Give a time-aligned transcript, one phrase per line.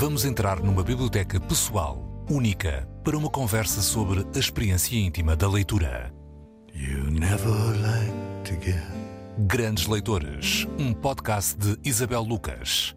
[0.00, 6.14] Vamos entrar numa biblioteca pessoal, única, para uma conversa sobre a experiência íntima da leitura.
[6.72, 7.50] You never
[7.82, 8.12] like
[8.44, 8.80] to get
[9.48, 12.94] Grandes Leitores, um podcast de Isabel Lucas.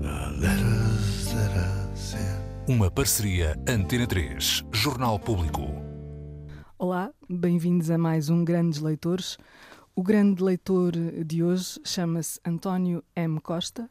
[0.00, 2.42] the letters that I sent.
[2.66, 5.68] Uma parceria Antena 3, Jornal Público.
[6.76, 9.38] Olá, bem-vindos a mais um Grandes Leitores.
[9.94, 10.94] O grande leitor
[11.24, 13.40] de hoje chama-se António M.
[13.40, 13.88] Costa.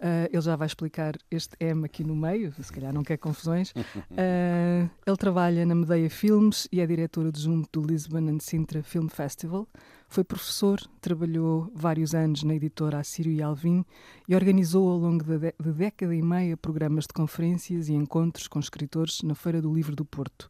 [0.00, 3.72] Ah, ele já vai explicar este M aqui no meio, se calhar não quer confusões.
[4.16, 9.08] Ah, ele trabalha na Medeia Filmes e é diretor adjunto do Lisbon and Sintra Film
[9.08, 9.66] Festival.
[10.08, 13.84] Foi professor, trabalhou vários anos na editora Assírio e Alvim
[14.28, 18.58] e organizou ao longo dé- de década e meia programas de conferências e encontros com
[18.58, 20.48] escritores na Feira do Livro do Porto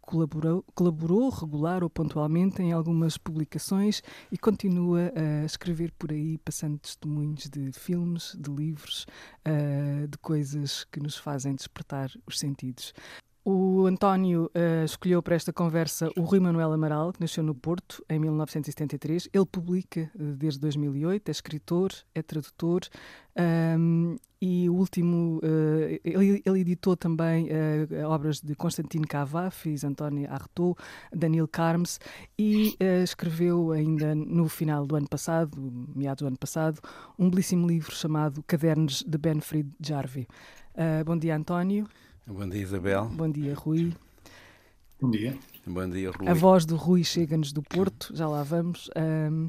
[0.00, 6.78] colaborou, colaborou regular ou pontualmente em algumas publicações e continua a escrever por aí, passando
[6.78, 9.06] testemunhos de filmes, de livros,
[9.44, 12.92] ah, de coisas que nos fazem despertar os sentidos.
[13.52, 18.00] O António ah, escolheu para esta conversa o Rui Manuel Amaral, que nasceu no Porto
[18.08, 19.28] em 1973.
[19.32, 22.82] Ele publica ah, desde 2008, é escritor, é tradutor
[23.36, 27.48] ahm, e o último, ah, ele, ele editou também
[28.06, 30.76] obras de Constantino Cavafis, António Artaud,
[31.12, 31.98] Daniel Carmes
[32.38, 35.58] e escreveu ainda no final do ano passado,
[35.96, 36.78] meados do ano passado,
[37.18, 40.28] um belíssimo livro chamado Cadernos de Benfried Jarvie.
[40.76, 41.88] Ah, bom dia, António.
[42.30, 43.06] Bom dia, Isabel.
[43.06, 43.92] Bom dia, Rui.
[45.00, 45.36] Bom dia.
[45.66, 46.28] Bom dia, Rui.
[46.28, 48.88] A voz do Rui chega-nos do Porto, já lá vamos.
[48.94, 49.48] Ahm,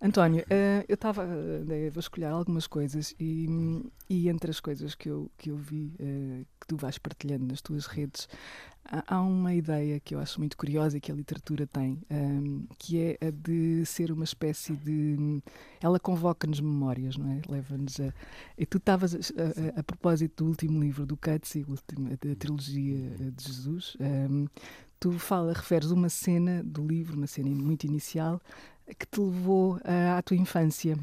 [0.00, 3.48] António, ah, eu estava a vasculhar algumas coisas e,
[4.10, 7.62] e entre as coisas que eu, que eu vi ah, que tu vais partilhando nas
[7.62, 8.28] tuas redes,
[9.06, 12.98] há, uma ideia que eu acho muito curiosa e que a literatura tem, ahm, que
[12.98, 15.40] é a de ser uma espécie de.
[15.80, 17.40] Ela convoca-nos memórias, não é?
[17.48, 18.12] Leva-nos a.
[18.56, 21.16] E tu estavas, a, a- a propósito do último livro do
[21.68, 23.96] último- da trilogia eh, de Jesus.
[24.00, 24.46] ahm,
[25.00, 28.40] tu fala, referes uma cena do livro, uma cena muito inicial,
[28.98, 30.98] que te levou ah, à tua infância.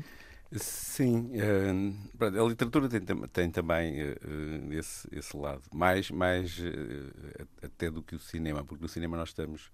[0.53, 1.71] Sim, eh,
[2.39, 3.01] a literatura tem,
[3.33, 4.15] tem também eh,
[4.71, 9.29] esse, esse lado, mais, mais eh, até do que o cinema, porque no cinema nós
[9.29, 9.69] estamos,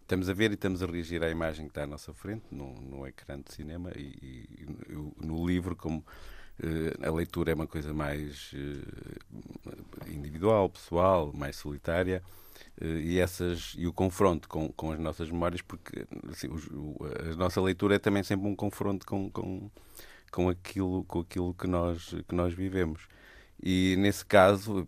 [0.00, 2.74] estamos a ver e estamos a reagir à imagem que está à nossa frente, no,
[2.80, 4.66] no ecrã de cinema, e, e
[5.24, 6.04] no- livro, como
[7.06, 8.52] a leitura é uma coisa mais
[10.06, 12.22] individual, pessoal, mais solitária.
[12.80, 16.48] e, essas, e o confronto com, com as nossas memórias, porque assim,
[17.32, 19.70] a nossa leitura é também sempre um confronto com, com,
[20.34, 23.08] com, aquilo, com aquilo que nós, que nós vivemos.
[23.62, 24.86] E nesse caso,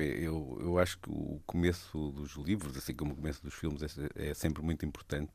[0.00, 3.82] é- eu, eu acho que o começo dos livros, assim como o começo dos filmes,
[4.16, 5.32] é, é sempre muito importante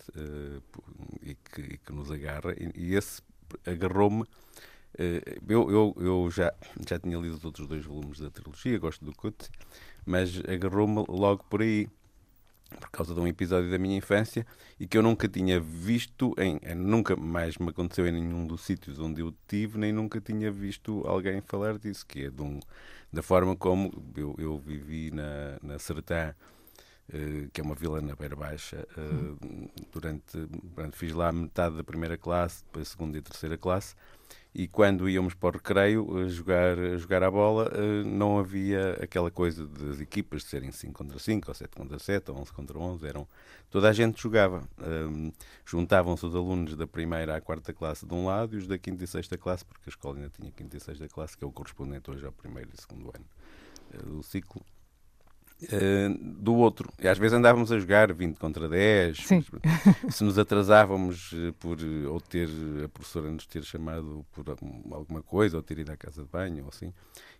[0.72, 0.84] po-
[1.22, 2.54] e, que, e que nos agarra.
[2.58, 3.22] E, e esse
[3.66, 4.26] agarrou-me.
[4.98, 6.54] eh, eu eu, eu já,
[6.90, 9.50] já tinha lido os outros dois volumes da trilogia, gosto do Kutsi,
[10.06, 11.90] mas agarrou-me logo por aí
[12.80, 14.46] por causa de um episódio da minha infância
[14.80, 18.62] e que eu nunca tinha visto, em, em- nunca mais me aconteceu em nenhum dos
[18.62, 22.60] sítios onde eu tive, nem nunca tinha visto alguém falar disso, que é de um-
[23.12, 26.34] da forma como eu, eu vivi na, na Sertã,
[27.14, 29.36] eh, que é uma vila na Beira Baixa, eh,
[29.92, 30.38] durante,
[30.76, 33.96] pronto, fiz lá metade da primeira classe, depois segunda e terceira classe,
[34.54, 38.98] e quando íamos para o recreio a jogar, a jogar a bola, eh, não havia
[39.02, 42.52] aquela coisa das equipas de serem 5 contra 5, ou 7 contra 7, ou 11
[42.52, 43.08] contra 11.
[43.08, 43.28] Eram,
[43.70, 44.68] toda a gente jogava.
[44.80, 45.32] Hum,
[45.66, 49.04] Juntavam-se os alunos da primeira à quarta classe de um lado e os da quinta
[49.06, 51.52] e sexta classe, porque a escola ainda tinha quinta e sexta classe, que é o
[51.52, 53.26] correspondente hoje ao primeiro e segundo ano
[53.94, 54.62] eh, do ciclo.
[55.70, 59.44] Eh, do outro, e às vezes andávamos a jogar 20 contra 10, Sim.
[60.10, 62.50] se nos atrasávamos eh, por eh, ou ter
[62.84, 66.28] a professora nos ter chamado por algum- alguma coisa ou ter ido à casa de
[66.30, 66.94] banho ou assim.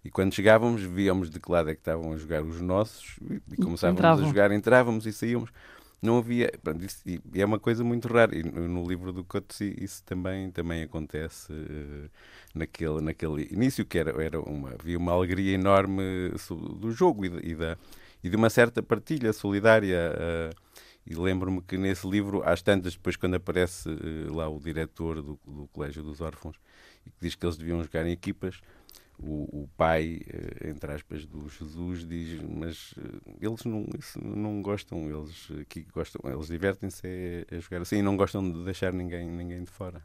[0.04, 3.42] E quando chegávamos víamos de que lado é que estavam a jogar os nossos e,
[3.54, 4.24] e começávamos entravam.
[4.26, 5.50] a jogar entrávamos e saíamos.
[6.02, 8.36] Não havia pronto, isso- e, e é uma coisa muito rara.
[8.36, 12.10] E no, no livro do Coetzee isso também também acontece eh,
[12.56, 16.02] naquele naquele início que era era uma havia uma alegria enorme
[16.80, 17.78] do jogo e, e da
[18.24, 20.50] e de uma certa partilha solidária eh,
[21.06, 25.40] e lembro-me que nesse livro, às tantas, depois quando aparece eh, lá o diretor do,
[25.46, 26.56] do Colégio dos Órfãos
[27.06, 28.62] e que diz que eles deviam jogar em equipas,
[29.18, 32.94] o, o pai, eh, entre aspas, do Jesus, diz: Mas
[33.40, 33.86] eles não,
[34.24, 37.08] não gostam, eles aqui gostam, eles divertem-se
[37.52, 40.02] a, a jogar assim e não gostam de deixar ninguém, ninguém de fora.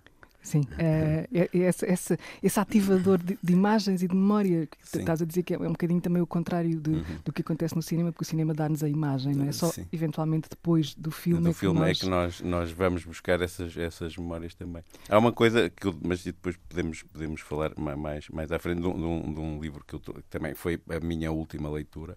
[0.46, 5.00] Sim, é esse, esse, esse, ativador de, de, imagens e de memória, que Sim.
[5.00, 7.04] estás a dizer que é um bocadinho também o contrário de, uhum.
[7.24, 9.50] do que acontece no cinema, porque o cinema dá-nos a imagem, não é?
[9.50, 9.84] Só Sim.
[9.92, 11.42] eventualmente depois do filme.
[11.42, 11.98] Do é filme nós...
[11.98, 14.84] é que nós, nós vamos buscar essas, essas memórias também.
[15.08, 18.86] Há uma coisa que eu, mas depois podemos, podemos falar mais, mais à frente de
[18.86, 22.16] um, de um livro que, eu, que também foi a minha última leitura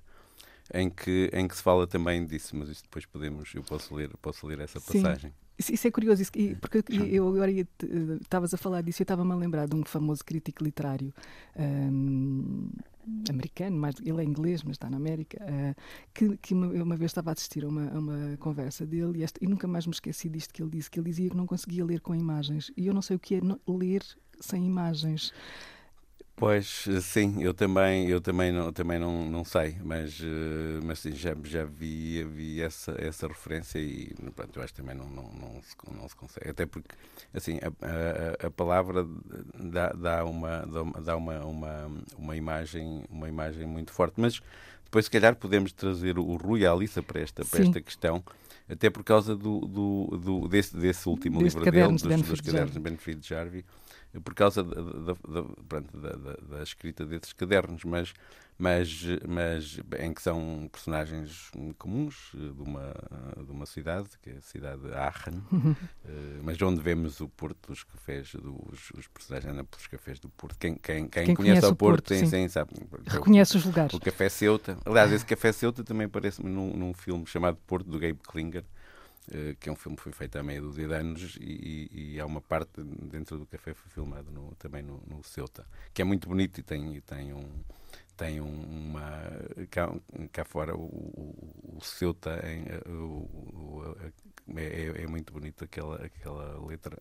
[0.72, 4.10] em que, em que se fala também disso, mas isso depois podemos, eu posso ler,
[4.22, 5.34] posso ler essa passagem.
[5.60, 5.74] Sim.
[5.74, 9.68] Isso, é curioso, isso, porque eu agora estavas a falar disso, eu estava-me a lembrar
[9.68, 11.14] de um famoso crítico literário
[11.58, 12.70] um,
[13.30, 15.76] americano, mas ele é inglês, mas está na América, uh,
[16.14, 19.24] que, que uma, uma, vez estava a assistir a uma, a uma conversa dele e,
[19.24, 21.46] este, e, nunca mais me esqueci disto que ele disse, que ele dizia que não
[21.46, 22.72] conseguia ler com imagens.
[22.78, 24.04] E eu não sei o que é ler
[24.40, 25.34] sem imagens.
[26.40, 31.12] Pois sim, eu também, eu também não, também não, não sei, mas, eh, mas sim,
[31.14, 35.24] já, já vi, vi essa, essa referência e pronto, eu acho que também não, não,
[35.24, 36.50] não, se, não se consegue.
[36.50, 36.96] Até porque
[37.34, 39.06] assim, a, a, a palavra
[39.54, 40.66] dá, dá, uma,
[41.04, 44.14] dá uma, uma, uma, imagem, uma imagem muito forte.
[44.16, 44.42] Mas
[44.86, 48.24] depois se calhar podemos trazer o Rui e a Alissa para esta, para esta questão
[48.70, 52.72] até por causa do, do, do desse, desse último Deste livro dele, dos, dos cadernos
[52.72, 53.66] de Benefit Jarvie,
[54.24, 58.14] por causa da, da, da, da, escrita desses cadernos, mas,
[58.58, 62.94] mas, mas em que são personagens comuns de uma,
[63.38, 65.44] de uma cidade, que é a cidade de Aachen,
[66.06, 70.30] eh, mas onde vemos o Porto dos cafés, dos os personagens andam pelos cafés do
[70.30, 70.58] Porto.
[70.58, 72.72] Quem, quem, quem, quem conhece, o Porto, Porto sim, sim, sabe.
[73.06, 73.94] Reconhece os lugares.
[73.94, 74.78] O Café Ceuta.
[74.86, 78.79] Aliás, esse Café Ceuta também aparece-me num, num filme chamado Porto, do Gabe Klinger, eh,
[79.60, 82.26] que é um filme que foi feito há meia dúzia de anos e, e, há
[82.26, 86.28] uma parte dentro do café foi filmado no, também no, no Ceuta, que é muito
[86.28, 87.48] bonito e tem, e tem um
[88.20, 89.32] tem uma
[89.72, 89.90] cá,
[90.34, 93.96] cá fora o, o, o Ceuta em, eh, o,
[94.58, 96.98] é, é, é, muito bonito aquela aquela letra.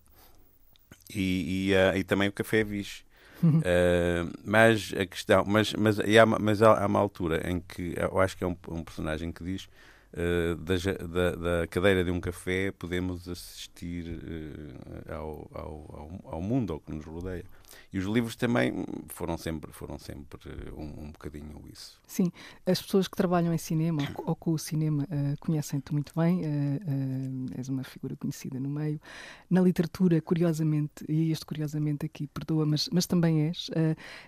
[1.13, 3.03] E, e, uh, e também o café é Vixe
[3.43, 8.21] uh, mas a questão mas mas, há, mas há, há, uma altura em que eu
[8.21, 9.69] acho que é um, um personagem que diz
[10.15, 10.75] uh, da,
[11.07, 16.93] da, da, cadeira de um café podemos assistir uh, ao, ao, ao, mundo, ao que
[16.93, 17.45] nos rodeia.
[17.93, 20.41] E os livros também foram sempre, foram sempre
[20.77, 22.01] um, um bocadinho isso.
[22.07, 22.31] Sim,
[22.67, 26.47] as pessoas que trabalham em cinema ou, com o cinema uh, conhecem-te muito bem, uh,
[26.47, 29.01] uh, és uma figura conhecida no meio.
[29.49, 33.71] Na literatura, curiosamente, e este curiosamente aqui, perdoa, mas, mas também és.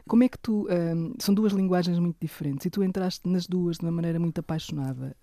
[0.07, 0.67] como é que tu.
[1.19, 5.17] são duas linguagens muito diferentes e tu entraste nas duas de uma maneira muito apaixonada.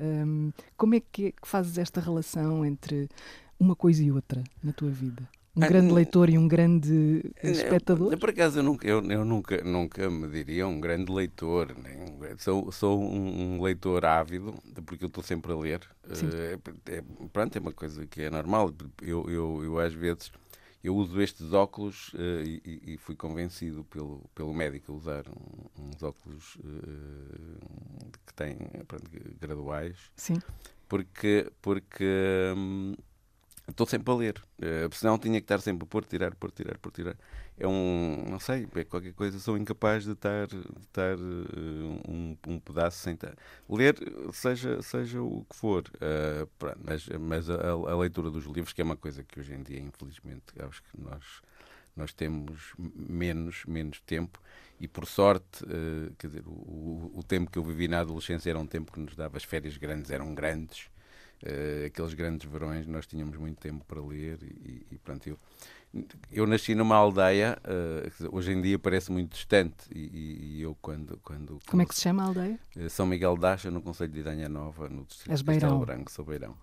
[0.76, 3.10] como é que, é que fazes esta relação entre
[3.60, 5.28] uma coisa e outra na tua vida?
[5.58, 8.16] Um ah, grande leitor e um grande espectador?
[8.16, 11.76] Por acaso eu nunca, eu, eu nunca, nunca me diria um grande leitor.
[12.38, 14.54] Sou, sou um, um leitor ávido,
[14.86, 15.82] porque eu estou sempre a ler.
[16.06, 18.72] Uh, é, pronto, é uma coisa que é normal.
[19.02, 20.32] Eu, eu, eu às vezes
[20.84, 25.88] eu uso estes óculos uh, e, e, fui convencido pelo, pelo médico a usar um,
[25.88, 28.58] uns óculos uh, que têm
[28.88, 29.10] pronto,
[29.42, 29.98] graduais.
[30.16, 30.38] Sim.
[30.88, 32.96] Porque, porque hum,
[33.68, 34.44] Estou sempre a ler.
[34.58, 37.18] Uh, senão tinha que estar sempre a pôr, tirar, pôr, tirar, pôr, tirar.
[37.58, 38.26] É um.
[38.30, 39.40] Não sei, é qualquer coisa.
[39.40, 43.36] Sou incapaz de estar, de estar uh, um, um pedaço sem estar.
[43.70, 43.96] Ler,
[44.32, 45.84] seja, seja o que for.
[45.96, 49.54] Uh, pronto, mas mas a, a, leitura dos livros, que é uma coisa que hoje
[49.54, 51.42] em dia, infelizmente, acho que nós,
[51.94, 54.40] nós temos menos, menos tempo.
[54.80, 58.60] E por sorte, uh, quer dizer, o, o tempo que eu vivi na adolescência era
[58.60, 60.90] um tempo que nos dava as férias grandes, eram grandes
[61.44, 65.38] uh, aqueles grandes verões, nós tínhamos muito tempo para ler e, e pronto, eu,
[66.32, 71.20] eu nasci numa aldeia, uh, hoje em dia parece muito distante e, e, eu quando,
[71.24, 71.60] quando...
[71.68, 72.60] Como é que se chama a aldeia?
[72.76, 76.12] Uh, São Miguel de Acha, no Conselho de Idanha Nova, no distrito de Castelo Branco,
[76.12, 76.56] sou Beirão.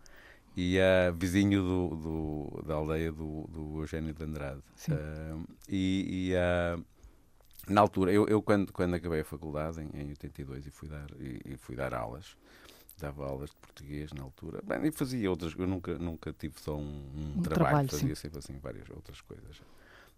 [0.56, 4.62] E uh, vizinho do, do, da aldeia do, do Eugênio de Andrade.
[4.88, 6.34] Uh, e, e
[7.68, 11.06] na altura, eu, eu quando, quando acabei a faculdade, em, em 82, e fui dar,
[11.18, 12.36] e, e fui dar aulas,
[12.98, 14.60] dava aulas de português na altura.
[14.62, 18.14] Bem, e fazia outras, eu nunca, nunca tive só um, um, um trabalho, trabalho, fazia
[18.14, 18.22] sim.
[18.22, 19.60] sempre assim várias outras coisas.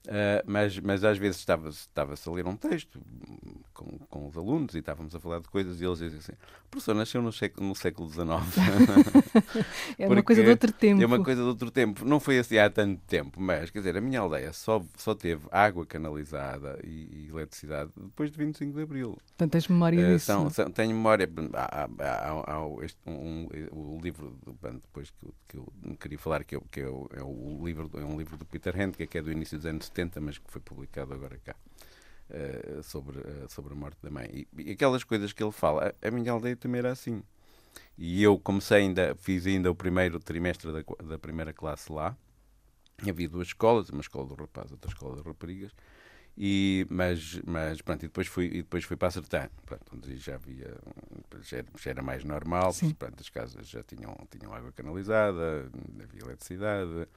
[0.06, 3.00] Uh, mas, mas às vezes estava-se estava a ler um texto
[3.74, 6.32] com, com os alunos e estávamos a falar de coisas e eles diziam assim:
[6.70, 8.26] professor nasceu no século, no século XIX.
[9.98, 11.02] é uma coisa de outro tempo.
[11.02, 12.04] É uma coisa de outro tempo.
[12.04, 15.46] Não foi assim há tanto tempo, mas quer dizer, a minha aldeia só, só teve
[15.50, 19.18] água canalizada e, e eletricidade depois de 25 de Abril.
[19.28, 20.26] Portanto, tens memória uh, disso?
[20.26, 21.28] São, são, tenho memória.
[21.54, 26.56] Há, há, há, este, um, o livro, depois que eu, que eu queria falar, que,
[26.56, 29.22] eu, que é, o, é, o livro, é um livro do Peter Handke, que é
[29.22, 31.56] do início dos anos 70, mas que foi publicado agora cá.
[32.28, 34.28] Uh, sobre, uh, sobre a morte da mãe.
[34.32, 37.22] E, e, aquelas coisas que ele fala, a, a, minha aldeia também era assim.
[37.96, 42.16] E eu comecei ainda, fiz ainda o primeiro trimestre da, da primeira classe lá.
[43.08, 45.70] Havia duas escolas, uma escola do rapaz, outra escola de raparigas.
[46.36, 50.34] E, mas, mas pronto, e depois fui, e depois fui para acertar, pronto, onde já
[50.34, 50.76] havia,
[51.40, 56.20] já era, já era mais normal, pronto, as casas já tinham, tinham água canalizada, havia
[56.20, 57.08] eletricidade,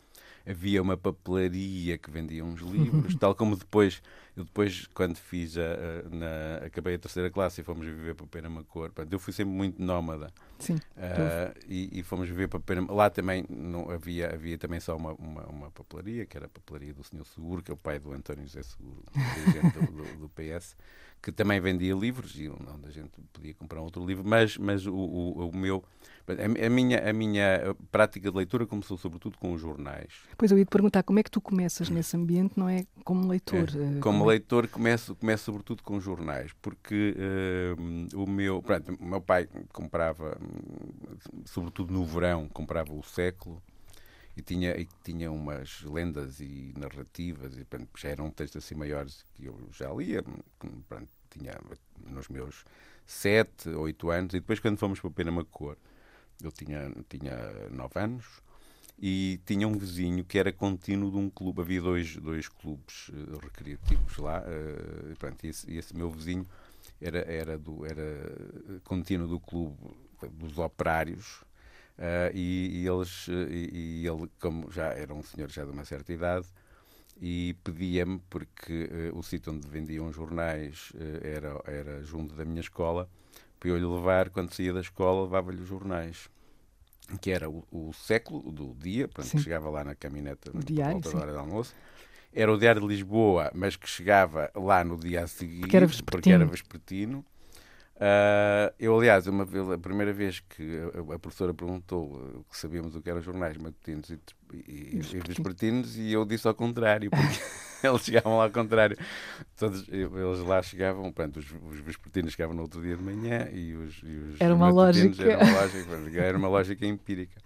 [0.48, 4.02] havia uma papelaria que vendia uns livros, tal como depois,
[4.36, 8.26] eu depois, quando fiz a, a na, acabei a terceira classe e fomos viver para
[8.28, 10.32] Penamacor, eu fui sempre muito nómada.
[10.60, 10.76] Sim.
[10.76, 12.96] Uh, e, e, fomos viver para Penamacor.
[12.96, 16.94] Lá também não havia, havia também só uma, uma, uma, papelaria, que era a papelaria
[16.94, 20.76] do Senhor Seguro, que é o pai do António José Seguro, do, do, do PS
[21.22, 24.86] que também vendia livros e onde a gente podia comprar um outro livro, mas, mas
[24.86, 25.84] o, o, o meu
[26.34, 30.14] a, minha, a minha prática de leitura começou sobretudo com os jornais.
[30.38, 33.28] Pois eu ia te perguntar como é que tu começas nesse ambiente, não é como
[33.28, 33.70] leitor?
[33.76, 38.96] É, eh, como, leitor começo, começo sobretudo com os jornais, porque uh, o meu, pronto,
[39.00, 40.38] o meu pai comprava,
[41.46, 43.62] sobretudo no verão, comprava o século
[44.40, 49.26] e tinha, e tinha umas lendas e narrativas, e pronto, já eram textos assim maiores
[49.34, 50.24] que eu já lia,
[50.88, 51.54] pronto, tinha
[52.08, 52.64] nos meus
[53.06, 55.76] sete, oito anos, e depois quando fomos para Pena Macor,
[56.44, 58.26] eu tinha, tinha nove anos,
[59.02, 63.38] e tinha um vizinho que era contínuo de um clube, havia dois, dois clubes uh,
[63.38, 66.46] recreativos lá, uh, pronto, e esse, esse, meu vizinho
[67.02, 69.78] era, era, do, era contínuo do clube
[70.34, 71.44] dos operários,
[72.00, 75.84] Uh, e, e, eles e, e, ele como já era um senhor já de uma
[75.84, 76.48] certa idade
[77.20, 82.62] e pedia-me porque uh, o sítio onde vendiam jornais uh, era era junto da minha
[82.62, 83.10] escola
[83.60, 86.30] para eu lhe levar quando saía da escola levava-lhe os jornais
[87.22, 90.94] que era o, o século do dia portanto, que chegava lá na caminhoneta o diário,
[90.94, 91.76] volta da hora do almoço.
[92.32, 95.88] Era o Diário de Lisboa, mas que chegava lá no dia a seguir, porque era
[95.88, 96.12] vespertino.
[96.12, 97.26] Porque era vespertino
[98.00, 102.58] Uh, eu, aliás, uma vez, a primeira vez que a, a professora perguntou uh, que
[102.58, 104.18] sabíamos o que eram jornais matutinos e,
[104.54, 107.40] e, e vespertinos, e eu disse ao contrário, porque
[107.86, 108.98] eles chegavam lá ao contrário.
[109.58, 113.74] Todos, eles lá chegavam, pronto, os, os vespertinos chegavam no outro dia de manhã e
[113.74, 115.22] os, e os era uma lógica.
[115.22, 117.42] Era uma lógica, era uma lógica empírica.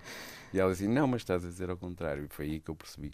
[0.53, 2.25] E ela disse: Não, mas estás a dizer ao contrário.
[2.25, 3.11] E foi aí que eu percebi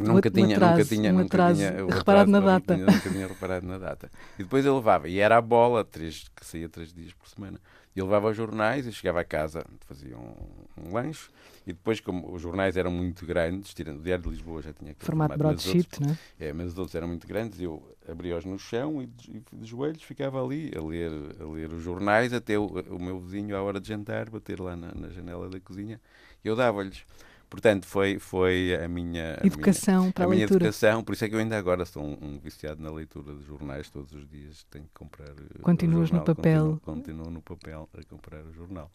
[0.00, 2.76] nunca, tinha, atraso, nunca tinha, um atraso nunca tinha reparado na data.
[2.76, 4.10] Nunca tinha, nunca tinha reparado na data.
[4.38, 7.58] E depois ele levava, e era a bola, três, que saía três dias por semana.
[7.94, 10.34] E ele levava os jornais e chegava a casa, fazia um,
[10.76, 11.28] um lanche.
[11.66, 14.92] E depois, como os jornais eram muito grandes, tirando o Diário de Lisboa já tinha
[14.92, 16.52] aquele formato, formato broadsheet, não é?
[16.52, 17.60] Mas os outros eram muito grandes.
[17.60, 21.82] Eu abria-os no chão e de, de, joelhos ficava ali a ler, a ler os
[21.82, 25.50] jornais até o, o meu vizinho, à hora de jantar, bater lá na, na janela
[25.50, 26.00] da cozinha.
[26.42, 27.04] E eu dava-lhes.
[27.48, 30.64] Portanto, foi, foi a minha educação a minha, para a, a minha leitura.
[30.66, 33.42] educação, por isso é que eu ainda agora sou um, um viciado na leitura de
[33.44, 36.80] jornais todos os dias, tenho que comprar eh, Continuas jornal, no papel.
[36.84, 38.90] Continuo, continuo, no papel a comprar o jornal.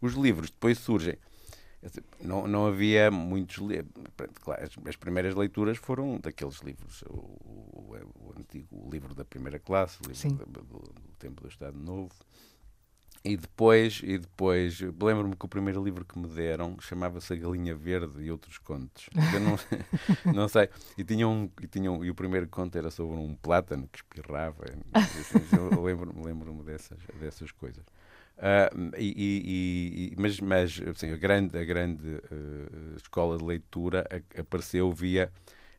[0.00, 1.16] Os livros depois surgem.
[2.22, 3.90] Não, não havia muitos livros.
[4.42, 9.58] Claro, as, as, primeiras leituras foram daqueles livros, o, o, o antigo livro da primeira
[9.58, 12.14] classe, o livro do, do, do tempo do Estado Novo,
[13.24, 17.74] e depois, e depois lembro-me que o primeiro livro que me deram chamava-se A Galinha
[17.74, 19.08] Verde e Outros Contos.
[19.32, 19.58] Eu não,
[20.34, 20.68] não sei.
[20.98, 23.98] E, tinha um, e, tinha um, e o primeiro conto era sobre um plátano que
[23.98, 24.64] espirrava.
[24.92, 27.82] Assim, eu lembro-me lembro dessas, dessas coisas.
[28.36, 34.04] Uh, e, e, mas mas assim, a grande, a grande uh, escola de leitura
[34.38, 35.32] apareceu via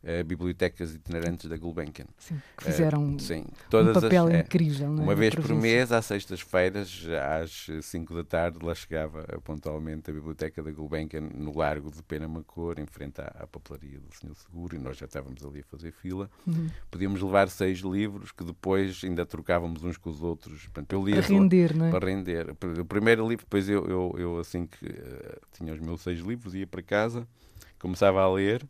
[0.05, 2.05] uh, bibliotecas itinerantes da Gulbenkian.
[2.17, 3.43] Sim, que fizeram uh, sim,
[3.73, 4.87] um papel as, é, incrível.
[4.87, 7.05] É, uma vez por mês, às sextas-feiras,
[7.41, 12.75] às 5 da tarde, lá chegava pontualmente a biblioteca da Gulbenkian no Largo de Penamacor,
[12.79, 15.91] em frente à, à papelaria do Senhor Seguro, e nós já estávamos ali a fazer
[15.91, 16.29] fila.
[16.45, 16.69] Uhum.
[16.91, 20.63] Podíamos levar seis livros que depois ainda trocávamos uns com os outros.
[20.63, 21.91] Portanto, eu lia para render, não é?
[21.91, 22.55] Para render.
[22.79, 26.53] O primeiro livro, depois eu, eu, eu assim que uh, tinha os meus seis livros,
[26.53, 27.27] ia para casa,
[27.79, 28.65] começava a ler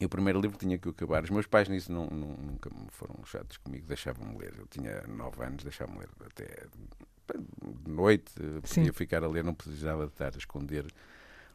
[0.00, 1.24] e o primeiro livro tinha que acabar.
[1.24, 4.54] Os meus pais nisso não, não, nunca foram chatos comigo, deixavam-me ler.
[4.58, 6.66] Eu tinha nove anos, deixavam-me ler até
[7.84, 8.32] de noite,
[8.64, 8.80] Sim.
[8.80, 10.86] podia ficar a ler, não precisava de estar a esconder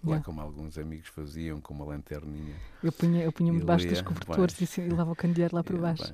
[0.04, 2.56] lá como alguns amigos faziam, com uma lanterninha.
[2.84, 6.04] Eu punha-me eu punha debaixo dos cobertores e, e levava o candeeiro lá para baixo.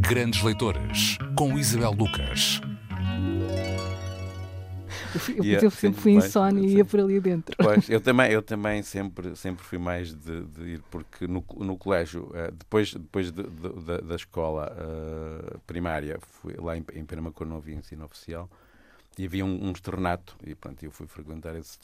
[0.00, 2.60] Grandes Leitores, com Isabel Lucas.
[5.36, 7.56] Eu, eu, eu sempre fui insónia e ia por ali dentro.
[7.56, 11.76] Pois, eu também, eu também sempre, sempre fui mais de, de ir, porque no, no
[11.76, 17.46] colégio, uh, depois, depois de, de, da, escola uh, primária, fui, lá em, em Penamacor
[17.46, 18.48] não havia ensino oficial,
[19.18, 21.78] e havia um, um externato, e pronto, eu fui frequentar esse,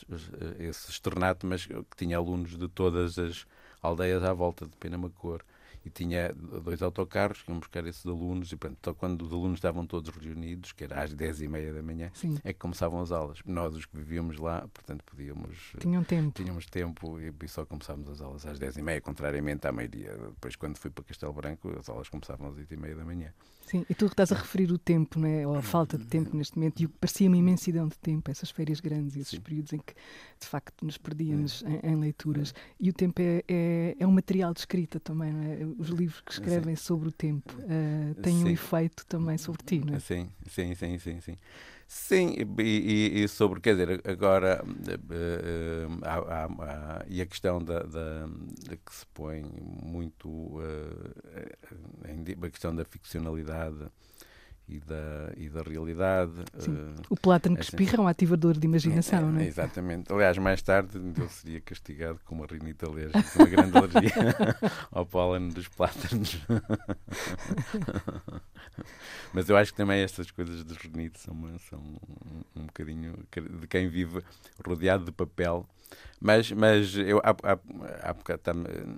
[0.58, 3.46] esse externato, mas que tinha alunos de todas as
[3.82, 5.42] aldeias à volta de Penamacor.
[5.84, 9.86] E tinha dois autocarros que iam buscar esses alunos, e pronto, quando os alunos estavam
[9.86, 12.38] todos reunidos, que era às dez e meia da manhã, Sim.
[12.44, 13.38] é que começavam as aulas.
[13.44, 15.72] Nós, os que vivíamos lá, portanto, podíamos.
[15.78, 16.42] Tinham tempo.
[16.42, 20.16] Tínhamos tempo e, e só começávamos as aulas às dez e meia, contrariamente à meia-dia.
[20.16, 23.32] Depois, quando fui para Castelo Branco, as aulas começavam às oito e meia da manhã.
[23.68, 25.46] Sim, e tu estás a referir o tempo, não é?
[25.46, 28.80] ou a falta de tempo neste momento, e parecia uma imensidão de tempo, essas férias
[28.80, 29.40] grandes e esses Sim.
[29.40, 29.94] períodos em que
[30.40, 32.54] de facto nos perdíamos em, em leituras.
[32.80, 35.58] E o tempo é, é, é um material de escrita também, não é?
[35.78, 38.52] Os livros que escrevem sobre o tempo eh, têm um Sim.
[38.52, 39.98] efeito também sobre ti, não é?
[40.00, 41.36] Sim, sim, sim, sim, sim.
[41.90, 44.62] Sim, e, e- sobre, quer dizer, agora,
[45.10, 46.44] eh, há-
[47.00, 48.26] há- e a questão da, da-
[48.68, 49.42] da que se põe
[49.82, 50.28] muito,
[52.22, 53.90] di- a questão da ficcionalidade
[54.68, 56.32] e da, e da realidade.
[56.54, 59.46] Eh, O plátano que É, espirra é um ativador de imaginação, é, não é?
[59.46, 60.12] Exatamente.
[60.12, 64.12] Aliás, mais tarde eu seria castigado com uma rinite alérgica, uma grande alergia
[64.92, 66.38] ao pólen dos plátanos.
[69.32, 73.14] Mas eu acho que também estas coisas dos rinites são, uma- são um, um bocadinho
[73.60, 74.22] de quem vive
[74.66, 75.66] rodeado de papel.
[76.20, 78.14] Mas, mas eu, há, há, há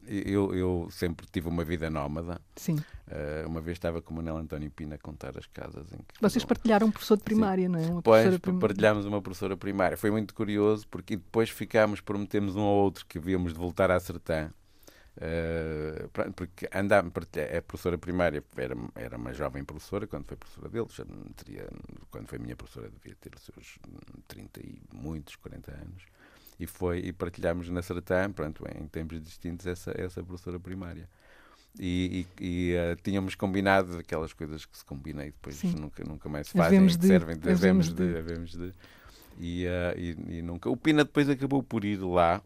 [0.06, 2.40] eu, eu sempre tive uma vida nómada.
[2.56, 2.76] Sim.
[3.08, 6.14] Eh, uma vez estava com o Manel António Pina a contar as casas em que.
[6.20, 7.86] Vocês partilharam um professor de primária, não é?
[7.86, 9.96] Uma professora prim- partilhámos uma professora primária.
[9.96, 14.00] Foi muito curioso porque depois ficámos, prometemos um ao outro que havíamos de voltar à
[14.00, 14.50] Sertã.
[16.12, 16.66] pra- porque
[17.12, 21.04] partilha- a professora primária era, era uma jovem professora, quando foi professora dele, já
[21.36, 21.68] teria,
[22.10, 23.78] quando foi minha professora devia ter os seus
[24.28, 26.04] 30 e muitos, 40 anos.
[26.60, 31.08] E foi e partilhámos na Sertã, pronto, em tempos distintos, essa, essa professora primária.
[31.78, 35.74] E, e- e, eh, tínhamos combinado aquelas coisas que se combina e depois Sim.
[35.78, 38.66] nunca, nunca mais se fazem, de, servem de, havemos havemos de.
[38.66, 38.74] de, de.
[39.38, 40.68] E, eh, e, e nunca.
[40.68, 42.42] O Pina depois acabou por ir lá,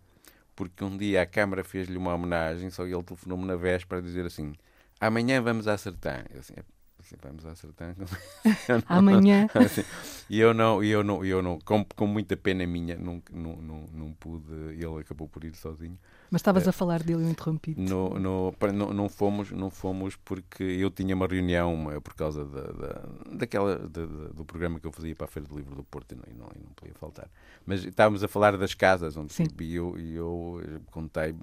[0.55, 4.27] porque um dia a Câmara fez-lhe uma homenagem, só ele telefonou-me na véspera a dizer
[4.27, 4.53] assim:
[5.01, 6.23] amanhã vamos à Sertã.
[6.39, 6.63] Assim, "É,
[7.05, 9.47] assim, vamos não- Amanhã.
[9.55, 9.85] Assim,
[10.29, 13.23] e eu não, e eu não, e eu não com, com muita pena minha, não,
[13.33, 14.53] não, não, não pude.
[14.73, 15.99] Ele acabou por ir sozinho.
[16.31, 17.81] Mas estavas a falar dele, eu interrompi-te.
[17.81, 22.45] No, no, não, não fomos, não fomos porque eu tinha uma reunião eh, por causa
[22.45, 25.85] da, da, daquela, da- do programa que eu fazia para a Feira do Livro do
[25.85, 27.29] Porto e não, e não, e não podia faltar.
[27.65, 29.47] Mas estávamos a falar das casas onde Sim.
[29.61, 31.35] e eu, e eu eh, contei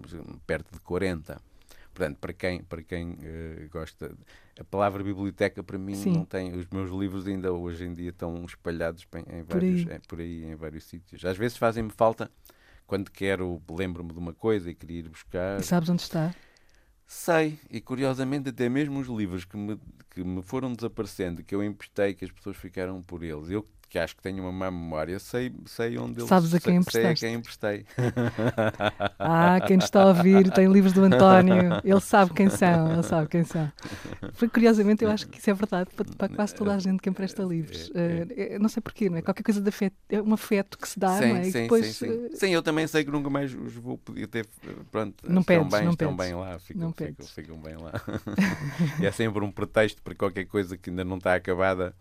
[0.45, 1.39] perto de 40.
[1.93, 4.13] Portanto, para quem, para quem eh, gosta,
[4.61, 6.13] a palavra biblioteca para mim Sim.
[6.13, 6.53] não tem.
[6.55, 9.95] Os meus livros ainda hoje em dia estão espalhados em, Por vários, aí.
[9.95, 11.25] em- por aí, em vários sítios.
[11.25, 12.31] Às vezes fazem-me falta
[12.87, 15.59] quando quero, lembro-me de uma coisa e queria ir buscar.
[15.59, 16.33] E sabes onde está?
[17.05, 19.77] Sei, e curiosamente até mesmo os livros que me,
[20.11, 23.99] que me foram desaparecendo, que eu emprestei, que as pessoas ficaram por eles, eu que
[23.99, 27.11] acho que tenho uma má memória, sei, sei onde eles Sabes a quem sei, sei
[27.11, 27.85] a quem emprestei.
[29.19, 31.81] Ah, quem nos está a ouvir tem livros do António.
[31.83, 33.69] Ele sabe quem são, ele sabe quem são.
[34.33, 37.43] Porque, curiosamente, eu acho que isso é verdade para, quase toda a gente que empresta
[37.43, 37.91] livros.
[37.93, 39.21] Eh, não sei porquê, não é?
[39.21, 41.43] Qualquer coisa de afeto, é um afeto que se dá, sim, não é?
[41.43, 42.29] Sim, depois, sim, sim.
[42.31, 44.47] eh, Sim, eu também sei que nunca mais os vou poder ter.
[44.89, 46.31] Pronto, Não estão pedes, bem, não estão pedes.
[46.31, 47.91] bem lá, ficam, Não ficam, ficam bem lá.
[49.01, 51.93] e é sempre um pretexto para qualquer coisa que ainda não está acabada.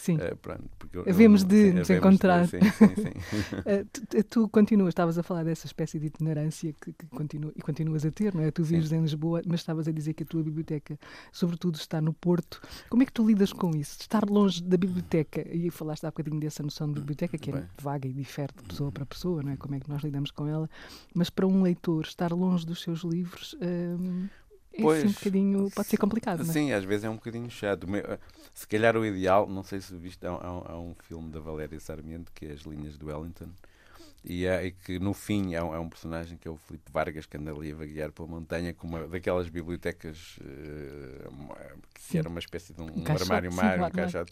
[0.00, 0.16] Sim.
[0.18, 0.62] eh, pronto,
[1.06, 2.48] Havemos de nos havemos de- encontrar.
[2.48, 3.60] Sim, sim, sim.
[3.66, 7.60] Eh, tu, tu continuas, estavas a falar dessa espécie de itinerância que, que continua, e
[7.60, 8.50] continuas a ter, não é?
[8.50, 10.98] Tu vives em Lisboa, mas estavas a dizer que a tua biblioteca,
[11.30, 12.60] sobretudo, está no Porto.
[12.88, 13.98] Como é que tu lidas com isso?
[14.00, 17.64] Estar longe da biblioteca, e falaste há bocadinho dessa noção de biblioteca, que é Bem.
[17.80, 19.56] vaga e difere de pessoa para pessoa, não é?
[19.56, 20.68] Como é que nós lidamos com ela?
[21.14, 23.54] Mas para um leitor, estar longe dos seus livros.
[23.60, 24.28] hum,
[24.82, 26.52] Pois, assim um bocadinho, pode ser complicado, não é?
[26.52, 27.86] Sim, às vezes é um bocadinho chato.
[27.96, 28.18] Eh,
[28.52, 31.78] Se calhar o ideal, não sei se viste, há, há- há um filme da Valéria
[31.80, 33.48] Sarmiento que é As Linhas do Wellington.
[34.22, 36.92] E, é, e que no fim é um, é um personagem que é o Filipe
[36.92, 40.38] Vargas que anda ali a vaguear pela montanha com uma daquelas bibliotecas
[41.30, 41.54] uma-
[41.94, 42.18] que Sim.
[42.18, 44.26] era uma espécie de um, um caixote, armário sim, mar, um um armário.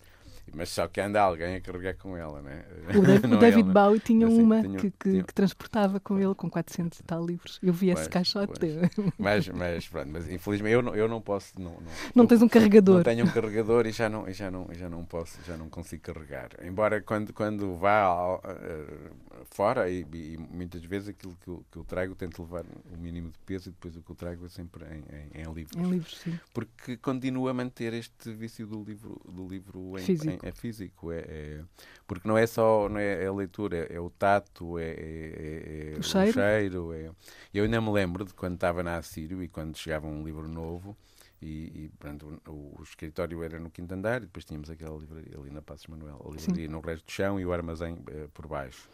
[0.55, 2.65] Mas só que anda alguém a carregar com ela, né?
[2.97, 3.73] O, Dav- o Não é David ele?
[3.73, 7.03] Bowie tinha Assim, uma tinha- que, que- tinha- que transportava com ele com 400 e
[7.03, 7.59] tal livros.
[7.63, 8.53] Eu vi esse caixote.
[8.59, 9.15] pois.
[9.19, 11.61] Mas, mas pronto, mas infelizmente eu não, eu não posso.
[11.61, 12.97] Não, não, Não tens um carregador.
[12.97, 15.69] Não tenho um carregador e já não, e já não, já não posso, já não
[15.69, 16.51] consigo carregar.
[16.63, 19.11] Embora quando, quando vá ao- eh,
[19.51, 23.31] fora, e, e muitas vezes aquilo que eu, que eu trago tento levar o mínimo
[23.31, 25.77] de peso e depois o que eu trago é sempre em, em, em livros.
[25.77, 26.39] Em livros, sim.
[26.53, 30.38] Porque continuo a manter este vício do livro, do livro em, Físico.
[30.43, 31.11] Em- é físico.
[31.13, 31.65] É, é-
[32.07, 35.95] porque não é só não é, a leitura, é, é o tato, é, é- é-
[35.97, 36.93] é O cheiro.
[36.93, 37.11] é-
[37.53, 40.97] Eu ainda me lembro de quando estava na Assírio e quando chegava um livro novo.
[41.41, 45.39] E, e pronto, o, o escritório era no quinto andar e depois tínhamos aquela livraria
[45.39, 48.49] ali na Passos Manuel, a livraria no resto do chão e o armazém eh, por
[48.49, 48.89] baixo.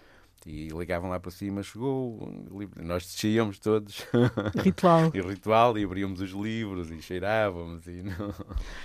[0.46, 2.30] E ligavam lá para cima, chegou.
[2.76, 4.06] Nós descíamos todos.
[4.62, 5.10] Ritual.
[5.14, 7.86] e ritual, e abríamos os livros e cheirávamos.
[7.86, 8.34] E não...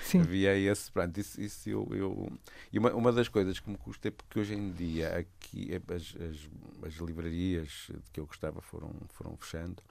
[0.01, 0.21] Sim.
[0.21, 0.89] Havia esse.
[0.89, 2.31] Pronto, isso, isso eu, eu.
[2.71, 5.93] E uma, uma das coisas que me custa é porque hoje em dia aqui é,
[5.93, 6.49] as, as,
[6.87, 9.83] as livrarias que eu gostava foram, foram fechando.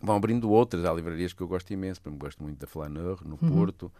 [0.00, 0.84] Vão abrindo outras.
[0.84, 2.00] Há livrarias que eu gosto imenso.
[2.00, 3.50] Por exemplo, gosto muito da Flaneur, no Uhum.
[3.50, 3.90] Porto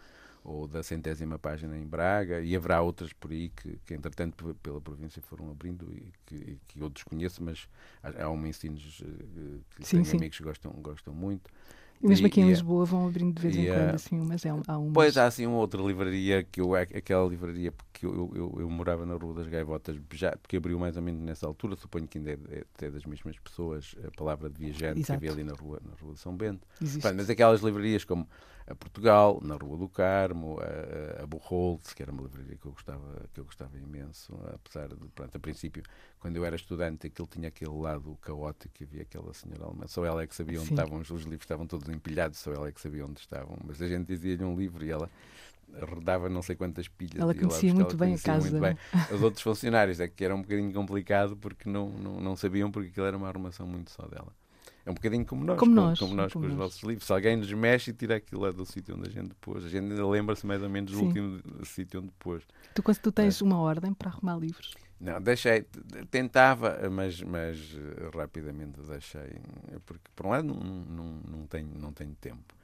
[0.45, 4.81] ou da centésima página em Braga, e haverá outras por aí que, que entretanto, pela
[4.81, 7.67] província foram abrindo e que, e que eu desconheço, mas
[8.03, 10.17] há, há um ensinos eh, que Sim, tenho sim.
[10.19, 11.51] amigos que gostam, gostam muito.
[12.03, 14.21] E mesmo aqui em e a- Lisboa vão abrindo de vez em a- quando, assim,
[14.21, 14.93] mas é, um- há umas...
[14.95, 19.05] Pois há assim uma outra livraria que eu aquela livraria porque eu, eu, eu morava
[19.07, 22.33] na Rua das Gaivotas já porque abriu mais ou menos nessa altura, suponho que ainda
[22.33, 25.15] é, é das mesmas pessoas, a palavra de viajante que Exato.
[25.15, 26.67] havia ali na rua, na rua de São Bento.
[26.81, 27.13] Existe.
[27.15, 28.29] Mas aquelas livrarias como
[28.67, 32.73] a Portugal, na Rua do Carmo, a, a Buchholz, que era uma livraria que eu
[32.73, 35.83] gostava, que eu gostava imenso, apesar de, pronto, a princípio,
[36.19, 40.05] quando eu era estudante, aquilo tinha aquele lado caótico, que havia aquela senhora alemã, só
[40.05, 40.75] ela é que sabia onde Sim.
[40.75, 43.83] estavam, os, os livros estavam todos empilhados, só ela é que sabia onde estavam, mas
[43.83, 45.11] a gente dizia-lhe um livro e ela
[45.83, 47.21] rodava não sei quantas pilhas.
[47.21, 48.79] Ela ia lá conhecia buscar, muito ela bem a casa, muito bem.
[49.15, 52.89] Os outros funcionários é que era um bocadinho complicado porque não, não, não sabiam porque
[52.91, 54.33] aquilo era uma arrumação muito só dela.
[54.87, 56.67] É um bocadinho como nós, Como com- nós, como nós como com os nós.
[56.67, 57.07] nossos livros.
[57.07, 59.69] Se alguém nos mexe e tira aquilo lá do sítio onde a gente pôs, a
[59.69, 61.07] gente ainda lembra-se mais ou menos do Sim.
[61.07, 62.43] último sítio onde pôs.
[62.75, 63.45] Tu, quando tu tens É.
[63.45, 65.67] uma ordem para arrumar livros, Não, deixei,
[66.11, 69.39] tentava, mas, mas eh, rapidamente deixei,
[69.85, 72.55] porque por um lado não, não, não, tenho, não tenho tempo.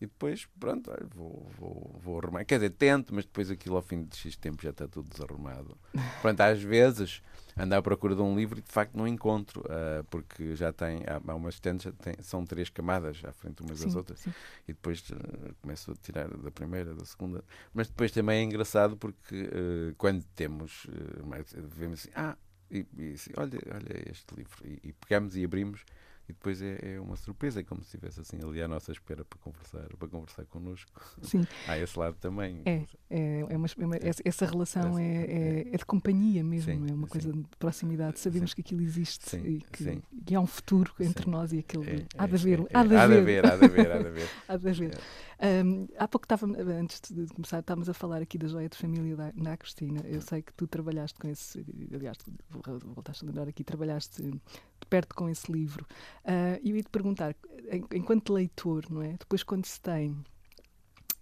[0.00, 2.44] E depois, pronto, olha, vou, vou, vou arrumar.
[2.46, 5.76] Quer dizer, tento, mas depois aquilo ao fim de X tempo já está tudo desarrumado.
[6.22, 7.22] Pronto, às vezes
[7.54, 11.02] ando à procura de um livro e de facto não encontro, ah, porque já tem,
[11.06, 14.32] há, umas estantes, são três camadas à frente umas das sim, outras sim.
[14.66, 17.44] e depois eh, começo a tirar da primeira, da segunda.
[17.74, 20.86] Mas depois também é engraçado porque eh, quando temos,
[21.26, 22.36] mais, vemos assim, ah,
[22.70, 25.84] e, e assim, olha, olha este livro, e, e pegamos e abrimos.
[26.30, 29.24] E depois é, é uma surpresa, é como se estivesse assim ali à nossa espera
[29.24, 30.92] para conversar, para conversar connosco.
[31.22, 32.62] Sim, Há esse lado também.
[32.64, 32.84] é.
[33.10, 36.72] é, é uma- é uma- essa, essa relação Essa- é, é, é de companhia mesmo,
[36.72, 37.12] Sim, é uma sim.
[37.12, 38.20] coisa de proximidade.
[38.20, 38.54] Sabemos Sim.
[38.54, 40.02] que aquilo existe Sim, e que, sim.
[40.24, 41.30] que há um futuro entre Sim.
[41.30, 41.82] nós e aquilo.
[41.82, 43.46] É, há de é, haver, é, há de é, haver.
[43.46, 44.28] há de haver, há de haver.
[44.48, 44.98] Há de haver.
[45.64, 49.16] Hum, há pouco estava, antes de começar, estávamos a falar aqui da joia de família
[49.16, 50.00] da, da Cristina.
[50.04, 52.18] Eu sei que tu trabalhaste com esse, aliás,
[52.84, 54.22] voltaste a lembrar aqui, trabalhaste
[54.90, 55.86] de perto com esse livro.
[56.24, 57.34] Ah, E eu ia te perguntar,
[57.94, 59.12] enquanto leitor, não é?
[59.12, 60.16] Depois, quando se tem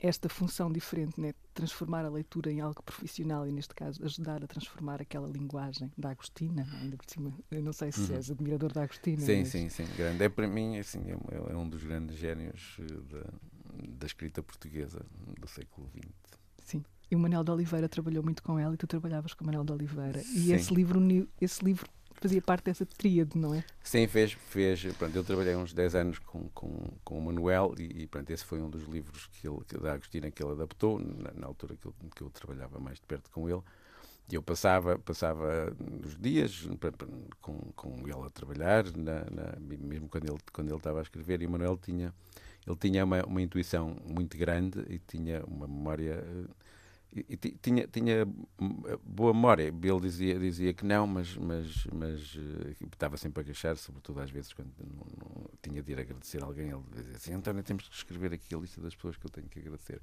[0.01, 1.35] esta função diferente, né?
[1.53, 6.11] transformar a leitura em algo profissional e, neste caso, ajudar a transformar aquela linguagem da
[6.11, 8.17] Agostina, ainda por cima, eu não sei se Uhum.
[8.17, 9.21] és admirador da Agostina.
[9.21, 9.85] Sim, mas- sim, sim.
[9.97, 10.23] Grande.
[10.23, 13.25] É para mim, assim, é, um- é um dos grandes génios eh, da,
[13.99, 15.05] da escrita portuguesa
[15.41, 16.09] do século XX.
[16.65, 16.85] Sim.
[17.11, 19.65] E o Manuel de Oliveira trabalhou muito com ela e tu trabalhavas com o Manuel
[19.65, 20.21] de Oliveira.
[20.21, 20.53] E Sim.
[20.55, 21.01] esse livro,
[21.41, 21.89] esse livro
[22.21, 23.65] fazia parte dessa tríade, não é?
[23.83, 24.85] Sim, fez, fez.
[24.97, 28.45] Pronto, eu trabalhei uns 10 anos com, com, com o Manuel e, e pronto, esse
[28.45, 31.77] foi um dos livros que ele, que, da Agostina que ele adaptou, na, na altura
[31.77, 33.63] que eu, que eu trabalhava mais de perto com ele.
[34.31, 36.67] E eu passava, passava os dias
[37.41, 41.41] com, com ele a trabalhar, na, na- mesmo quando ele, quando ele estava a escrever,
[41.43, 42.15] e o Manuel tinha,
[42.67, 46.23] ele tinha uma, uma intuição muito grande e tinha uma memória.
[47.13, 48.27] E, ti- tinha, tinha
[48.61, 49.65] hum, boa memória.
[49.65, 54.31] Ele dizia, dizia que não, mas, mas, mas eh, estava sempre a queixar, sobretudo às
[54.31, 56.69] vezes quando não, não- tinha de ir agradecer a alguém.
[56.71, 59.49] Ele dizia assim: António, temos que escrever aqui a lista das pessoas que eu tenho
[59.49, 60.01] que agradecer.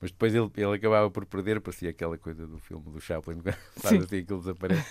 [0.00, 3.40] Mas depois ele, ele acabava por perder, parecia aquela coisa do filme do Chaplin,
[3.76, 4.00] faz Sim.
[4.00, 4.88] assim aquilo desaparece.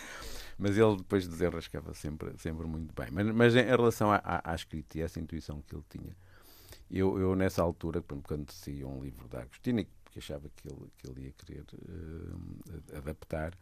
[0.58, 3.08] Mas ele depois desenrascava sempre, sempre muito bem.
[3.12, 6.16] Mas, mas em relação à, à, à escrita e essa intuição que ele tinha,
[6.90, 11.10] eu, eu nessa altura, quando saía um livro da Agostina, que achava que ele, que
[11.10, 13.54] ele ia querer eh, adaptar,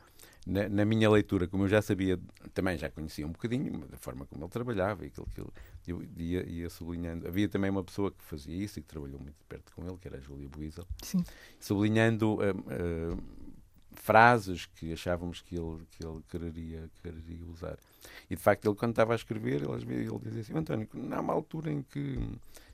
[0.45, 2.19] na, na minha leitura, como eu já sabia,
[2.53, 5.49] também já conhecia um bocadinho da forma como ele trabalhava e aquilo que ele
[5.87, 7.27] eu ia, ia sublinhando.
[7.27, 10.07] Havia também uma pessoa que fazia isso e que trabalhou muito perto com ele, que
[10.07, 11.25] era a Júlia Buizel, Sim.
[11.59, 13.17] sublinhando eh, eh,
[13.95, 17.79] frases que achávamos que ele, que ele quereria, quereria usar.
[18.29, 21.21] E de facto, ele quando estava a escrever, ele, ele dizia assim: António, não há
[21.21, 22.19] uma altura em que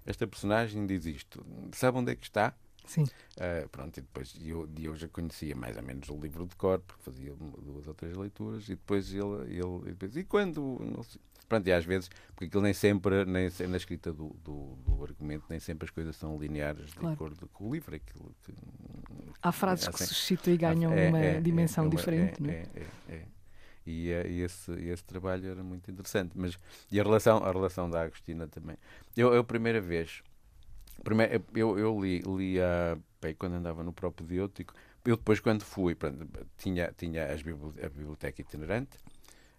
[0.05, 2.53] esta personagem diz isto, sabe onde é que está?
[2.89, 3.05] Sim.
[3.39, 6.55] Ah, pronto, e depois eu, e eu já conhecia mais ou menos o livro de
[6.55, 11.05] cor, porque fazia duas ou três leituras, e depois ele, ele e, depois, e quando,
[11.47, 15.45] pronto, e às vezes, porque aquilo nem sempre, nem, na escrita do, do, do argumento,
[15.51, 17.13] nem sempre as coisas são lineares de Claro.
[17.13, 18.53] acordo com o livro, aquilo que...
[19.39, 22.41] Há frases é que assim, suscitam e ganham é, uma é, é, dimensão é diferente,
[22.41, 22.55] é, não é?
[22.55, 23.25] é, é, é.
[23.85, 26.31] E, eh, e esse, esse trabalho era muito interessante.
[26.35, 26.57] Mas,
[26.91, 28.77] e a relação, a relação da Agostina também.
[29.15, 30.21] Eu, eu a primeira vez,
[31.03, 34.73] primeiro, eu, eu li, li a, bem, quando andava no próprio Diótico,
[35.05, 38.97] eu depois quando fui, pronto, tinha, tinha as bibli- a biblioteca itinerante,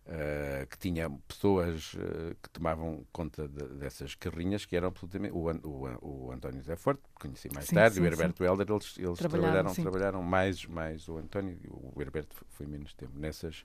[0.06, 5.32] Uh, que tinha pessoas uh, que tomavam conta de, dessas carrinhas, que eram absolutamente.
[5.32, 8.98] O, o, o António Zé Forte, conheci mais sim, tarde, sim, o Herberto Helder, eles,
[8.98, 11.56] eles trabalharam, trabalharam mais, mais o António,
[11.94, 13.64] o Herberto foi menos tempo nessas,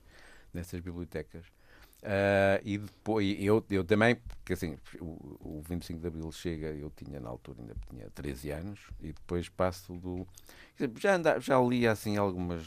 [0.52, 1.46] nessas bibliotecas.
[2.06, 6.88] Uh, e depois, eu, eu também, porque assim, o, o 25 de Abril chega, eu
[6.88, 10.24] tinha na altura, ainda tinha 13 anos, e depois passo do.
[11.00, 12.62] Já, anda, já li assim algumas.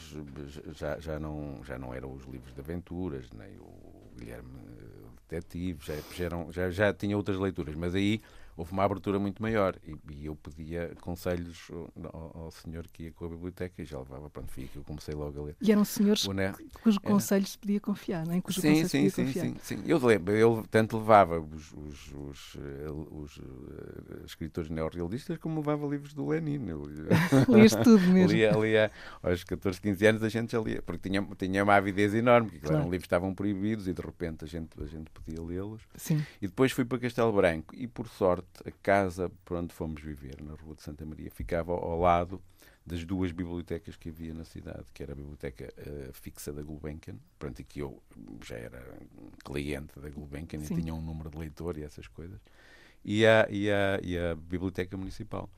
[0.74, 4.60] Já, já, não, já não eram os livros de aventuras, nem o Guilherme
[5.26, 8.20] Detetive, já, já, já, já tinha outras leituras, mas aí
[8.60, 11.70] houve uma abertura muito maior e, e eu pedia conselhos
[12.12, 14.84] ao, ao, senhor que ia com a biblioteca e já levava, pronto, fui que eu
[14.84, 15.56] comecei logo a ler.
[15.62, 16.28] E eram senhores
[16.82, 18.40] cujo conselho se podia confiar, não é?
[18.42, 19.46] Cujo sim, sim, sim, confiar.
[19.46, 19.82] sim, sim.
[19.86, 25.86] Eu lembro, eu tanto levava os, os, os, eh, os uh, escritores neorrealistas como levava
[25.86, 26.60] livros do Lenin.
[27.48, 28.32] Lias tudo mesmo.
[28.32, 28.90] lia, lia,
[29.22, 32.66] aos 14, 15 anos a gente já lia, porque tinha, tinha uma avidez enorme, porque
[32.66, 32.76] claro.
[32.76, 35.80] eram livros que estavam proibidos e de repente a gente, a gente podia lê-los.
[35.94, 36.22] Sim.
[36.42, 40.42] E depois fui para Castelo Branco e por sorte a casa por onde fomos viver,
[40.42, 42.40] na Rua de Santa Maria, ficava ao lado
[42.84, 47.16] das duas bibliotecas que havia na cidade, que era a biblioteca uh, fixa da Gulbenkian,
[47.38, 48.02] pronto, e que eu
[48.44, 48.82] já era
[49.44, 50.74] cliente da Gulbenkian Sim.
[50.74, 52.40] e tinha um número de leitor e essas coisas,
[53.04, 55.48] e a, e a, e a biblioteca municipal.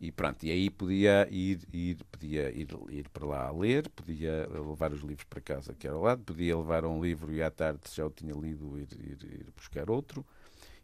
[0.00, 4.48] E pronto, e aí podia ir, ir, podia ir, ir para lá a ler, podia
[4.48, 7.50] levar os livros para casa que era ao lado, podia levar um livro e à
[7.50, 10.24] tarde, se já o tinha lido, ir, ir, ir buscar outro.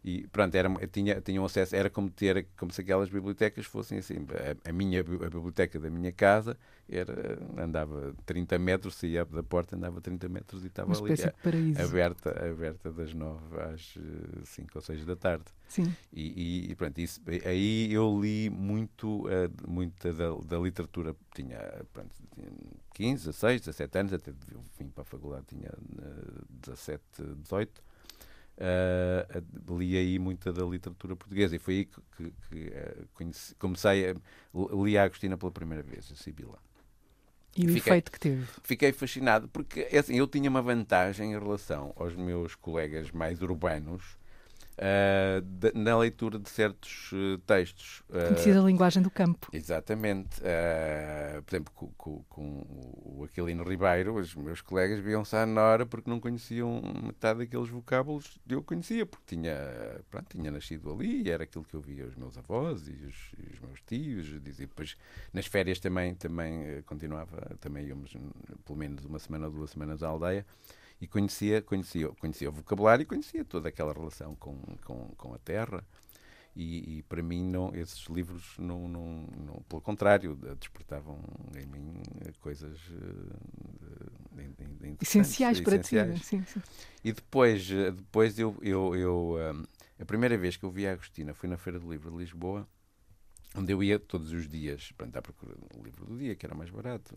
[0.07, 4.25] E pronto, era, tinha, tinham acesso, era como ter, como se aquelas bibliotecas fossem assim.
[4.65, 9.75] A, a minha a biblioteca da minha casa era, andava 30 metros, saía da porta,
[9.75, 13.97] andava 30 metros e estava ali a, aberta, aberta das 9 às
[14.45, 15.43] 5 ou 6 da tarde.
[15.67, 15.93] Sim.
[16.13, 21.13] E, e pronto, isso, aí eu li muito, uh, muito da, da literatura.
[21.35, 21.59] Tinha,
[21.91, 22.47] pronto, tinha
[22.93, 24.31] 15, 16, 17 anos, até
[24.79, 27.03] vim para a faculdade, tinha uh, 17,
[27.43, 27.87] 18
[28.57, 33.55] uh, li aí muita da literatura portuguesa e foi aí que, que, que uh, conheci,
[33.55, 34.15] comecei a
[34.75, 36.59] li a Agostina pela primeira vez, a Sibila.
[37.55, 38.47] E o fiquei, efeito que teve?
[38.63, 43.41] Fiquei fascinado, porque é assim, eu tinha uma vantagem em relação aos meus colegas mais
[43.41, 44.16] urbanos,
[44.77, 48.03] uh, de, na leitura de certos uh, textos.
[48.09, 49.49] Uh, Conhecia a linguagem do campo.
[49.51, 50.39] Exatamente.
[50.41, 52.63] Uh, por exemplo, com, com, com,
[53.03, 58.39] o Aquilino Ribeiro, os meus colegas viam-se à Nora porque não conheciam metade daqueles vocábulos
[58.47, 59.55] que eu conhecia, porque tinha,
[60.09, 63.53] pronto, tinha nascido ali era aquilo que eu via os meus avós e os, e
[63.53, 64.27] os meus tios.
[64.27, 64.95] E depois,
[65.33, 68.15] nas férias também, também continuava, também íamos
[68.65, 70.45] pelo menos uma semana ou duas semanas à aldeia
[70.99, 75.37] e conhecia, conhecia, conhecia o vocabulário e conhecia toda aquela relação com, com, com a
[75.37, 75.83] terra.
[76.55, 81.19] E, e, para mim não, esses livros não, não, não, pelo contrário despertavam
[81.55, 82.01] em mim
[82.39, 83.37] coisas uh,
[84.99, 86.19] essenciais para essenciais.
[86.19, 86.59] ti sim, sim.
[87.03, 89.63] e depois depois eu, eu, eu um,
[89.99, 92.67] a primeira vez que eu vi a Agostina foi na feira do livro de Lisboa
[93.53, 96.71] onde eu ia todos os dias para procura do livro do dia que era mais
[96.71, 97.15] barato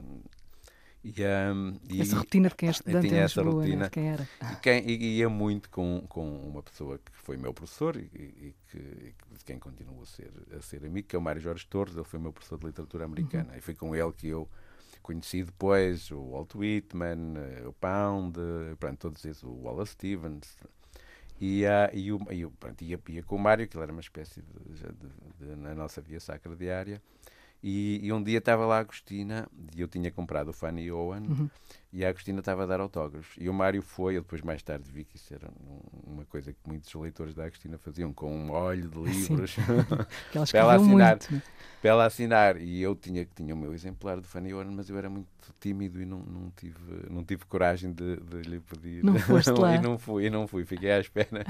[1.02, 1.14] e,
[1.54, 3.84] um, e, essa rotina de quem é estudante tinha essa Lisboa, rotina.
[3.84, 3.90] Né?
[3.90, 4.28] Quem era?
[4.52, 8.54] E, quem, e ia muito com, com uma pessoa que foi meu professor e, e
[8.70, 11.94] que, de quem continuo a ser, a ser amigo, que é o Mário Jorge Torres,
[11.94, 13.52] ele foi meu professor de literatura americana.
[13.52, 13.58] Uhum.
[13.58, 14.46] E foi com ele que eu
[15.02, 18.38] conheci depois o Walt Whitman, eh, o Pound,
[18.78, 20.58] pronto, todos esses, o Wallace Stevens.
[21.40, 24.02] E, uh, e, o, e, pronto, ia, ia com o Mário, que ele era uma
[24.02, 27.00] espécie de, de, de, de na nossa via sacra diária.
[27.62, 31.26] E, e, um dia estava lá a Agostina, e eu tinha comprado o Fanny Owen,
[31.28, 31.50] uhum.
[31.92, 33.34] E a Agostina estava a dar autógrafos.
[33.36, 35.50] E o Mário foi, eu depois mais tarde vi que isso era
[36.06, 39.56] uma coisa que muitos leitores da Agostina faziam, com um olho de livros
[40.50, 41.10] para ela assinar.
[41.10, 41.34] Muito.
[41.34, 41.42] Né?
[41.80, 42.60] Para ela assinar.
[42.60, 46.00] E eu tinha, tinha o meu exemplar do Fanny Owen, mas eu era muito tímido
[46.00, 46.78] e não, não, tive,
[47.10, 49.02] não tive coragem de, de lhe pedir.
[49.02, 49.74] Não foste lá.
[49.74, 51.44] e não fui, e não fui, fiquei à espera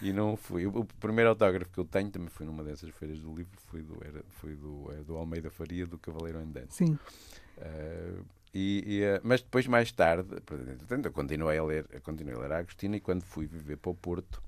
[0.00, 0.64] e não fui.
[0.64, 3.82] O, o, primeiro autógrafo que eu tenho também foi numa dessas feiras do livro, foi
[3.82, 6.72] do, era, foi do, é do Almeida Faria, do Cavaleiro Andante.
[6.72, 6.96] Sim.
[7.58, 12.38] Uh, e, e, uh, mas depois, mais tarde, portanto, eu continuei a ler, continuei a
[12.38, 14.42] ler a Agostina e quando fui viver para o Porto,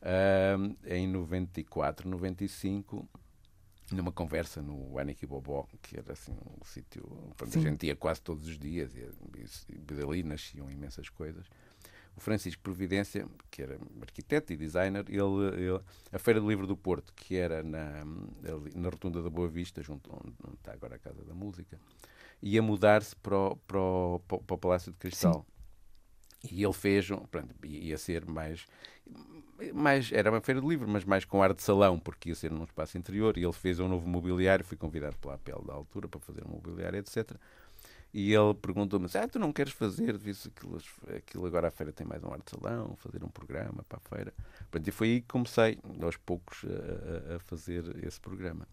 [0.00, 3.06] uh, em 94, 95,
[3.92, 7.04] numa conversa no Aniki Bobó, que era assim um sítio
[7.42, 11.46] onde a gente ia quase todos os dias, e, e, ali nasciam imensas coisas.
[12.16, 15.20] O Francisco Providência, que era arquiteto e designer, ele,
[15.56, 15.80] ele,
[16.12, 18.04] a Feira do Livro do Porto, que era na,
[18.74, 21.78] na Rotunda da Boa Vista, junto onde, onde está agora a Casa da Música,
[22.40, 25.44] ia mudar-se para, o, para, o, para o Palácio de Cristal.
[26.42, 26.54] Sim.
[26.54, 28.66] E ele fez, pronto, ia ser mais
[29.72, 32.50] mais, era uma feira de livro, mas mais com ar de salão, porque ia ser
[32.50, 36.08] num espaço interior, e ele fez um novo mobiliário, fui convidado pela APL da altura
[36.08, 37.36] para fazer um mobiliário, etc.
[38.14, 40.80] E ele perguntou-me assim, ah, tu não queres fazer, visto aquilo,
[41.16, 44.32] aquilo agora a feira tem mais um arte salão, fazer um programa para a feira.
[44.70, 48.68] Pronto, e foi aí que comecei, aos poucos, a, a fazer esse programa.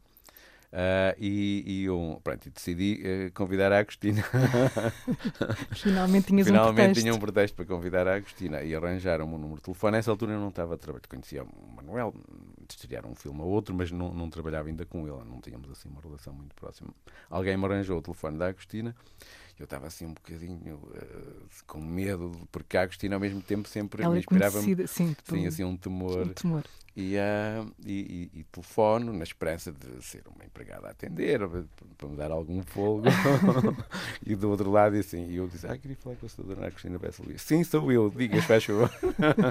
[0.71, 4.23] Uh, e, e eu pronto, decidi uh, convidar a Agostina.
[5.75, 7.01] Finalmente tinhas Finalmente um pretexto.
[7.01, 9.97] tinha um pretexto para convidar a Agostina e arranjaram-me um número de telefone.
[9.97, 12.13] Nessa altura eu não estava a trabalhar, conhecia o Manuel,
[12.71, 15.89] estrear um filme ou outro, mas não, não trabalhava ainda com ele, não tínhamos assim
[15.89, 16.93] uma relação muito próxima.
[17.29, 18.95] Alguém me arranjou o telefone da Agostina
[19.61, 24.01] eu estava assim um bocadinho uh, com medo, porque a Agostina ao mesmo tempo sempre
[24.01, 26.63] Ela me é inspirava conhecida, sim, tinha assim um temor, um temor.
[26.95, 31.39] E, uh, e, e, e, telefono na esperança de ser uma empregada a atender
[31.97, 33.03] para me dar algum fogo.
[34.25, 36.69] E do outro lado e assim e eu disse ah queria falar com a senhora
[36.69, 38.91] Cristina Bessa Luís sim sou eu digas faz favor.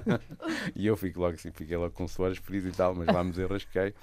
[0.77, 3.31] E eu fico logo assim fiquei logo com suores frios e tal mas lá me
[3.31, 3.95] desenrasquei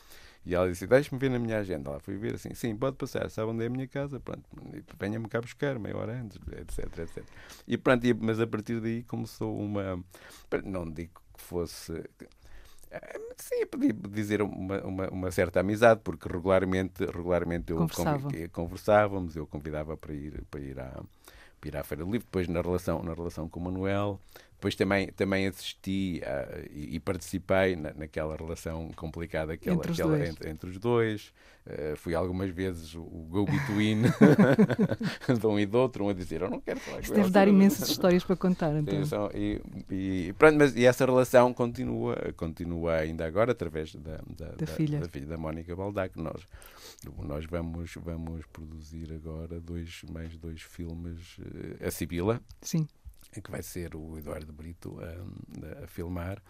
[0.48, 1.90] e ela disse: Deixe-me ver na minha agenda.
[1.90, 4.18] Ela foi ver assim: Sim, pode passar, sabe onde é a minha casa?
[4.18, 4.44] Pronto,
[4.98, 7.24] venha-me cá buscar meia hora antes, etc, etc.
[7.68, 10.02] E pronto, mas a partir daí começou uma.
[10.64, 12.02] Não digo que fosse.
[13.36, 17.80] Sim, podia dizer uma, uma, uma, certa amizade, porque regularmente, regularmente eu
[18.50, 21.04] conversávamos, eu convidava para ir, para ir à,
[21.60, 24.22] para ir à Feira do Livro, depois na relação, na relação com o Manuel,
[24.58, 30.00] depois também, também assisti a, e, e, participei na, naquela relação complicada aquela, entre, os
[30.00, 31.32] aquela, entre, entre, os dois.
[31.68, 34.02] Uh, fui algumas vezes o, o go-between
[35.40, 37.30] de um e do outro, um a dizer eu não quero falar Isto com deve
[37.30, 39.06] dar imensas histórias para contar, então.
[39.06, 44.48] Sim, e, e, pronto, mas, e essa relação continua, continua ainda agora através da, da,
[44.48, 45.00] da, da filha.
[45.02, 46.20] da filha da Mónica Baldac.
[46.20, 46.42] Nós,
[47.20, 52.42] nós vamos, vamos produzir agora dois, mais dois filmes, uh, a Sibila.
[52.60, 52.88] Sim
[53.42, 56.42] que vai ser o Eduardo Brito a, a, filmar,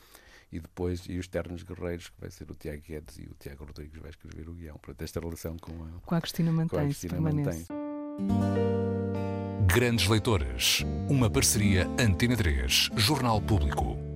[0.52, 3.66] e depois e os Ternos Guerreiros, que vai ser o Tiago Guedes e o Tiago
[3.66, 4.78] Rodrigues vai escrever o guião.
[4.78, 7.66] Portanto, esta relação com a, com a Cristina mantém-se, mantém
[9.68, 14.07] Grandes Leitores, uma parceria Antena 3, Jornal Público.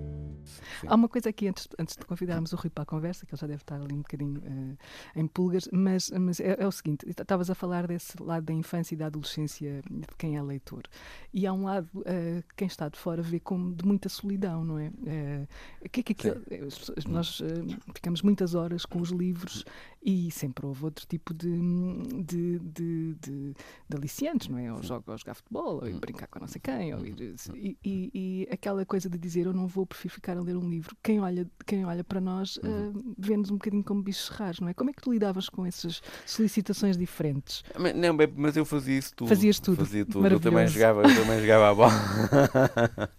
[0.82, 0.88] Sim.
[0.90, 3.40] Há uma coisa aqui, antes, antes de convidarmos o Rui para a conversa, que ele
[3.40, 4.78] já deve estar ali um bocadinho uh,
[5.16, 8.96] em pulgas, mas, mas é, é, o seguinte: estavas a falar desse lado da infância
[8.96, 10.84] e da adolescência de quem é leitor.
[11.34, 14.80] E há um lado, uh, quem está de fora vê como de muita solidão, não
[14.80, 14.88] é?
[14.88, 16.42] Uh, que é que aquilo,
[17.08, 17.42] nós
[17.94, 19.66] ficamos muitas horas com os livros
[20.04, 21.50] e sempre houve outro tipo de,
[22.24, 23.54] de, de, de,
[23.90, 24.74] de aliciantes, não é?
[24.74, 26.00] Ou jogar, jogar futebol, ou ir hum.
[26.00, 27.56] brincar com não sei quem, ou ir, hum.
[27.56, 30.68] e, e, e, aquela coisa de dizer eu não vou, prefiro ficar a ler um
[30.70, 30.96] livro.
[31.04, 32.90] Quem olha, quem olha para nós uhum.
[32.90, 34.74] uh, vê-nos um bocadinho como bichos raros, não é?
[34.74, 37.64] Como é que tu lidavas com essas solicitações diferentes?
[37.78, 39.28] Mas, não, mas eu fazia isso tudo.
[39.30, 39.86] Fazias tudo.
[39.86, 40.28] Fazia tudo.
[40.28, 41.92] Eu também jogava, eu também jogava a bola.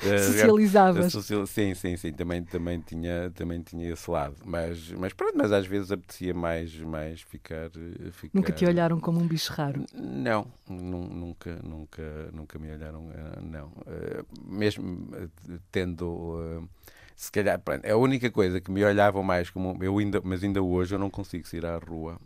[0.00, 1.12] Socializavas.
[1.12, 2.12] Social, sim, sim, sim.
[2.12, 4.36] Também, também, tinha, também tinha esse lado.
[4.44, 7.70] Mas, mas pronto, mas às vezes apetecia mais, mais ficar,
[8.12, 8.30] ficar.
[8.32, 9.84] Nunca te olharam como um bicho raro?
[9.92, 13.70] Não, nunca, nunca, nunca me olharam, eh, não.
[13.86, 16.66] Eh, mesmo eh, tendo
[17.14, 20.42] se calhar, pronto, é a única coisa que me olhavam mais como eu ainda, mas
[20.42, 22.16] ainda hoje eu não consigo sair à rua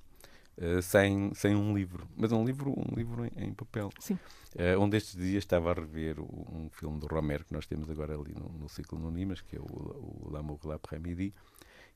[0.59, 3.90] uh, sem, sem um livro, mas um livro, um livro em, em papel.
[3.99, 4.18] Sim.
[4.55, 8.14] Uh, um destes dias estava a rever um filme do Romero que nós temos agora
[8.14, 11.33] ali no, no ciclo Nonimas, que é o, o L'amour l'après-midi,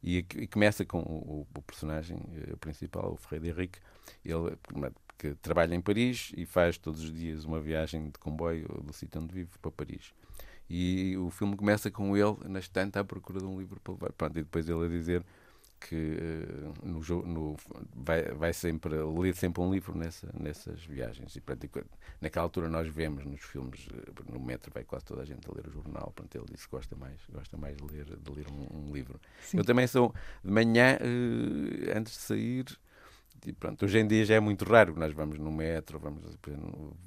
[0.02, 3.78] e, e, começa com o, o personagem uh, principal, o Ferreira Henrique,
[4.24, 4.56] ele
[5.18, 9.20] que trabalha em Paris e faz todos os dias uma viagem de comboio do sítio
[9.20, 10.12] onde vive para Paris.
[10.68, 14.12] E o filme começa com ele na estante à procura de um livro para levar.
[14.12, 15.24] Pronto, e depois ele a dizer
[15.80, 17.56] que uh, no, no,
[17.94, 21.36] vai, vai sempre ler sempre um livro nessa, nessas viagens.
[21.36, 21.42] E,
[22.20, 25.54] naquela altura nós vemos nos filmes, uh, no metro vai quase toda a gente a
[25.54, 26.12] ler o jornal.
[26.14, 29.20] Pronto, ele disse que gosta mais, gosta mais de ler, de ler um, um livro.
[29.42, 29.58] Sim.
[29.58, 32.64] Eu também sou, de manhã, uh, antes de sair,
[33.44, 36.24] e pronto, hoje em dia já é muito raro nós vamos no metro, vamos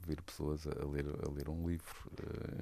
[0.05, 1.93] ver pessoas a ler, a ler um livro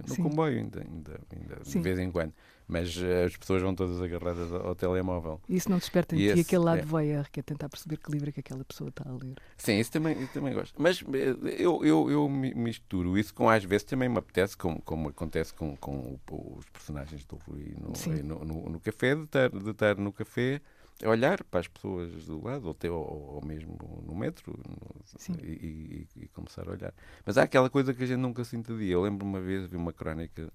[0.08, 0.24] no Sim.
[0.24, 2.34] comboio ainda, ainda, ainda de vez em quando.
[2.67, 5.39] Mas uh, as pessoas vão todas agarradas ao, telemóvel.
[5.47, 6.86] Isso não desperta em ti aquele lado é.
[6.86, 9.36] voyeur, que é tentar perceber que livro é que aquela pessoa está a ler.
[9.58, 10.75] Sim, isso também, isso também gosto.
[10.82, 15.10] Mas eh, eu, eu, eu misturo isso com às vezes também me apetece, como, como
[15.10, 16.19] acontece com, com
[16.58, 20.62] os personagens do Rui no, no, no, no, café, de estar, de estar no café
[21.06, 26.08] olhar para as pessoas do lado, ou, até, ou, ou mesmo no metro, no, e,
[26.15, 26.93] e, e, começar a olhar.
[27.25, 28.93] Mas há aquela coisa que a gente nunca se entendia.
[28.93, 30.51] Eu lembro uma vez, vi uma crónica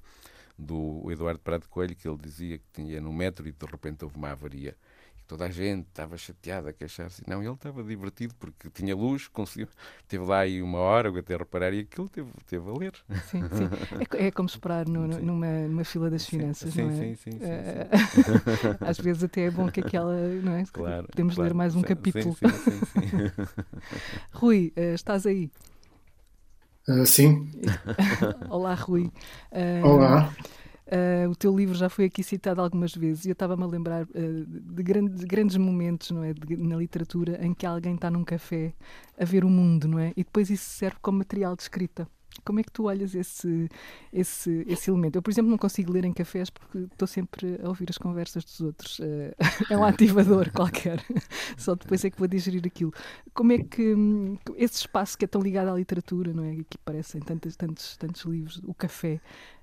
[0.62, 4.16] do Eduardo Prado Coelho, que ele dizia que tinha no metro e de repente houve
[4.16, 4.76] uma avaria
[5.32, 7.22] toda a gente estava chateada a queixar-se.
[7.26, 9.66] Não, ele estava divertido porque tinha luz, conseguiu.
[10.06, 12.92] Teve lá aí uma hora até reparar e aquilo teve, teve a ler.
[13.30, 14.16] Sim, sim.
[14.18, 16.96] É, é como esperar no, numa, numa fila das finanças, sim, não é?
[16.96, 17.88] Sim, sim, sim, eh,
[18.86, 20.64] Às vezes até é bom que aquela, não é?
[20.70, 22.36] Claro, Podemos claro, ler mais um capítulo.
[22.36, 23.10] Sim, sim, sim,
[24.32, 25.50] Rui, uh, estás aí?
[26.88, 27.50] Uh, sim.
[28.50, 29.10] Olá, Rui.
[29.52, 30.34] Uh, Olá.
[30.86, 34.04] Uh, o teu livro já foi aqui citado algumas vezes e eu estava-me a lembrar
[34.04, 38.24] de, grande, de, grandes momentos não é, de, na literatura em que alguém está num
[38.24, 38.74] café
[39.18, 40.10] a ver o mundo, não é?
[40.16, 42.06] E depois isso serve como material de escrita.
[42.44, 43.68] Como é que tu olhas esse,
[44.12, 45.16] esse, esse elemento?
[45.16, 48.44] Eu, por exemplo, não consigo ler em cafés porque estou sempre a ouvir as conversas
[48.44, 48.98] dos outros.
[48.98, 49.34] Uh,
[49.70, 51.02] é um ativador qualquer.
[51.56, 52.92] Só depois é que vou digerir aquilo.
[53.34, 56.56] Como é que hum, esse espaço que é tão ligado à literatura, não é?
[56.68, 59.20] Que parecem tantos, tantos, tantos livros, o café,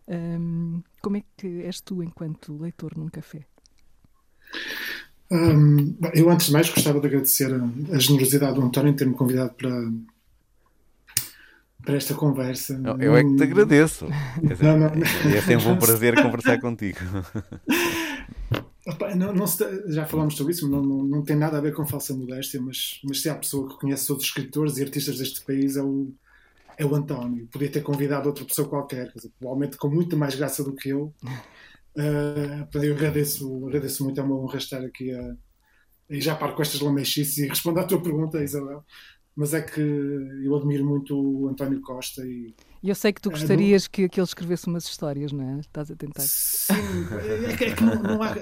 [0.10, 3.46] um, como é que és tu enquanto leitor num café?
[5.32, 9.14] Um, eu, antes de mais, gostava de agradecer a, a generosidade do António em ter-me
[9.14, 9.70] convidado para,
[11.84, 12.78] para esta conversa.
[12.78, 14.08] Não, eu é que te agradeço.
[14.62, 17.00] Não, não, é sempre um prazer conversar contigo.
[19.16, 21.86] Não, não se, já falámos sobre isso, não, não, não, tem nada a ver com
[21.86, 25.76] falsa modéstia, mas, mas se há pessoa que conhece outros escritores e artistas deste país
[25.76, 26.12] é o,
[26.76, 27.48] é o António.
[27.52, 31.14] Podia ter convidado outra pessoa qualquer, dizer, provavelmente com muito mais graça do que eu.
[31.96, 35.36] Uh, eu agradeço, agradeço muito, é uma honra estar aqui a,
[36.10, 38.84] e já paro com estas lamechices e respondo à tua pergunta, Isabel
[39.40, 43.30] mas é que eu admiro muito o António Costa e e eu sei que tu
[43.30, 45.60] gostarias que, que ele escrevesse umas histórias, não é?
[45.60, 46.22] Estás a tentar.
[46.22, 46.74] Sim,
[47.50, 48.36] é que, é que não, não, há,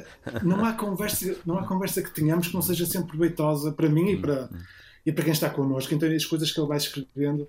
[0.43, 4.11] não, há conversa, não há conversa que tenhamos que não seja sempre proveitosa para mim
[4.11, 4.47] e para,
[5.03, 5.91] e para quem está connosco.
[5.91, 7.47] Então, as coisas que ele vai escrevendo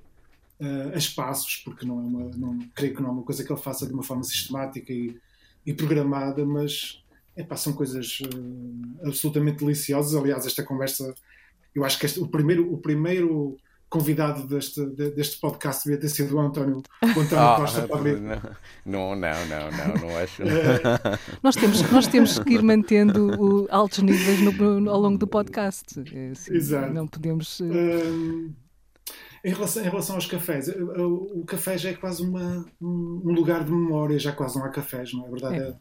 [0.61, 3.53] uh, a espaços, porque não é uma, não, creio que não é uma coisa que
[3.53, 5.15] ele faça de uma forma sistemática e,
[5.67, 7.05] e programada, mas
[7.37, 10.15] epá, são coisas uh, absolutamente deliciosas.
[10.15, 11.15] Aliás, esta conversa
[11.75, 13.57] eu acho que este, o, primeiro, o primeiro
[13.89, 17.97] convidado deste, deste podcast devia ter sido o António, o António oh, Costa não,
[18.85, 20.43] não, não, não, não, não acho.
[21.43, 25.27] nós, temos, nós temos que ir mantendo o, altos níveis no, no, ao longo do
[25.27, 26.03] podcast.
[26.15, 26.93] É assim, Exato.
[26.93, 27.61] Não podemos.
[27.61, 28.53] Um,
[29.45, 33.65] em relação, em relação aos cafés, o, o café já é quase uma, um lugar
[33.65, 35.57] de memória, já quase não há cafés, não é verdade?
[35.57, 35.75] É.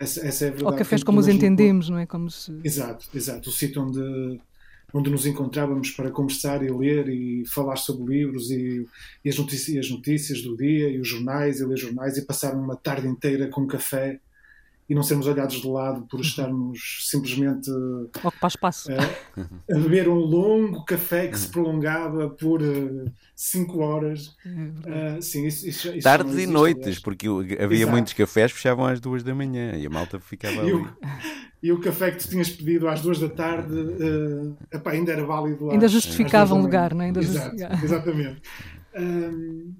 [0.00, 0.72] Essa, essa é a verdade.
[0.72, 2.06] Ou cafés como os entendemos, não é?
[2.06, 2.56] Como se...
[2.62, 3.48] Exato, exato.
[3.48, 4.40] O sítio onde
[4.92, 8.86] onde nos encontrávamos para conversar e ler e falar sobre livros e,
[9.24, 12.54] e as, notícias, as notícias do dia e os jornais e ler jornais e passar
[12.54, 14.20] uma tarde inteira com café
[14.88, 17.70] e não sermos olhados de lado por estarmos simplesmente
[18.24, 22.60] ocupar espaço uh, a beber um longo café que se prolongava por
[23.34, 26.98] 5 uh, horas uh, sim, isso, isso, isso tardes e noites aliás.
[27.00, 27.92] porque havia Exato.
[27.92, 30.72] muitos cafés que fechavam às duas da manhã e a malta ficava ali
[31.62, 35.24] e o café que tu tinhas pedido às duas da tarde uh, epá, ainda era
[35.24, 35.70] válido.
[35.70, 37.06] Ainda justificava um lugar, não é?
[37.06, 38.42] Ainda Exato, exatamente.
[38.96, 39.74] Um,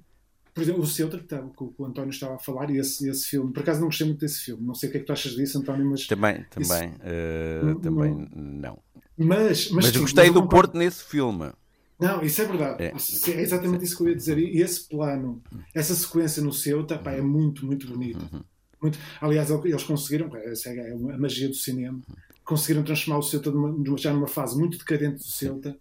[0.59, 3.29] por exemplo, o Ceuta, que, estava, que, o António estava a falar, e esse, esse
[3.29, 5.13] filme, por acaso não gostei muito desse filme, não sei o que é que tu
[5.13, 6.05] achas disso, António, mas.
[6.05, 8.77] Também, também, isso, uh, também não.
[9.17, 11.51] Mas, mas, mas sim, gostei mas do Porto nesse filme.
[11.97, 12.83] Não, isso é verdade.
[12.83, 14.37] É, é exatamente isso que eu ia dizer.
[14.37, 15.41] E esse plano,
[15.73, 18.27] essa sequência no Ceuta, pá, é muito, muito bonito.
[18.33, 18.43] Uhum.
[18.81, 22.01] Muito, aliás, eles conseguiram, essa é a magia do cinema,
[22.43, 25.77] conseguiram transformar o Ceuta numa, já numa fase muito decadente do Ceuta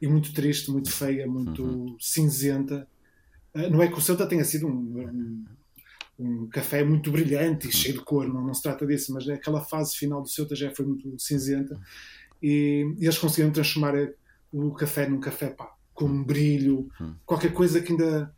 [0.00, 1.96] e muito triste, muito feia, muito uhum.
[2.00, 2.88] cinzenta.
[3.56, 5.44] Ah, não é que o Ceuta tenha sido um, um,
[6.18, 9.62] um café muito brilhante e cheio de cor, não, não, se trata disso, mas aquela
[9.62, 11.80] fase final do Ceuta já foi muito cinzenta
[12.42, 13.94] e, e eles conseguiram transformar
[14.52, 17.14] o café num café pá, com um brilho, uhum.
[17.24, 18.32] qualquer coisa que ainda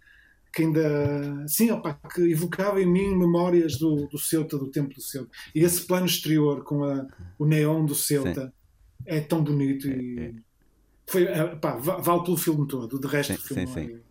[0.50, 5.00] que ainda sim, opa, que evocava em mim memórias do, do Ceuta, do tempo do
[5.00, 5.30] Ceuta.
[5.54, 7.06] E esse plano exterior com a,
[7.38, 9.04] o neon do Ceuta sim.
[9.06, 10.34] é tão bonito e é, é.
[11.06, 12.98] foi opa, vale pelo filme todo.
[12.98, 14.07] De resto, sim, o filme sim, é,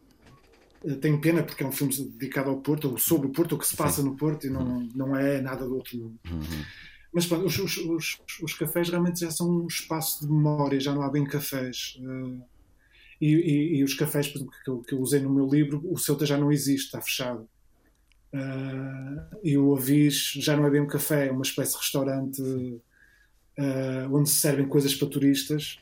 [1.01, 3.67] tenho pena porque é um filme dedicado ao Porto, ou sobre o Porto, o que
[3.67, 4.89] se passa no Porto e não, uhum.
[4.95, 6.19] não é nada do outro mundo.
[6.29, 6.63] Uhum.
[7.11, 10.93] Mas pronto, os, os, os, os, cafés realmente já são um espaço de memória, já
[10.93, 11.97] não há bem cafés.
[11.99, 12.41] Uh,
[13.19, 15.97] e, e, e os cafés exemplo, que, eu, que eu usei no meu livro, o
[15.97, 17.47] Ceuta já não existe, está fechado.
[18.33, 22.41] Uh, e o Avis já não é bem um café, é uma espécie de restaurante
[24.11, 25.79] onde se servem coisas para turistas.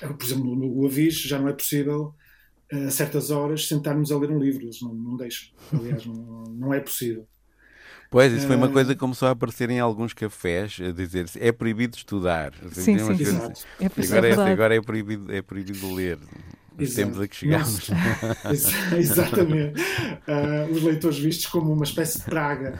[0.00, 2.14] Por exemplo, no, Avis já não é possível
[2.72, 5.48] a certas horas sentarmos a ler um livro, eles não, não deixam.
[5.72, 7.26] Aliás, não, não é possível.
[8.10, 11.52] Pois, isso foi uma coisa que começou a aparecer em alguns cafés, a dizer é
[11.52, 12.54] proibido estudar.
[12.72, 13.38] Sim, sim, sim.
[13.78, 16.18] É agora, é, agora é, proibido, é proibido ler
[16.84, 17.90] os tempos a que chegamos.
[18.96, 19.80] Exatamente.
[19.80, 22.78] Uh, os leitores vistos como uma espécie de praga.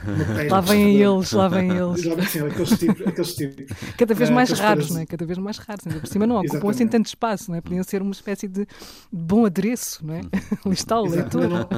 [0.49, 2.01] Lá vêm eles, lá vêm eles.
[2.29, 3.65] Sim, aqueles tipos, aqueles tipos.
[3.97, 5.05] Cada vez ah, mais uh, raros, não é?
[5.05, 5.85] Cada vez mais raros.
[5.87, 7.61] Ainda por cima não ocupam assim tanto espaço, não é?
[7.61, 8.65] Podiam ser uma espécie de
[9.11, 10.21] bom adereço, não é?
[10.65, 11.49] Ali está o leitor.
[11.49, 11.69] Não,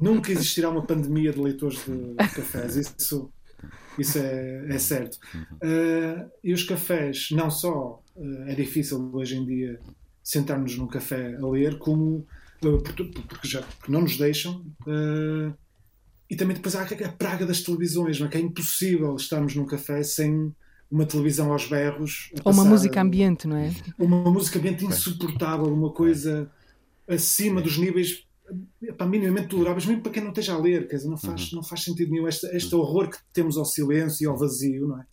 [0.00, 2.76] nunca existirá uma pandemia de leitores de cafés.
[2.76, 3.30] Isso
[3.98, 5.18] isso é, é certo.
[5.34, 9.80] Uh, e os cafés, não só uh, é difícil hoje em dia
[10.22, 12.26] sentarmos num café a ler, como
[12.60, 14.64] porque, já, porque não nos deixam.
[14.86, 15.52] Uh,
[16.30, 18.30] e também depois há a praga das televisões, não é?
[18.30, 20.54] que é impossível estarmos num café sem
[20.90, 22.30] uma televisão aos berros.
[22.44, 23.74] Ou uma música ambiente, não é?
[23.98, 26.50] Uma música ambiente insuportável, uma coisa
[27.08, 28.26] acima dos níveis
[28.96, 31.56] para minimamente toleráveis, mesmo para quem não esteja a ler, quer dizer, não faz, uhum.
[31.56, 35.00] não faz sentido nenhum este, este horror que temos ao silêncio e ao vazio, não
[35.00, 35.06] é?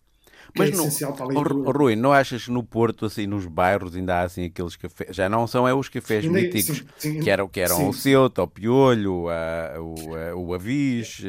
[0.56, 1.78] Mas é essencial para a leitura.
[1.78, 5.28] Rui, não achas que no Porto, assim, nos bairros, ainda há assim aqueles cafés, já
[5.28, 8.42] não são é os cafés ainda, míticos, sim, sim, que eram, que eram o Ceuta,
[8.42, 11.22] o Piolho, a, o, a, o Avis,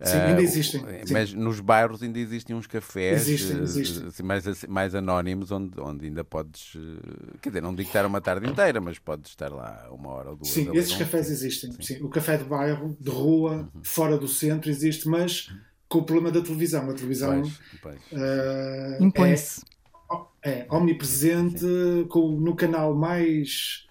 [0.00, 0.80] Sim, ainda existem.
[0.80, 1.12] Sim.
[1.12, 4.08] Mas nos bairros ainda existem uns cafés existem, existem.
[4.08, 6.74] Assim, mais, mais anónimos onde, onde ainda podes.
[6.76, 10.30] Eh, quer dizer, não digo estar uma tarde inteira, mas podes estar lá uma hora
[10.30, 10.50] ou duas.
[10.50, 11.72] Sim, esses cafés existem.
[11.72, 11.82] Sim.
[11.82, 12.02] Sim.
[12.02, 13.82] O café de bairro, de rua, uhum.
[13.82, 15.50] fora do centro, existe, mas
[15.88, 16.90] com o problema da televisão.
[16.90, 19.62] A televisão uh, impõe-se.
[20.42, 21.64] É, é, omnipresente,
[22.08, 23.86] com, no canal mais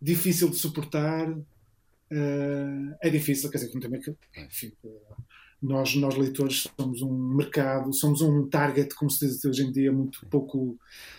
[0.00, 1.30] difícil de suportar.
[1.30, 4.72] Uh, é difícil, quer dizer, que também que, enfim,
[5.64, 9.90] nós, nós leitores somos um mercado, somos um target, como se diz hoje em dia,
[9.90, 10.76] muito pouco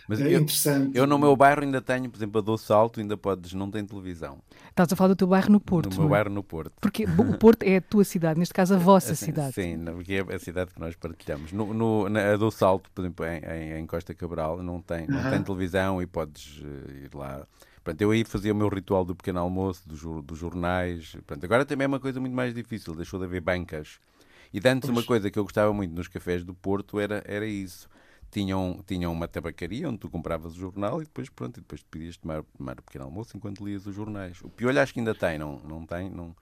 [0.08, 0.96] Mas é, eu, interessante.
[0.96, 3.84] Eu no meu bairro ainda tenho, por exemplo, a Doce Alto, ainda podes, não tem
[3.84, 4.38] televisão.
[4.70, 5.90] Estás a falar do teu bairro no Porto.
[5.90, 6.10] No meu é?
[6.10, 6.72] bairro no Porto.
[6.80, 9.52] Porque o Porto é a tua cidade, neste caso a vossa assim, cidade.
[9.52, 11.50] Sim, porque é a cidade que nós partilhamos.
[11.50, 15.28] No, no, na, a Doce Alto, por exemplo, em, em Costa Cabral, não tem, não
[15.28, 17.44] tem televisão e podes uh, ir lá.
[17.82, 21.12] Portanto, eu aí fazia o meu ritual do pequeno almoço, dos, dos jornais.
[21.12, 23.98] Portanto, agora também é uma coisa muito mais difícil, deixou de haver bancas
[24.52, 27.46] e de antes, uma coisa que eu gostava muito nos cafés do Porto era, era
[27.46, 27.88] isso.
[28.30, 31.86] Tinham, tinham uma tabacaria onde tu compravas o jornal e depois, pronto, e depois te
[31.90, 34.38] pedias tomar, tomar um pequeno almoço enquanto lias os jornais.
[34.42, 36.10] O Piolho acho que ainda tem, não, não tem?
[36.10, 36.34] Não,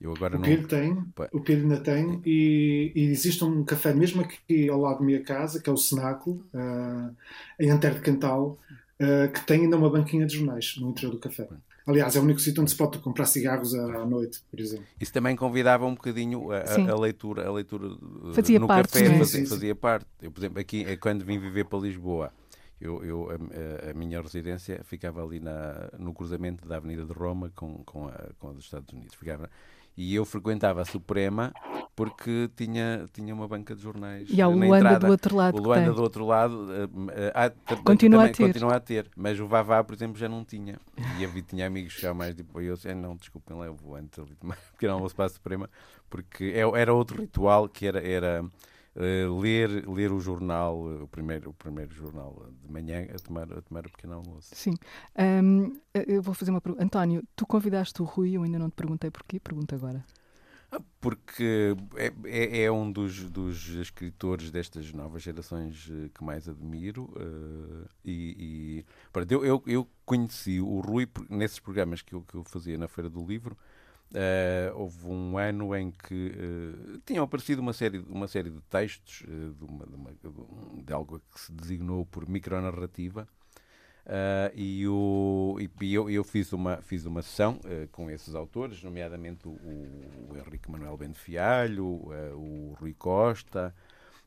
[0.00, 0.46] eu agora o não...
[0.46, 0.92] Piolho tem,
[1.32, 5.22] o Piolho ainda tem e, e, existe um café mesmo aqui ao lado da minha
[5.22, 7.14] casa, que é o Cenáculo, uh,
[7.58, 8.58] em Antero de Cantal,
[9.00, 11.48] uh, que tem ainda uma banquinha de jornais no interior do café.
[11.88, 14.84] Aliás, é o único sítio onde se pode comprar cigarros à noite, por exemplo.
[15.00, 17.88] Isso também convidava um bocadinho a, a, a leitura, a leitura
[18.34, 19.46] fazia no parte, café, fazia, sim, sim.
[19.46, 20.06] fazia, parte.
[20.20, 22.30] Eu, por exemplo, aqui, é quando vim viver para Lisboa,
[22.78, 27.50] eu, eu a, a, minha residência ficava ali na, no cruzamento da Avenida de Roma
[27.56, 29.14] com, com, a, com a dos Estados Unidos.
[29.14, 29.48] Ficava,
[29.98, 31.52] e eu frequentava a Suprema
[31.96, 34.28] porque tinha, tinha uma banca de jornais.
[34.30, 35.58] E há o Luanda do outro lado.
[35.58, 38.46] O Luanda do outro lado uh, uh, continua, a ter.
[38.46, 39.10] continua a ter.
[39.16, 40.78] Mas o Vavá, por exemplo, já não tinha.
[41.18, 44.16] E havia, tinha amigos já mais tipo, eu disse, não, desculpem lá, eu vou antes
[44.20, 44.26] um
[44.70, 45.68] pequeno almoço para a Suprema,
[46.08, 48.00] porque é, era outro ritual que era.
[48.00, 48.44] era
[48.98, 53.52] Uh, ler, ler o jornal, uh, o, primeiro, o primeiro jornal de manhã, a tomar,
[53.52, 54.50] a tomar o pequeno almoço.
[54.52, 54.74] Sim.
[55.16, 56.84] Um, eu vou fazer uma pergunta.
[56.84, 60.04] António, tu convidaste o Rui, eu ainda não te perguntei porquê, pergunta agora.
[60.70, 66.46] Ah, porque é, é, é, um dos, dos escritores destas novas gerações eh, que mais
[66.46, 67.04] admiro.
[67.16, 68.84] Uh, e,
[69.16, 72.86] e eu, eu, eu, conheci o Rui nesses programas que eu, que eu fazia na
[72.86, 73.56] Feira do Livro.
[74.10, 79.20] Uh, houve um ano em que uh, tinham aparecido uma série, uma série de textos
[79.28, 80.10] uh, de, uma, de, uma,
[80.82, 83.28] de, algo que se designou por micronarrativa
[84.54, 87.60] e, o, e eu, eu, fiz, uma, fiz uma sessão
[87.92, 93.74] com esses autores, nomeadamente o, o Henrique Manuel Benfialho, o Rui Costa,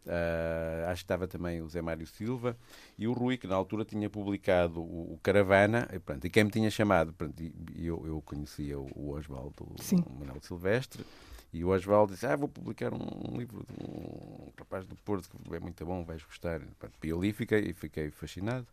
[0.05, 2.57] Uh, acho que estava também o Zé Mário Silva
[2.97, 6.43] e o Rui, que na altura tinha publicado o, o Caravana, e, pronto, e quem
[6.43, 7.53] me tinha chamado, pronto, e,
[7.85, 11.05] eu, eu conhecia o, o Oswaldo o Manuel Silvestre,
[11.53, 15.29] e o Oswaldo disse: Ah, vou publicar um, um, livro de um rapaz do Porto
[15.29, 16.61] que é muito bom, vais gostar.
[17.03, 18.65] E eu li fiquei, e fiquei fascinado.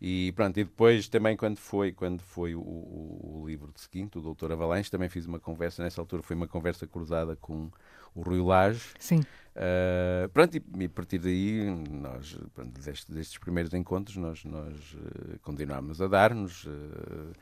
[0.00, 4.18] E pronto, e depois também quando foi, quando foi o, o, o livro de seguinte,
[4.18, 7.70] o Doutor Avalanche, também fiz uma conversa, nessa altura foi uma conversa cruzada com
[8.14, 8.82] o Rui Lage.
[8.98, 9.20] Sim.
[9.56, 14.74] Uh, pronto, e, e, a partir daí, nós, pronto, destes, destes primeiros encontros, nós, nós
[14.94, 16.64] uh, continuámos a dar-nos.
[16.64, 17.32] Uh,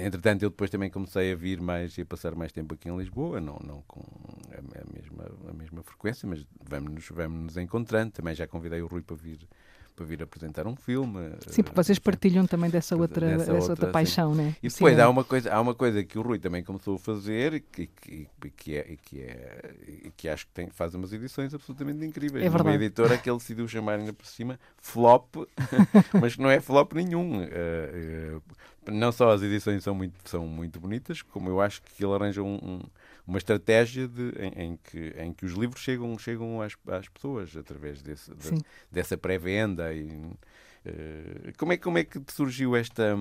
[0.00, 2.96] entretanto, eu depois também comecei a vir mais e a passar mais tempo aqui em
[2.96, 4.00] Lisboa, não, não com
[4.52, 8.12] a, a mesma, a mesma frequência, mas vamos-nos vamos -nos encontrando.
[8.12, 9.46] Também já convidei o Rui para vir
[9.94, 11.32] para vir apresentar um filme.
[11.46, 14.56] Sim, porque vocês partilham também dessa outra, dessa, dessa outra, paixão, né?
[14.62, 17.64] E depois há uma, coisa, há uma coisa que o Rui também começou a fazer
[17.72, 19.70] que, que, que, é, que, é,
[20.16, 22.44] que acho que tem, faz umas edições absolutamente incríveis.
[22.44, 22.76] É verdade.
[22.76, 25.36] Uma editora que ele decidiu chamar ainda por cima flop,
[26.20, 27.42] mas que não é flop nenhum.
[27.42, 28.42] Uh, uh,
[28.90, 32.42] não só as edições são muito, são muito bonitas, como eu acho que ele arranja
[32.42, 32.80] um, um
[33.26, 37.56] uma estratégia de, em, em, que, em que os livros chegam, chegam às, às pessoas
[37.56, 39.92] através desse, de, dessa pré-venda.
[39.94, 43.16] E, uh, como, é, como é que surgiu esta,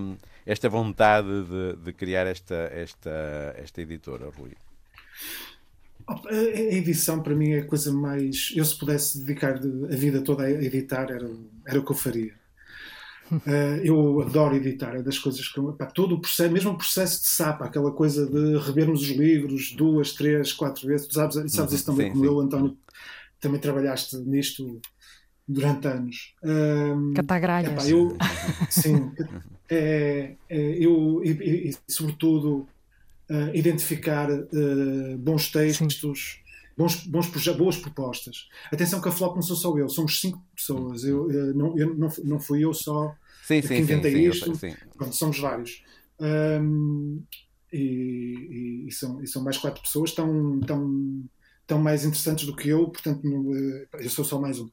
[0.45, 4.51] esta vontade de, de criar esta, esta, esta editora, Rui?
[6.05, 8.51] A edição para mim é a coisa mais.
[8.53, 11.29] Eu, se pudesse dedicar a vida toda a editar, era,
[11.65, 12.42] era o que eu faria.
[13.37, 15.61] Uh, eu adoro editar, é das coisas que.
[15.77, 19.71] Pá, todo o processo, mesmo o processo de sapa, aquela coisa de revermos os livros
[19.71, 21.07] duas, três, quatro vezes.
[21.07, 22.29] Tu sabes, sabes isso também, sim, como sim.
[22.29, 22.77] eu, António,
[23.39, 24.79] também trabalhaste nisto
[25.47, 26.33] durante anos.
[26.43, 27.89] Um, Catagralhas.
[27.89, 28.15] eu,
[28.69, 29.11] sim,
[29.69, 32.67] é, é, eu, e, e sobretudo,
[33.29, 36.37] uh, identificar uh, bons textos.
[36.37, 36.43] Sim.
[36.75, 38.49] Bons, bons boas propostas.
[38.71, 41.03] Atenção que a flop não sou só eu, somos cinco pessoas.
[41.03, 44.51] Eu, eu, não, eu não, não fui eu só sim, sim, que inventei sim, isto.
[44.97, 45.83] Pronto, somos vários.
[46.19, 47.23] Um,
[47.71, 51.25] e, e, e, são, e são mais quatro pessoas tão, tão,
[51.65, 54.69] tão mais interessantes do que eu, portanto, eh, eu sou só mais um.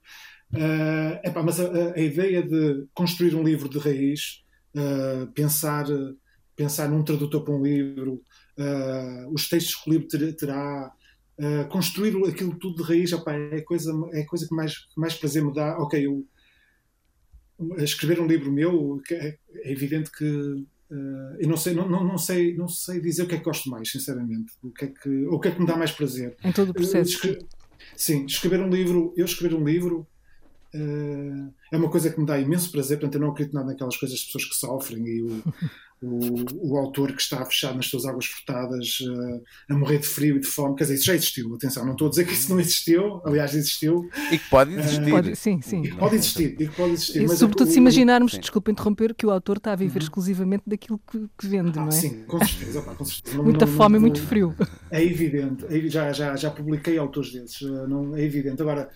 [0.52, 4.42] Uh, epá, mas a, a, ideia de construir um livro de raiz,
[4.74, 5.86] uh, pensar,
[6.56, 8.20] pensar num tradutor para um livro,
[8.58, 10.92] uh, os textos que o livro ter, terá,
[11.70, 15.42] construir aquilo tudo de raiz, epá, é a coisa, é coisa que mais, mais prazer
[15.42, 15.78] me dá.
[15.78, 16.26] Ok, eu,
[17.78, 20.64] escrever um livro meu, é, é evidente que
[21.38, 23.70] eu não sei, não, não, não, sei, não sei dizer o que é que gosto
[23.70, 24.52] mais, sinceramente.
[24.62, 26.36] O que é que, o que, é que me dá mais prazer?
[26.42, 27.38] Em todo o processo.
[27.96, 30.06] sim, escrever um livro, eu escrever um livro
[30.72, 33.96] Uh, é uma coisa que me dá imenso prazer, portanto eu não acredito nada naquelas
[33.96, 35.42] coisas das pessoas que sofrem e o,
[36.00, 40.36] o, o, autor que está fechado nas suas águas furtadas uh, a morrer de frio
[40.36, 42.50] e de fome, quer dizer, isso já existiu, atenção, não estou a dizer que isso
[42.50, 44.08] não existiu, aliás existiu.
[44.30, 45.08] E que pode existir.
[45.08, 45.82] Uh, pode, sim, sim.
[45.82, 47.22] E pode existir, e que pode existir.
[47.22, 48.40] E, mas sobretudo é, se imaginarmos, sim.
[48.40, 50.04] desculpa interromper, que o autor está a viver uhum.
[50.04, 51.90] exclusivamente daquilo que, que vende, ah, não é?
[51.90, 52.78] Sim, com certeza.
[52.78, 53.36] Opa, com certeza.
[53.36, 54.54] Não, Muita não, fome e muito frio.
[54.88, 58.62] É evidente, é, já, já, já publiquei autores desses, não, é evidente.
[58.62, 58.88] Agora,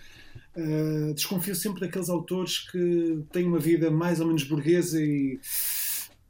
[0.57, 5.37] Uh, desconfio sempre daqueles autores que têm uma vida mais ou menos burguesa e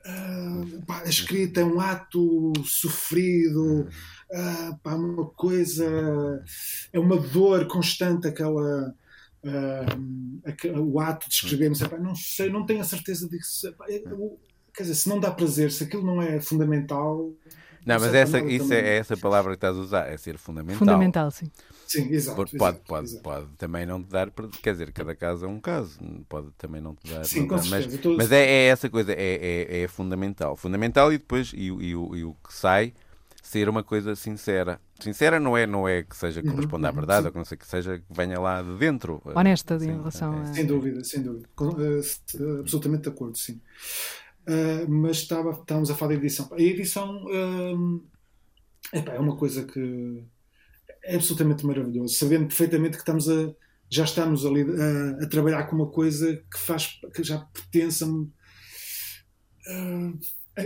[0.05, 3.87] uh, pá, a escrita é um ato sofrido,
[4.31, 6.43] uh, pá, uma coisa,
[6.91, 8.95] é uma dor constante aquela.
[9.43, 13.71] Uh, o ato de escrever, não sei, pá, não sei, não tenho a certeza disso.
[13.77, 13.99] Pá, é,
[14.73, 17.31] quer dizer, se não dá prazer, se aquilo não é fundamental.
[17.85, 20.79] Não, mas essa, isso é, é essa palavra que estás a usar, é ser fundamental.
[20.79, 21.51] Fundamental, sim.
[21.87, 22.35] Sim, exato.
[22.35, 23.23] Pode, exato, pode, exato.
[23.23, 24.31] pode também não te dar,
[24.61, 27.23] quer dizer, cada caso é um caso, pode também não te dar.
[27.25, 27.99] Sim, com dar, certeza.
[28.03, 30.55] Mas, mas é, é, essa coisa, é, é, é, fundamental.
[30.55, 32.93] Fundamental e depois, e, e, e, o, e, o que sai,
[33.43, 34.81] ser uma coisa sincera.
[34.99, 37.25] Sincera não é, não é que seja que uhum, corresponda uhum, à verdade, sim.
[37.27, 39.21] ou que não sei que seja que venha lá de dentro.
[39.23, 40.53] Honesta sim, em relação é, a.
[40.53, 41.47] Sem dúvida, sem dúvida.
[41.59, 43.61] Uh, absolutamente de acordo, sim.
[44.47, 46.49] Uh, mas estava, estávamos a falar da edição.
[46.51, 48.03] A edição uh,
[48.93, 50.23] epá, é uma coisa que
[51.05, 53.53] é absolutamente maravilhoso, sabendo perfeitamente que estamos a,
[53.89, 58.03] já estamos ali a, a trabalhar com uma coisa que faz que já pertence
[59.67, 60.61] a,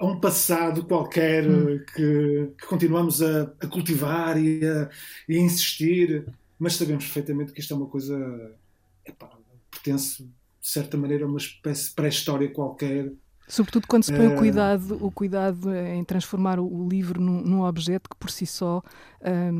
[0.00, 1.78] a um passado qualquer hum.
[1.94, 4.90] que, que, continuamos a, a cultivar e a,
[5.28, 6.26] e a, insistir,
[6.58, 8.56] mas sabemos perfeitamente que isto é uma coisa
[9.04, 9.30] epá,
[9.70, 13.12] pertence de certa maneira a uma espécie de pré-história qualquer
[13.48, 17.62] Sobretudo quando se põe o, eh, cuidado, o cuidado em transformar o, livro num, num,
[17.62, 18.82] objeto que por si só
[19.24, 19.52] um,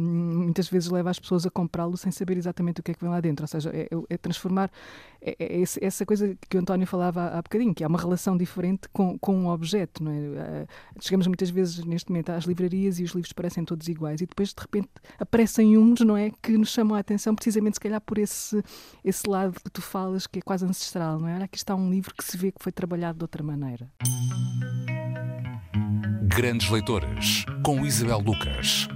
[0.45, 3.11] muitas vezes leva as pessoas a comprá-lo sem saber exatamente o que é que vem
[3.11, 3.45] lá dentro.
[3.45, 4.71] Ou seja, é, é transformar
[5.21, 8.37] é, é essa coisa que o António falava há, há bocadinho, que é uma relação
[8.37, 10.03] diferente com, com um objeto.
[10.03, 10.17] Não é?
[10.63, 10.69] Uh,
[11.01, 14.51] chegamos muitas vezes neste momento às livrarias e os livros parecem todos iguais e depois
[14.51, 14.89] de repente
[15.19, 18.63] aparecem uns não é, que nos chamam a atenção precisamente se calhar por esse,
[19.05, 21.19] esse lado que tu falas que é quase ancestral.
[21.19, 21.35] Não é?
[21.35, 23.91] Olha, aqui está um livro que se vê que foi trabalhado de outra maneira.
[26.23, 28.87] Grandes Leitores, com Isabel Lucas.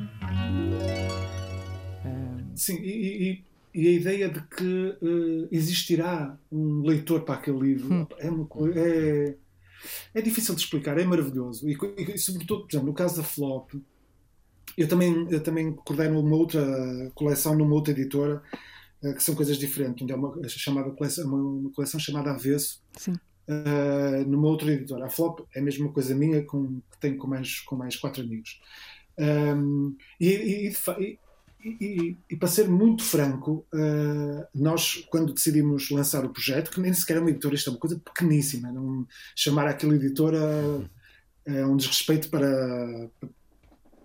[2.55, 3.45] Sim, e, e,
[3.75, 8.07] e, a ideia de que uh, existirá um leitor para aquele livro hum.
[8.19, 9.35] é, uma, é,
[10.15, 11.69] é difícil de explicar, é maravilhoso.
[11.69, 13.73] E, e, sobretudo, por exemplo, no caso da Flop,
[14.77, 18.43] eu também, eu também coordeno uma outra coleção numa outra editora,
[19.03, 20.09] uh, que são coisas diferentes.
[20.09, 22.83] É uma, chamada coleção, uma, uma coleção chamada Avesso.
[23.49, 25.07] Uh, numa outra editora.
[25.07, 28.23] A Flop é a mesma coisa minha, com, que tenho com mais, com mais quatro
[28.23, 28.61] amigos.
[29.19, 30.73] Um, e, e,
[31.65, 36.93] e, e, para ser muito franco, uh, nós, quando decidimos lançar o projeto, que nem
[36.93, 39.07] sequer é uma editora, isto é uma coisa pequeníssima, não
[39.37, 40.39] chamar aquela editora
[41.45, 43.11] é um desrespeito para,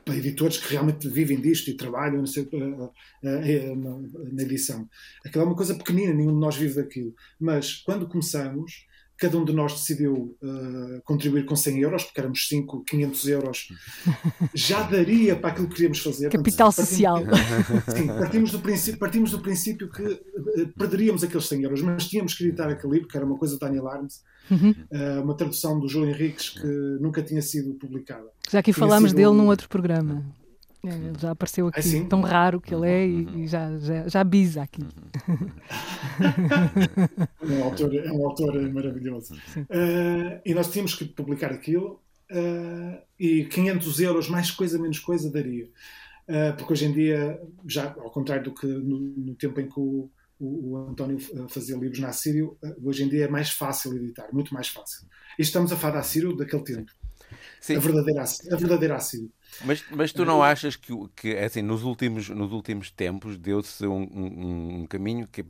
[0.03, 4.89] para editores que realmente vivem disto e trabalham sei, uh, uh, na edição.
[5.25, 7.13] Aquilo é uma coisa pequenina, nenhum de nós vive daquilo.
[7.39, 8.87] Mas quando começamos,
[9.17, 13.67] cada um de nós decidiu uh, contribuir com 100 euros, porque éramos 5, 500 euros,
[14.53, 16.29] já daria para aquilo que queríamos fazer.
[16.29, 17.23] Capital Portanto, social.
[17.95, 22.33] Sim, partimos do princípio, partimos do princípio que uh, perderíamos aqueles 100 euros, mas tínhamos
[22.33, 24.75] que editar aquele livro, que era uma coisa de Daniel Arms, uhum.
[24.91, 26.67] uh, uma tradução do João Henriques que
[26.99, 28.27] nunca tinha sido publicada.
[28.49, 30.23] Já aqui falámos dele num outro programa.
[30.87, 34.23] É, já apareceu aqui, é tão raro que ele é e, e já, já, já
[34.23, 34.81] bisa aqui.
[37.41, 39.33] é, um autor, é um autor maravilhoso.
[39.33, 45.29] Uh, e nós tínhamos que publicar aquilo uh, e 500 euros, mais coisa, menos coisa,
[45.29, 45.65] daria.
[45.65, 49.79] Uh, porque hoje em dia, já ao contrário do que no, no tempo em que
[49.79, 50.09] o,
[50.39, 51.19] o, o, António
[51.49, 55.05] fazia livros na Sírio, hoje em dia é mais fácil editar, muito mais fácil.
[55.37, 56.93] E estamos a falar da Sírio daquele tempo.
[57.59, 57.75] Sim.
[57.75, 59.29] A verdadeira, a verdadeira Assírio.
[59.65, 64.03] Mas, mas tu não achas que, que assim, nos, últimos, nos últimos tempos deu-se um,
[64.03, 65.43] um, um, caminho que,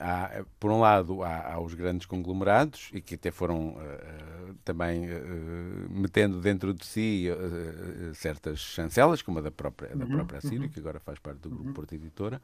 [0.00, 5.04] há, por um lado, há, há, os grandes conglomerados e que até foram uh, também
[5.04, 10.38] uh, metendo dentro de si uh, certas chancelas, como a da própria, da uhum, própria
[10.38, 10.68] Assírio, uhum.
[10.68, 11.74] que agora faz parte do grupo uhum.
[11.74, 12.40] Porto Editora.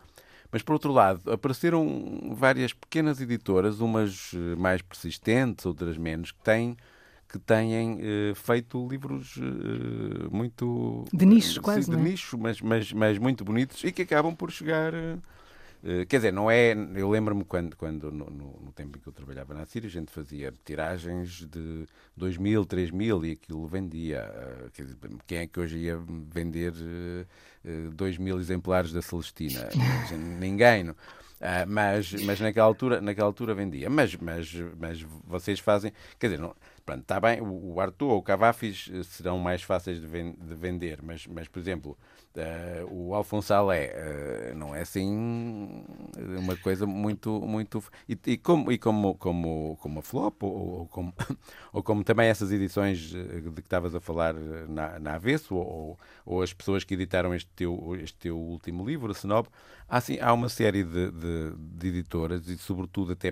[0.51, 6.75] Mas, por outro lado, apareceram várias pequenas editoras, umas mais persistentes, outras menos, que têm
[7.29, 12.01] que têm uh, feito livros uh, muito de nicho, quase, de é?
[12.01, 14.93] nicho, mas, mas, mas muito bonitos e que acabam por chegar.
[16.09, 16.73] Quer dizer, não é.
[16.97, 19.91] Eu lembro-me quando, quando no, no, no, tempo em que eu trabalhava na Síria, a
[19.91, 24.29] gente fazia tiragens de 2 mil, 3 mil e aquilo vendia.
[24.75, 26.73] Quer dizer, quem é que hoje ia vender
[27.95, 29.69] 2 mil exemplares da Celestina?
[30.41, 30.83] Ninguém.
[30.83, 30.97] Não?
[31.39, 33.89] Uh, mas, mas naquela altura, naquela altura vendia.
[33.89, 35.93] Mas, mas, mas vocês fazem.
[36.19, 36.55] Quer dizer, não,
[36.89, 40.55] pronto, está bem, o Arthur ou o Cavafis eh, serão mais fáceis de, ven de
[40.55, 41.99] vender, mas, mas, por exemplo,
[42.35, 45.85] uh, o Alfonso Alé uh, não é assim
[46.17, 47.41] uma coisa muito.
[47.43, 51.13] muito e, e, como, e como, como, como a Flop, ou, ou, como,
[51.75, 54.33] ou como também essas edições de que estavas a falar
[54.67, 59.13] na, na Avesso, ou, ou as pessoas que editaram este teu, este teu último livro,
[59.13, 59.47] Senob,
[59.87, 63.31] há, assim, há uma série de, de, de editoras e, sobretudo, até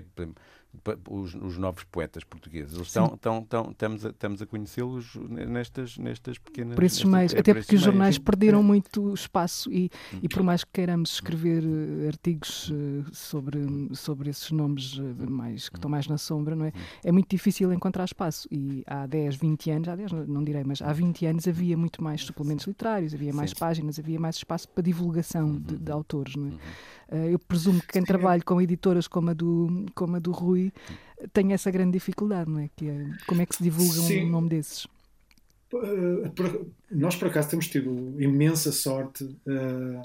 [1.09, 2.73] os, os, novos poetas portugueses.
[2.75, 6.75] Eles estão, estão, estão, estamos a, estamos a conhecê-los nestas, nestas pequenas.
[6.75, 8.19] Por esses meios, é, até porque os jornais meios.
[8.19, 9.89] perderam muito espaço e,
[10.21, 13.59] e por mais que queiramos escrever uh, artigos uh, sobre,
[13.93, 16.71] sobre esses nomes uh, mais, que estão mais na sombra, não é?
[17.03, 18.47] É muito difícil encontrar espaço.
[18.51, 22.03] E há 10, 20 anos, há 10, não direi, mas há 20 anos havia muito
[22.03, 23.57] mais suplementos literários, havia mais Sim.
[23.57, 25.97] páginas, havia mais espaço para divulgação de, de uhum.
[25.97, 26.51] autores, não é?
[27.11, 30.71] Eh, eu presumo que quem trabalha com editoras como a do, como a do Rui
[31.33, 32.69] tem essa grande dificuldade, não é?
[32.75, 34.25] Que é como é que se divulga Sim.
[34.25, 34.87] um nome desses?
[35.73, 36.31] Eh,
[36.91, 40.01] nós, por acaso, temos tido imensa sorte, uh,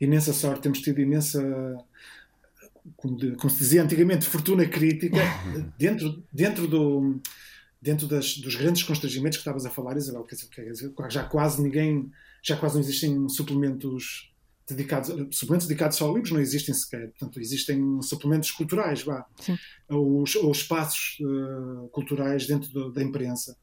[0.00, 1.42] imensa sorte, temos tido imensa,
[2.96, 5.18] como, de, como se dizia antigamente, fortuna crítica
[5.78, 7.20] dentro, dentro do
[7.80, 10.36] dentro das, dos grandes constrangimentos que estavas a falar, Isabel, quer
[10.70, 14.29] dizer, já quase ninguém, já quase não existem suplementos
[14.70, 17.08] dedicados, suplementos dedicados só a livros não existem sequer.
[17.10, 19.26] Portanto, existem suplementos culturais, vá,
[19.88, 23.56] ou, ou, espaços uh, culturais dentro do, da imprensa.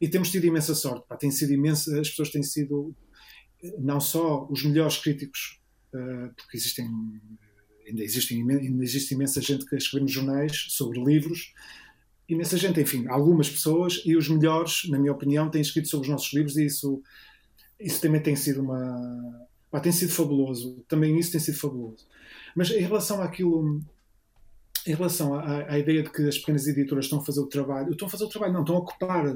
[0.00, 1.06] E temos tido imensa sorte.
[1.08, 2.94] Pá, tem sido imensa, as pessoas têm sido
[3.78, 5.60] não só os melhores críticos,
[5.94, 6.88] uh, porque existem
[7.86, 11.52] ainda, existem, ainda existe imensa gente que escreve nos jornais sobre livros,
[12.28, 16.12] imensa gente, enfim, algumas pessoas, e os melhores, na minha opinião, têm escrito sobre os
[16.12, 17.02] nossos livros, e isso,
[17.78, 20.84] isso também tem sido uma Pá, tem sido fabuloso.
[20.86, 22.06] Também isso tem sido fabuloso.
[22.54, 23.80] Mas em relação àquilo,
[24.86, 27.90] em relação à, à, ideia de que as pequenas editoras estão a fazer o trabalho,
[27.90, 29.26] estão a fazer o trabalho, não, estão a ocupar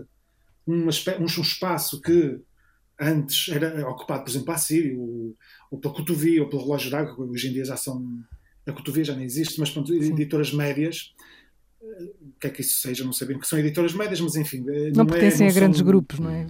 [0.64, 2.38] um, um espaço que
[3.00, 5.36] antes era ocupado, por exemplo, a Sírio, ou,
[5.72, 8.06] ou pela Cotovia, ou pelo Relógio d'Água, hoje em dia já são.
[8.64, 11.16] A Cotovia já não existe, mas pronto, editoras médias.
[12.20, 13.04] O que é que isso seja?
[13.04, 14.64] Não bem, que são editoras médias, mas enfim.
[14.68, 16.46] Eh, não, não pertencem é, não a grandes grupos, não é?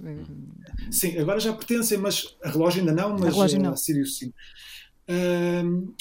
[0.91, 3.73] Sim, agora já pertencem, mas a relógio ainda não, mas a, relógio não.
[3.73, 4.33] a Sirius sim.
[5.09, 5.93] Um,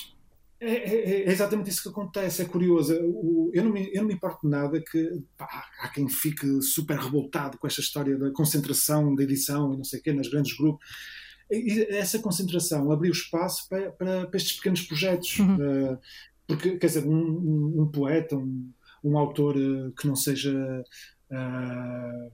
[0.60, 2.92] é, é, é, exatamente isso que acontece, é curioso.
[2.92, 7.56] eu, não me, eu não me importo nada que pá, há quem fique super revoltado
[7.58, 10.84] com esta história da concentração da edição e não sei o quê, nos grandes grupos.
[11.50, 15.38] E essa concentração abriu espaço para, para, para estes pequenos projetos.
[15.38, 15.56] Uhum.
[15.92, 15.98] Uh,
[16.46, 18.70] porque, quer dizer, um, um, um poeta, um,
[19.02, 20.84] um autor uh, que não seja.
[21.30, 22.30] Uh,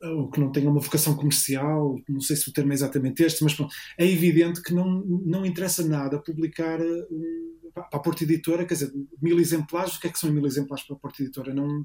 [0.00, 3.42] ou que não tenha uma vocação comercial, não sei se o termo é exatamente este,
[3.42, 8.64] mas pronto, é evidente que não, não interessa nada publicar um, para a Porta Editora,
[8.64, 11.52] quer dizer, mil exemplares, o que é que são mil exemplares para a Porta Editora?
[11.52, 11.84] Não,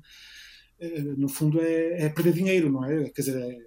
[0.80, 3.10] eh, no fundo é, é perder dinheiro, não é?
[3.10, 3.58] Quer dizer, é,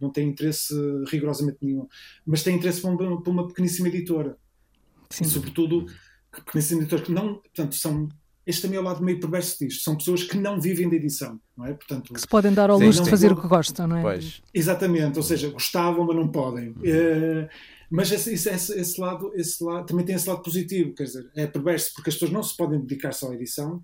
[0.00, 0.74] não tem interesse
[1.08, 1.88] rigorosamente nenhum,
[2.26, 4.36] mas tem interesse para uma, para uma pequeníssima editora.
[5.10, 5.24] Sim.
[5.24, 5.86] E, sobretudo,
[6.30, 8.08] pequeníssima editora que não, portanto, são
[8.46, 9.82] este também é o lado meio perverso disto.
[9.82, 11.72] São pessoas que não vivem da edição, não é?
[11.72, 14.02] Portanto, que se podem dar ao luxo de fazer o que gostam, não é?
[14.02, 14.42] Pois.
[14.52, 16.68] Exatamente, ou seja, gostavam, mas não podem.
[16.68, 16.74] Uhum.
[16.74, 17.48] Uh,
[17.90, 21.46] mas esse, esse, esse, lado, esse lado também tem esse lado positivo, quer dizer, é
[21.46, 23.82] perverso porque as pessoas não se podem dedicar só à edição,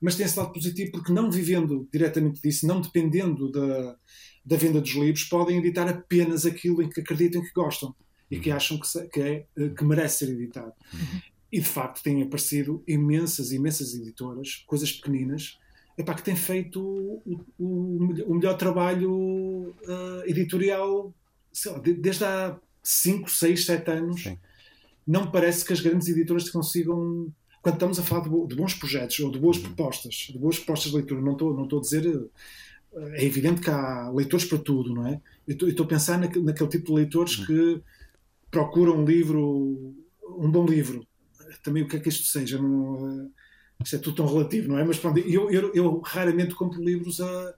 [0.00, 3.96] mas tem esse lado positivo porque não vivendo diretamente disso, não dependendo da,
[4.44, 7.94] da venda dos livros, podem editar apenas aquilo em que acreditam que gostam.
[8.30, 10.72] e que acham que, que, é, que merece ser editado.
[11.52, 15.58] E de facto têm aparecido imensas, imensas editoras, coisas pequeninas,
[15.98, 17.96] epá, que têm feito o, o,
[18.26, 21.14] o melhor trabalho uh, editorial
[21.66, 24.22] lá, desde há 5, 6, 7 anos.
[24.22, 24.38] Sim.
[25.06, 27.32] Não parece que as grandes editoras consigam.
[27.60, 29.64] Quando estamos a falar de, de bons projetos ou de boas uhum.
[29.64, 32.06] propostas, de boas propostas de leitura, não estou, não estou a dizer.
[32.94, 35.20] Eh, é evidente que há leitores para tudo, não é?
[35.46, 37.46] Eu estou, estou a pensar naquele, naquele tipo de leitores uhum.
[37.46, 37.82] que
[38.50, 39.94] procuram um livro,
[40.38, 41.06] um bom livro.
[41.62, 42.60] Também o que é que isto seja?
[42.60, 43.30] Não,
[43.82, 44.84] isto é tudo tão relativo, não é?
[44.84, 47.48] Mas pronto, eu, eu, eu raramente compro livros a,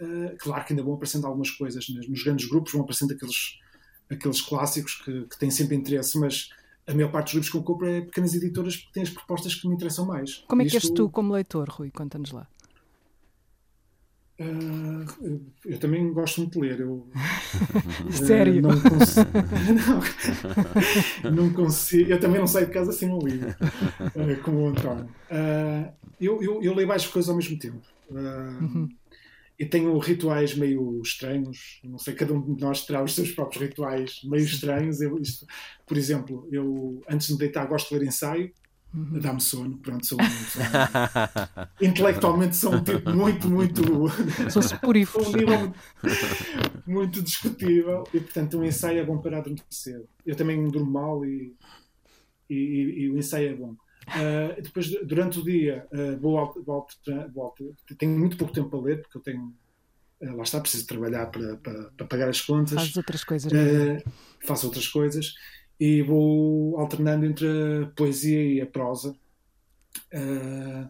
[0.00, 2.00] a, Claro que ainda vão aparecendo algumas coisas, né?
[2.08, 3.58] nos grandes grupos vão aparecendo aqueles,
[4.10, 6.50] aqueles clássicos que, que têm sempre interesse, mas
[6.86, 9.54] a maior parte dos livros que eu compro é pequenas editoras porque têm as propostas
[9.54, 10.44] que me interessam mais.
[10.46, 11.90] Como é que és tu como leitor, Rui?
[11.90, 12.48] Conta-nos lá.
[14.38, 16.80] Uh, eu também gosto muito de ler.
[16.80, 17.08] Eu,
[18.12, 18.58] Sério?
[18.58, 19.30] Uh, não, consigo,
[21.24, 22.10] não, não, consigo.
[22.10, 25.08] Eu também não saio de casa sem um livro, uh, como o António.
[26.20, 27.80] eu, eu, eu, leio várias coisas ao mesmo tempo.
[28.10, 28.88] Uhum.
[29.58, 31.80] E tenho rituais meio estranhos.
[31.82, 35.00] Não sei, cada um de nós terá os seus próprios rituais meio estranhos.
[35.00, 35.46] Eu, isto,
[35.86, 38.52] por exemplo, eu antes de me deitar gosto de ler ensaio
[38.96, 39.18] uhum.
[39.20, 39.78] dá-me sono.
[39.78, 40.18] Pronto, sou,
[40.50, 40.62] sou
[41.80, 43.82] intelectualmente sou um tipo muito, muito.
[44.50, 44.62] Sou
[45.28, 45.72] um nível
[46.86, 50.02] muito, discutível e, portanto, um ensaio é bom para adormecer.
[50.24, 51.54] Eu também durmo mal e,
[52.48, 53.76] e, e, o ensaio é bom.
[54.08, 56.86] Uh, depois, durante o dia, uh, vou, vou,
[57.34, 57.54] vou,
[57.98, 59.54] tenho muito pouco tempo para ler, porque eu tenho.
[60.20, 62.74] Uh, lá está, preciso trabalhar para, para, para pagar as contas.
[62.74, 63.52] Faz outras coisas.
[63.52, 65.34] Uh, faço outras coisas
[65.78, 69.16] e vou alternando entre a poesia e a prosa.
[70.12, 70.88] Uh,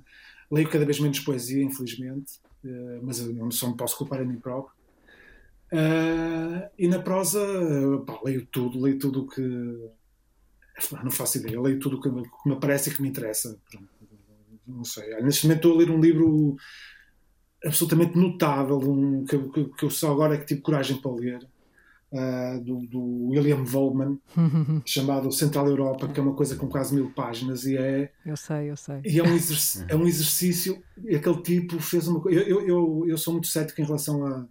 [0.51, 4.25] leio cada vez menos poesia, infelizmente, uh, mas eu não só me posso culpar a
[4.25, 4.75] mim próprio.
[5.73, 7.41] Uh, e na prosa,
[8.07, 9.43] pá, leio tudo, leio tudo o que.
[11.03, 13.59] Não faço ideia, leio tudo o que, que me aparece e que me interessa.
[14.67, 15.09] Não sei.
[15.23, 16.57] Neste momento estou a ler um livro
[17.65, 21.49] absolutamente notável, um, que, que, que eu só agora é que tive coragem para ler
[22.13, 24.19] uh, do, do, William Volman,
[24.85, 28.13] chamado Central Europa, que é uma coisa com quase mil páginas e é.
[28.25, 29.01] Eu sei, eu sei.
[29.05, 30.83] E é um, exercício, é um exercício.
[31.15, 32.41] Aquele tipo fez uma coisa.
[32.41, 34.47] Eu, eu, eu sou muito cético em relação a.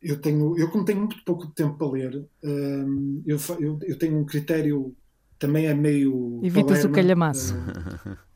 [0.00, 4.16] Eu, tenho, eu, como tenho muito pouco tempo para ler, um, eu, eu, eu tenho
[4.16, 4.96] um critério
[5.38, 6.40] também é meio.
[6.42, 7.54] Evitas o calhamaço.
[7.54, 8.28] Uh,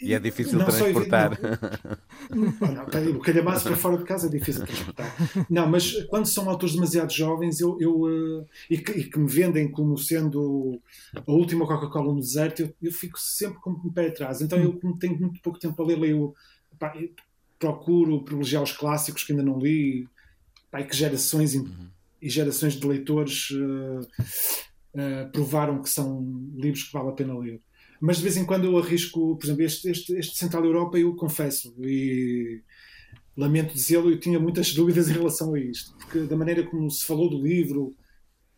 [0.00, 1.38] e é difícil não, transportar.
[2.30, 5.14] Não, o calhamaço para fora de casa é difícil transportar.
[5.48, 9.28] Não, mas quando são autores demasiado jovens eu, eu uh, e, que, e, que, me
[9.28, 10.80] vendem como sendo
[11.14, 14.40] a última Coca-Cola no deserto, eu, eu, fico sempre com o pé atrás.
[14.40, 16.34] Então eu, como tenho muito pouco tempo a ler, leio,
[16.78, 16.94] pá,
[17.58, 20.08] procuro privilegiar os clássicos que ainda não li,
[20.70, 21.88] pá, e que gerações uhum.
[22.20, 24.06] e gerações de leitores uh,
[24.96, 27.60] uh, provaram que são livros que vale a pena ler.
[28.00, 31.14] Mas de vez em quando eu arrisco, por exemplo, este, este, este Central Europa, eu
[31.14, 32.62] confesso, e
[33.36, 37.04] lamento dizê-lo, eu tinha muitas dúvidas em relação a isto, porque da maneira como se
[37.04, 37.94] falou do livro,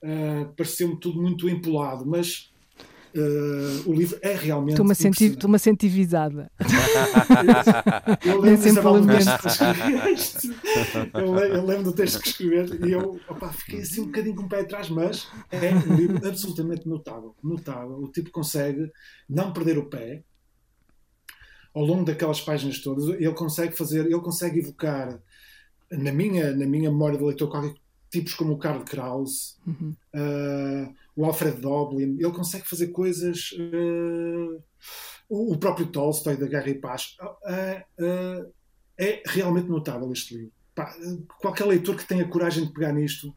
[0.02, 2.52] uh, pareceu-me tudo muito empolado, mas
[3.14, 4.72] Uh, o livro é realmente.
[4.72, 6.50] Estou-me a sentir, estou a sentir visada.
[8.24, 10.48] eu lembro, texto,
[11.14, 14.42] eu, eu lembro do texto que escrever e eu opa, fiquei assim um bocadinho com
[14.42, 17.34] o pé atrás, mas é um livro absolutamente notável.
[17.42, 17.98] Notável.
[17.98, 18.92] O tipo consegue
[19.28, 20.22] não perder o pé
[21.74, 23.08] ao longo daquelas páginas todas.
[23.08, 25.18] Ele consegue fazer, ele consegue evocar
[25.90, 27.74] na minha, na minha memória de leitor qualquer
[28.10, 29.94] tipos como o Karl Kraus, uhum.
[30.14, 33.50] uh, o Alfred Doblin, ele consegue fazer coisas.
[33.52, 34.62] Uh,
[35.28, 37.16] o, o, próprio Tolstói da Guerra e Paz.
[37.20, 38.52] Uh,
[38.96, 40.52] é realmente notável este livro.
[40.76, 40.94] Pá,
[41.40, 43.34] qualquer leitor que tenha coragem de pegar nisto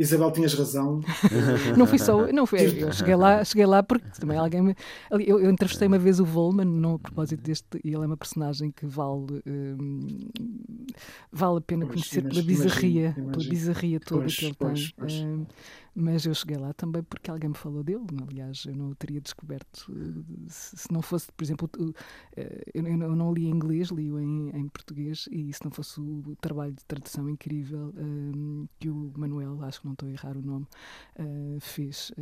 [0.00, 1.02] Isabel, tinhas razão.
[1.76, 4.74] não fui só, não fui, eu cheguei lá, cheguei lá porque também alguém me,
[5.10, 8.16] eu, eu entrevistei uma vez o Volman, não a propósito deste, e ele é uma
[8.16, 10.08] personagem que vale hum,
[11.30, 14.94] vale a pena conhecer pela bizarria, pela bizarria toda pois, que ele pois, tem.
[14.96, 15.12] Pois.
[15.12, 15.46] Hum,
[15.94, 18.04] mas eu cheguei lá também porque alguém me falou dele.
[18.28, 21.70] Aliás, eu não o teria descoberto eh, se não fosse, por exemplo,
[22.36, 26.36] eh, eu não li em inglês, li-o em, em, português, e se não fosse o
[26.40, 30.42] trabalho de tradução incrível um, que o Manuel, acho que não estou a errar o
[30.42, 30.66] nome,
[31.60, 32.12] fez.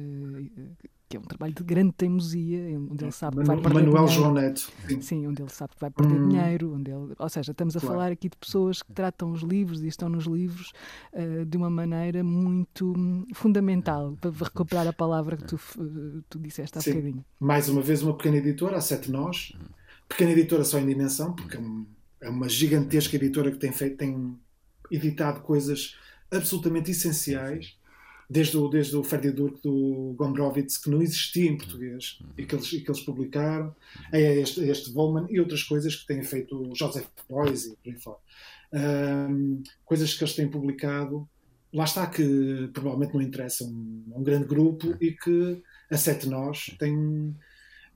[1.08, 4.06] Que é um trabalho de grande teimosia, onde ele sabe Manu, que vai perder Manuel
[4.06, 4.22] dinheiro.
[4.22, 4.70] João Neto.
[4.86, 5.00] Sim.
[5.00, 6.28] Sim, onde ele sabe que vai perder hum.
[6.28, 7.94] dinheiro, onde ele, ou seja, estamos a claro.
[7.94, 10.72] falar aqui de pessoas que tratam os livros e estão nos livros
[11.14, 16.38] uh, de uma maneira muito hum, fundamental, para recuperar a palavra que tu, uh, tu
[16.38, 16.90] disseste há Sim.
[16.90, 17.24] bocadinho.
[17.40, 19.56] Mais uma vez, uma pequena editora, há sete nós,
[20.06, 21.58] pequena editora só em dimensão, porque
[22.20, 24.38] é uma gigantesca editora que tem feito, tem
[24.90, 25.96] editado coisas
[26.30, 27.77] absolutamente essenciais
[28.28, 32.54] desde o, desde o Ferdi Durk do Gombrowicz, que não existia em português e que
[32.54, 33.74] eles, e que eles publicaram,
[34.12, 37.78] a este, este Volman e outras coisas que têm feito o Joseph Beuys e por
[37.86, 38.18] aí fora.
[38.70, 41.26] Um, coisas que eles têm publicado,
[41.72, 43.68] lá está que provavelmente não interessam
[44.12, 47.34] a um grande grupo e que a Sete Nós tem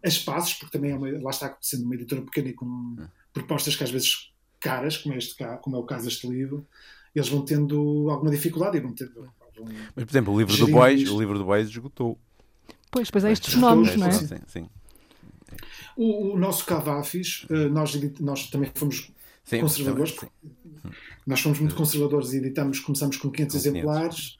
[0.03, 2.97] espaços, porque também é uma, lá está sendo uma editora pequena e com
[3.35, 6.67] propostas que às vezes caras, como, este, como é o caso deste livro,
[7.15, 9.31] eles vão tendo alguma dificuldade e vão tendo
[9.95, 12.19] mas, por exemplo, o livro do Boys, o livro do Boys esgotou.
[12.91, 14.13] Pois, pois é estes nomes, não é?
[14.13, 14.69] Sim, sim.
[15.97, 19.11] O, o nosso Cavafis, eh, nós, nós também fomos
[19.45, 20.15] sim, conservadores.
[20.15, 20.31] Também,
[21.27, 24.39] nós fomos muito conservadores e editamos, começamos com 500 com exemplares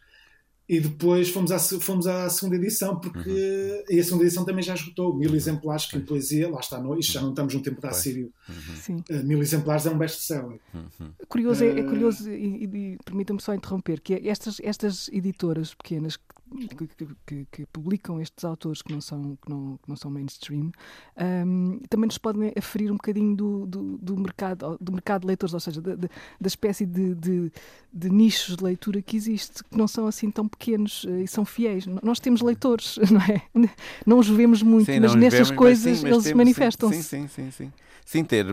[0.73, 4.01] e depois fomos à, fomos à segunda edição, porque uhum.
[4.01, 5.37] a segunda edição também já esgotou mil uhum.
[5.37, 8.33] exemplares que em poesia, lá está, não, isto já não estamos no tempo da Sírio.
[8.49, 8.97] Uhum.
[9.11, 10.59] Uh, mil exemplares é um best-seller.
[10.73, 11.11] Uhum.
[11.29, 15.75] Curioso, é, é curioso, e, e, e permitam-me só interromper, que é estas, estas editoras
[15.75, 19.97] pequenas que que, que, que, publicam estes autores que não são, que não, que não
[19.97, 20.71] são mainstream,
[21.47, 25.55] um, também nos podem aferir um bocadinho do, do, do, mercado, do mercado de leitores,
[25.55, 26.09] ou seja, da, da
[26.47, 27.53] espécie de, de,
[27.93, 31.45] de, nichos de leitura que existe, que não são assim tão pequenos uh, e são
[31.45, 31.87] fiéis.
[32.03, 33.43] Nós temos leitores, não é?
[34.07, 37.03] Não os vemos muito, sim, mas nessas vemos, coisas sim, eles manifestam-se.
[37.03, 37.73] Sim, sim, sim, sim.
[38.05, 38.47] Sim, ter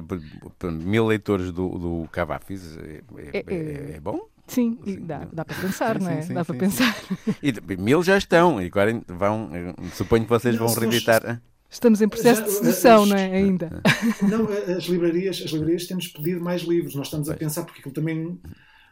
[0.84, 3.02] mil leitores do, do Cavafis é,
[3.34, 4.28] é, é, é bom.
[4.50, 6.22] Sim, dá, dá para pensar, sim, não é?
[6.22, 6.96] Sim, dá sim, para pensar.
[7.42, 9.50] E mil já estão, e agora vão,
[9.94, 11.42] suponho que vocês vão reeditar.
[11.70, 13.32] Estamos em processo de solução, não é?
[13.32, 13.82] Ainda.
[14.28, 16.96] Não, as livrarias, as livrarias temos pedido mais livros.
[16.96, 18.40] Nós estamos a pensar, porque aquilo também,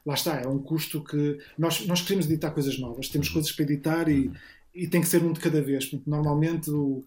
[0.06, 1.40] lá está, é um custo que.
[1.58, 4.32] Nós, nós queremos editar coisas novas, temos coisas para editar e,
[4.76, 5.90] e tem que ser um de cada vez.
[6.06, 7.04] Normalmente o,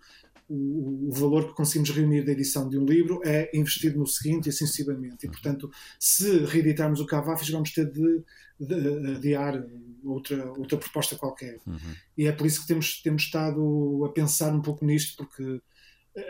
[0.51, 4.49] o, o, valor que conseguimos reunir da edição de um livro é investido no seguinte
[4.49, 5.27] e sensiblemente.
[5.27, 8.23] E, portanto, se reeditarmos o Cavafis, vamos ter de,
[8.59, 9.65] de adiar
[10.05, 11.59] outra, outra proposta qualquer.
[11.65, 11.79] Uhum.
[12.19, 15.61] E é por isso que temos, temos estado a pensar um pouco nisto, porque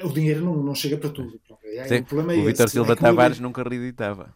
[0.02, 1.40] o dinheiro não, não chega para tudo.
[1.64, 3.42] É, Sim, o problema é o Vitor Silva é Tavares eu...
[3.42, 4.34] nunca reeditava.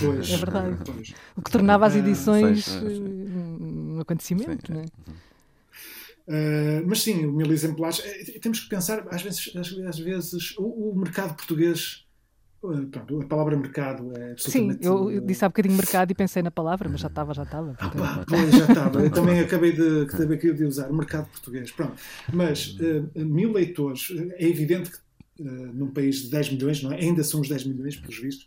[0.00, 0.78] Pois, é verdade.
[0.84, 1.14] Pois.
[1.36, 4.84] O que tornava as edições uh, um acontecimento, Sim, não é?
[4.84, 5.14] Uhum.
[6.26, 8.00] Uh, mas sim, mil exemplares.
[8.04, 12.06] Eh, temos que pensar, às vezes, às, vezes o, o, mercado português.
[12.62, 16.42] Uh, pronto, a palavra mercado é Sim, eu, eu, disse há bocadinho mercado e pensei
[16.42, 17.74] na palavra, mas já estava, já estava.
[17.78, 19.00] Ah, pá, pois, já estava.
[19.02, 21.72] Eu também acabei de, acabei de usar, mercado português.
[21.72, 21.94] Pronto.
[22.32, 24.98] Mas uh, mil leitores, é evidente que
[25.42, 26.96] num país de 10 milhões, não é?
[26.96, 28.46] ainda somos 10 milhões, pelos vistos,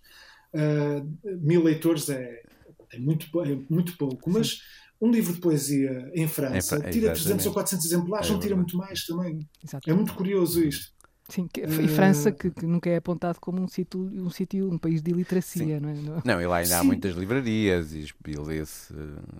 [1.41, 2.43] mil leitores é,
[2.91, 4.61] é, muito, é muito pouco, mas.
[5.03, 8.39] Sim um livro de poesia em França é, tira 300 ou 400 exemplares, é não
[8.39, 9.45] tira muito mais também.
[9.61, 9.89] Exatamente.
[9.89, 10.93] É muito curioso isto.
[11.27, 14.77] Sim, que, e França, que, que, nunca é apontado como um sítio, um, sítio, um
[14.77, 15.95] país de iliteracia, não é?
[16.23, 16.75] Não, e lá ainda Sim.
[16.75, 18.93] há muitas livrarias e lê-se,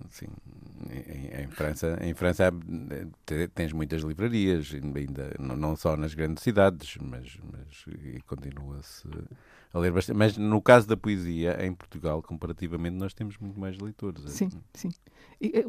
[0.06, 0.26] assim,
[0.90, 2.50] em, em, França, em França
[3.54, 7.84] tens muitas livrarias, ainda, não só nas grandes cidades, mas, mas
[8.26, 9.06] continua-se
[9.74, 10.16] a ler bastante.
[10.16, 14.24] Mas no caso da poesia, em Portugal, comparativamente, nós temos muito mais leitores.
[14.24, 14.28] É?
[14.28, 14.90] Sim, sim.
[15.40, 15.64] E, eh,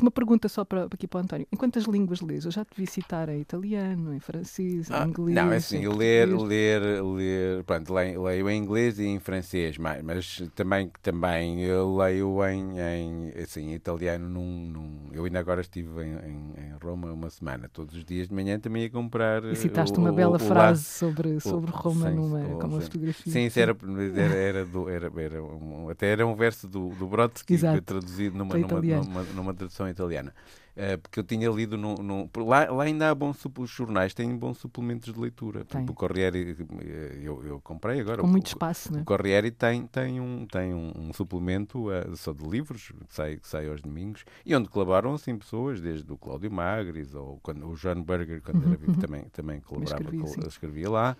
[0.00, 1.46] uma pergunta só para, aqui para o António.
[1.52, 2.44] Em quantas línguas lês?
[2.44, 5.34] Eu já te vi citar em italiano, em francês, em ah, inglês.
[5.34, 10.02] Não, é assim, ler, ler, ler, pronto, leio, leio, em inglês e em francês, mas,
[10.02, 16.04] mas também, também eu leio em, em assim, italiano num, num, Eu ainda agora estive
[16.04, 19.44] em, em, em, Roma uma semana, todos os dias de manhã também ia comprar.
[19.44, 23.32] E citaste o, uma bela o, frase sobre, sobre Roma sim, numa, com uma fotografia.
[23.32, 23.76] Sim, isso era,
[24.16, 28.56] era, era, do, era, era um, até era um verso do, do Brodsky traduzido numa,
[28.56, 30.32] numa, numa, numa, tradução italiana.
[30.70, 34.34] Uh, porque eu tinha lido no, no, lá, lá ainda há bons os jornais têm
[34.36, 35.64] bons suplementos de leitura.
[35.64, 35.84] Tem.
[35.84, 38.22] O Corriere eh, eu, eu comprei agora.
[38.22, 39.02] Com o, muito espaço, o, né?
[39.02, 43.36] o Corriere tem, tem, um, tem um, um suplemento uh, só de livros que sai,
[43.36, 47.68] que sai aos domingos e onde colaboram assim pessoas, desde o Cláudio Magris ou quando,
[47.68, 48.98] o John Berger, quando uhum, era vivo, uhum.
[48.98, 51.16] também, também colaborava, escrevia, escrevia lá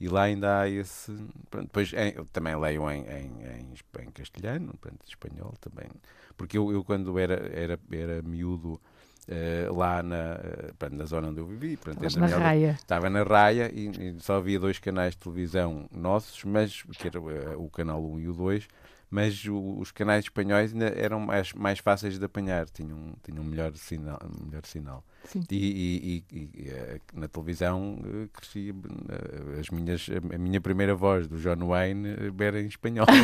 [0.00, 1.12] e lá ainda há esse.
[1.50, 5.88] Pronto, depois eu também leio em, em, em, em castelhano, pronto, espanhol também,
[6.36, 8.80] porque eu, eu quando era, era, era miúdo.
[9.28, 11.76] Uh, lá na, uh, na zona onde eu vivi.
[11.76, 12.76] Pronto, na raia.
[12.78, 17.20] Estava na raia e, e, só havia dois canais de televisão nossos, mas que era
[17.20, 18.68] uh, o canal 1 e o 2,
[19.10, 23.72] mas o, os canais espanhóis ainda eram mais, mais fáceis de apanhar, tinham, tinham melhor
[23.74, 24.20] sinal.
[24.44, 25.04] Melhor sinal.
[25.50, 28.74] E, e, e, eh, na televisão eh, cresci
[29.08, 32.08] eh, as minhas, a minha primeira voz do John Wayne
[32.38, 33.06] era em espanhol.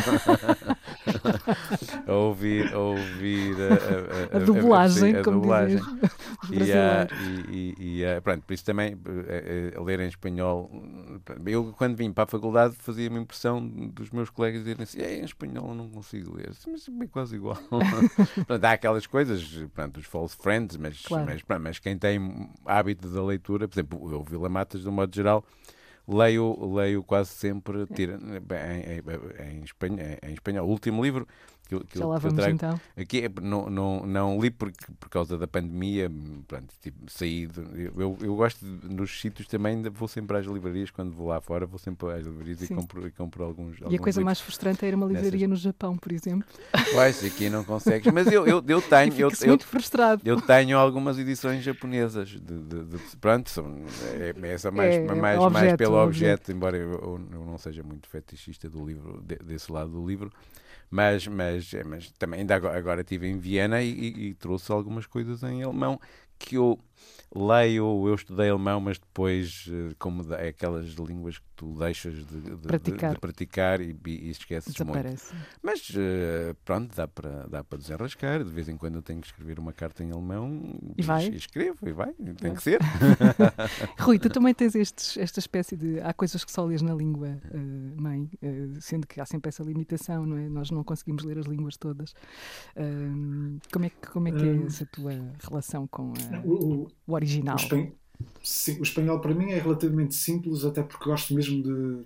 [2.07, 5.79] a ouvir, a, ouvir a, a, a dublagem, a, a, como dublagem.
[6.51, 7.07] e, a,
[7.49, 8.97] e, e, pronto, por isso também
[9.77, 10.69] a, ler em espanhol
[11.45, 15.69] Eu, quando vim para a faculdade, fazia-me impressão dos meus colegas dizerem assim: em espanhol
[15.69, 16.51] eu não consigo ler.
[16.67, 17.57] Mas é quase igual.
[18.35, 21.25] Portanto, há aquelas coisas, portanto, os false friends, mas, claro.
[21.25, 25.13] mas, mas, quem tem hábito da leitura, por exemplo, eu, Vila Matas, de um modo
[25.13, 25.43] geral,
[26.07, 30.67] leio, leio quase sempre tira, em, em, em, espanhol, em espanhol.
[30.67, 31.27] O último livro
[31.67, 32.81] que, que, Já lá vamos trago, então.
[32.95, 36.11] Aqui é, não, não, não li porque, por causa da pandemia,
[36.47, 37.47] pronto, tipo, saí.
[37.47, 41.39] De, eu, eu gosto de, nos sítios também, vou sempre às livrarias, quando vou lá
[41.39, 43.79] fora, vou sempre às livrarias e compro, e compro alguns.
[43.79, 44.25] E alguns a coisa livros.
[44.25, 45.49] mais frustrante é ir a uma livraria Nessas...
[45.49, 46.47] no Japão, por exemplo.
[46.91, 48.11] Pois, aqui não consegues.
[48.11, 49.13] Mas eu, eu, eu tenho.
[49.17, 50.21] eu, eu, muito frustrado.
[50.25, 52.29] Eu tenho algumas edições japonesas.
[52.29, 53.77] De, de, pronto, são,
[54.19, 56.91] é, é essa mais, é, mais, objeto, mais pelo objeto, objeto, embora eu,
[57.31, 60.29] eu, não seja muito fetichista do livro, de, desse lado do livro
[60.93, 65.07] mas, mas, mas também ainda agora, agora estive em Viena e, e, e trouxe algumas
[65.07, 65.99] coisas em alemão
[66.37, 66.79] que eu
[67.35, 72.41] leio, eu estudei alemão, mas depois, eh, como é aquelas línguas que tu deixas de,
[72.41, 75.33] de praticar, de, de praticar e, e, esqueces Desaparece.
[75.33, 75.47] muito.
[75.61, 78.43] Mas uh, pronto, dá para, dá para desenrascar.
[78.43, 81.27] De vez em quando eu tenho que escrever uma carta em alemão e, vai.
[81.27, 82.79] e escrevo e vai, tem que ser.
[83.99, 85.99] Rui, tu também tens estes, esta espécie de.
[86.01, 89.63] Há coisas que só lês na língua uh, mãe, uh, sendo que há sempre essa
[89.63, 90.49] limitação, não é?
[90.49, 92.13] Nós não conseguimos ler as línguas todas.
[93.71, 97.57] como é que, como é, que é essa tua relação com a, o, o original?
[97.57, 98.02] O
[98.43, 102.03] Sim, o espanhol para mim é relativamente simples, até porque gosto mesmo de.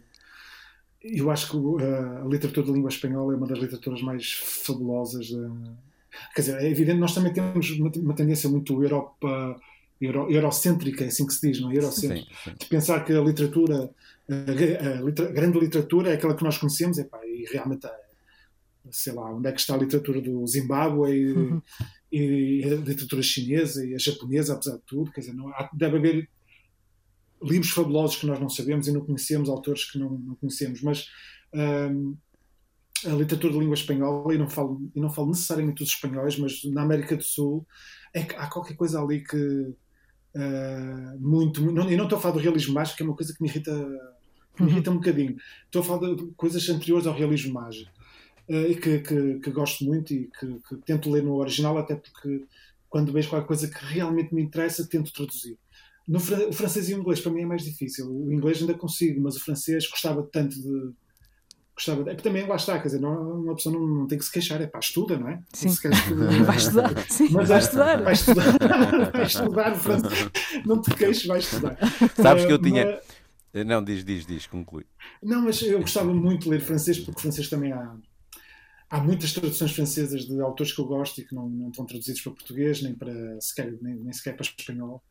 [1.01, 5.29] Eu acho que a literatura de língua espanhola é uma das literaturas mais fabulosas.
[6.33, 9.55] Quer dizer, é evidente, nós também temos uma tendência muito Europa,
[10.01, 11.77] euro, eurocêntrica, é assim que se diz, não é?
[11.77, 12.25] Eurocêntrica.
[12.43, 12.55] Sim, sim.
[12.59, 13.91] De pensar que a literatura,
[14.27, 17.87] a, a, a, grande literatura é aquela que nós conhecemos, epá, e realmente,
[18.91, 21.61] sei lá, onde é que está a literatura do Zimbábue e, uhum
[22.11, 25.97] e a literatura chinesa e a japonesa, apesar de tudo, quer dizer, não, há, deve
[25.97, 26.29] haver
[27.41, 31.07] livros fabulosos que nós não sabemos e não conhecemos, autores que não, não conhecemos, mas
[31.53, 32.15] um,
[33.05, 36.63] a literatura de língua espanhola, e não, falo, e não falo necessariamente dos espanhóis, mas
[36.63, 37.67] na América do Sul,
[38.13, 42.21] é que há qualquer coisa ali que uh, muito, muito não, e não estou a
[42.21, 43.71] falar do realismo mágico, que é uma coisa que me irrita,
[44.55, 45.35] que me irrita um bocadinho.
[45.65, 47.96] Estou a falar de coisas anteriores ao realismo mágico
[48.49, 52.45] uh, que, que, que, gosto muito e que, que, tento ler no original, até porque
[52.89, 55.57] quando vejo qualquer coisa que realmente me interessa, tento traduzir.
[56.07, 58.09] No, o francês e o inglês para mim é mais difícil.
[58.09, 60.93] O inglês ainda consigo, mas o francês gostava tanto de.
[61.75, 64.17] Gostava de, é que também lá está, quer dizer, não, uma pessoa não, não tem
[64.17, 65.43] que se queixar, é pá, estuda, não é?
[65.53, 65.69] Sim.
[65.69, 67.09] Se estudar, vai estudar.
[67.09, 68.03] Sim, mas vai estudar.
[68.03, 68.57] Vai estudar,
[69.11, 70.29] vai estudar o francês.
[70.65, 71.77] Não te queixes, vai estudar.
[72.15, 72.99] Sabes que eu tinha.
[73.53, 73.65] Mas...
[73.65, 74.85] Não, diz, diz, diz, conclui.
[75.21, 77.95] Não, mas eu gostava muito de ler francês, porque o francês também há
[78.89, 82.21] há muitas traduções francesas de autores que eu gosto e que não, não estão traduzidos
[82.21, 85.03] para português, nem, para, sequer, nem, nem sequer para espanhol.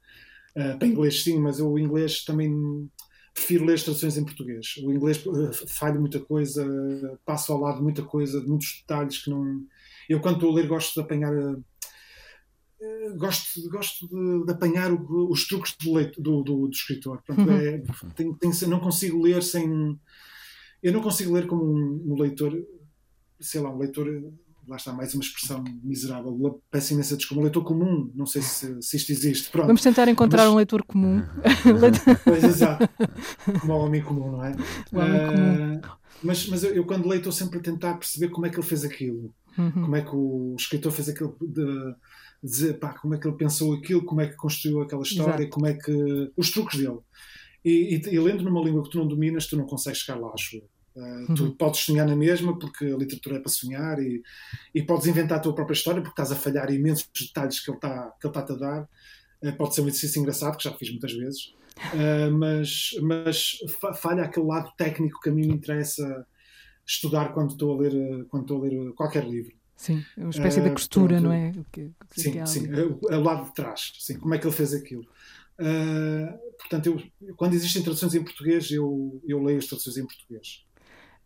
[0.56, 2.90] Uh, para inglês, sim, mas eu, o inglês também
[3.34, 4.76] prefiro ler as traduções em português.
[4.82, 9.62] O inglês uh, falha muita coisa, passo ao lado muita coisa, muitos detalhes que não.
[10.08, 11.34] Eu, quando estou a ler, gosto de apanhar.
[11.34, 11.64] Uh,
[13.16, 17.22] gosto, gosto de, de apanhar o, os truques do, leito, do, do, do escritor.
[17.26, 17.58] Portanto, uhum.
[17.58, 17.82] é,
[18.14, 19.98] tem, tem, não consigo ler sem.
[20.82, 22.54] Eu não consigo ler como um, um leitor
[23.40, 24.06] sei lá, um leitor,
[24.68, 28.76] lá está mais uma expressão miserável, peço imensa desculpa, um leitor comum, não sei se,
[28.80, 29.50] se isto existe.
[29.50, 29.66] Pronto.
[29.66, 30.52] Vamos tentar encontrar mas...
[30.52, 31.22] um leitor comum.
[32.24, 32.88] pois, exato,
[33.60, 34.56] como o homem comum, não é?
[34.92, 35.96] O homem uh, comum.
[36.22, 38.66] Mas, mas eu, eu, quando leio estou sempre a tentar perceber como é que ele
[38.66, 39.70] fez aquilo, uhum.
[39.70, 41.94] como é que o escritor fez aquilo, de,
[42.42, 45.50] dizer, pá, como é que ele pensou aquilo, como é que construiu aquela história, Exato.
[45.50, 46.32] como é que.
[46.36, 46.98] os truques dele.
[47.64, 50.30] E, e, e, lendo numa língua que tu não dominas, tu não consegues chegar lá,
[50.32, 50.68] acho eu.
[50.96, 51.50] Uh, tu uhum.
[51.50, 54.22] podes sonhar na mesma, porque a literatura é para sonhar, e,
[54.74, 57.76] e podes inventar a tua própria história, porque estás a falhar imensos detalhes que ele
[57.76, 58.88] está que ele está a dar.
[59.42, 61.54] Uh, pode ser um exercício engraçado, que já fiz muitas vezes,
[61.92, 63.58] uh, mas, mas
[64.00, 66.26] falha aquele lado técnico que a mim me interessa
[66.86, 69.54] estudar quando estou a ler, quando estou a ler qualquer livro.
[69.76, 71.52] Sim, uma espécie de costura, não é?
[71.70, 74.56] Que, que sim, é sim, o, o lado de trás, sim, como é que ele
[74.56, 75.06] fez aquilo.
[76.58, 80.65] portanto, eu, quando existem traduções em português, eu, eu leio as traduções em português.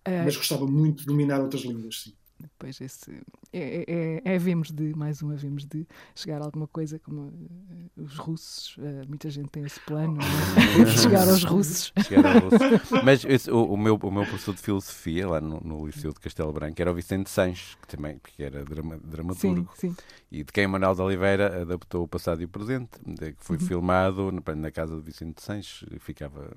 [0.07, 2.13] Uh, Mas gostava muito de dominar outras línguas, sim.
[2.41, 3.21] Depois esse
[3.53, 7.91] é, é, é, havemos de, mais uma havemos de chegar a alguma coisa como uh,
[7.97, 10.87] os russos, uh, muita gente tem esse plano, é?
[10.97, 11.93] chegar aos russos.
[12.07, 13.03] Chegar aos russos.
[13.05, 16.21] Mas esse, o, o, meu, o meu professor de filosofia lá no, no Liceu de
[16.21, 19.97] Castelo Branco era o Vicente Sanches, que também que era drama, dramaturgo, sim, sim.
[20.31, 23.67] e de quem Manuel de Oliveira adaptou o passado e o presente, que foi uhum.
[23.67, 26.51] filmado na casa de Vicente Sanches, ficava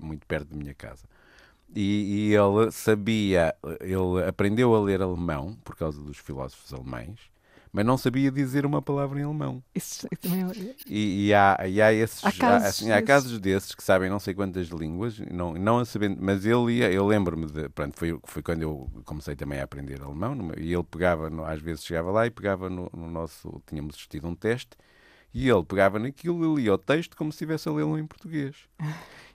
[0.00, 1.04] muito perto da minha casa
[1.74, 7.18] e, e, ele sabia, ele aprendeu a ler alemão por causa dos filósofos alemães,
[7.72, 9.60] mas não sabia dizer uma palavra em alemão.
[9.74, 10.74] Isso também é...
[10.86, 13.06] e, e, há, e há esses Há casos assim, há desses.
[13.06, 16.92] casos desses que sabem não sei quantas línguas, não, não a sabendo, mas ele ia,
[16.92, 20.84] eu lembro-me de, pronto, foi, foi quando eu comecei também a aprender alemão, e ele
[20.84, 24.76] pegava, às vezes chegava lá e pegava no, no nosso, tínhamos assistido um teste,
[25.34, 28.56] e ele pegava naquilo e lia o texto como se estivesse a lê-lo em português.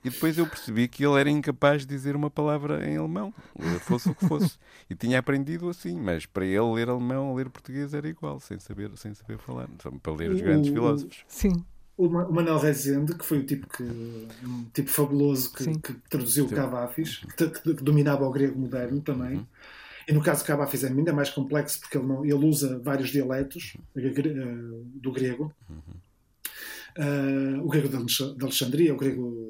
[0.02, 3.34] E depois eu percebi que ele era incapaz de dizer uma palavra em alemão,
[3.82, 4.58] fosse o que fosse.
[4.88, 8.90] E tinha aprendido assim, mas para ele ler alemão, ler português era igual, sem saber,
[8.96, 9.68] sem saber falar,
[10.02, 11.24] para ler os grandes filósofos.
[11.28, 11.64] Sim,
[11.98, 15.92] O Ma- o Manuel Rezende, que foi o tipo que um tipo fabuloso que, que
[16.08, 16.54] traduziu Sim.
[16.54, 19.46] o Cavafis, que, que dominava o grego moderno também.
[20.08, 23.10] E no caso do Cavafis é ainda mais complexo porque ele, não, ele usa vários
[23.10, 25.54] dialetos eh, eh, do grego.
[26.96, 29.48] Eh, o grego de Alex- de Alexandria, o grego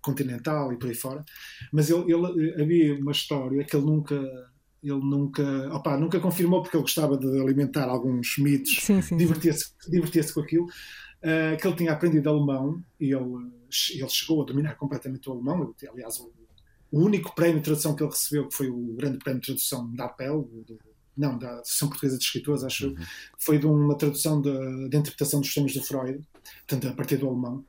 [0.00, 1.24] continental e por aí fora.
[1.72, 4.14] Mas ele, ele- havia uma história que ele nunca
[4.82, 5.42] ele nunca,
[5.74, 8.72] opá, nunca confirmou porque ele gostava de alimentar alguns mitos
[9.16, 10.66] divertia-se divertia com aquilo,
[11.22, 13.24] eh, que ele tinha aprendido alemão e ele,
[13.94, 15.74] ele chegou a dominar completamente o alemão.
[15.90, 16.20] Aliás,
[16.96, 19.92] o, único prémio de tradução que ele recebeu, que foi o grande prémio de tradução
[19.94, 20.48] da APEL,
[21.16, 22.94] não, da Associação Portuguesa de Escritores, acho, eu,
[23.38, 26.20] foi de uma tradução da interpretação dos sonhos do Freud,
[26.66, 27.64] portanto, a partir do alemão.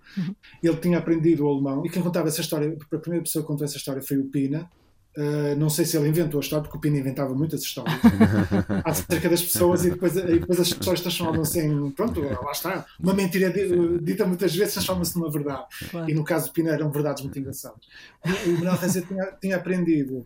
[0.62, 3.66] Ele tinha aprendido o alemão e quem contava essa história, a primeira pessoa que contou
[3.66, 4.70] essa história foi o Pina.
[5.18, 8.00] Uh, não sei se ele inventou a história, porque o Pina inventava muitas histórias
[8.86, 13.16] acerca das pessoas e depois, e depois as histórias transformam-se em, pronto, lá está, uma
[13.16, 15.66] mentira di- dita muitas vezes transforma-se numa verdade.
[15.90, 16.08] Claro.
[16.08, 17.80] E no caso do Pina eram verdades muito engraçadas.
[18.46, 20.24] O Manuel Rezende tinha, tinha aprendido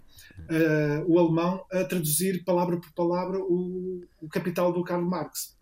[0.50, 5.58] uh, o alemão a traduzir palavra por palavra o, o Capital do Karl Marx.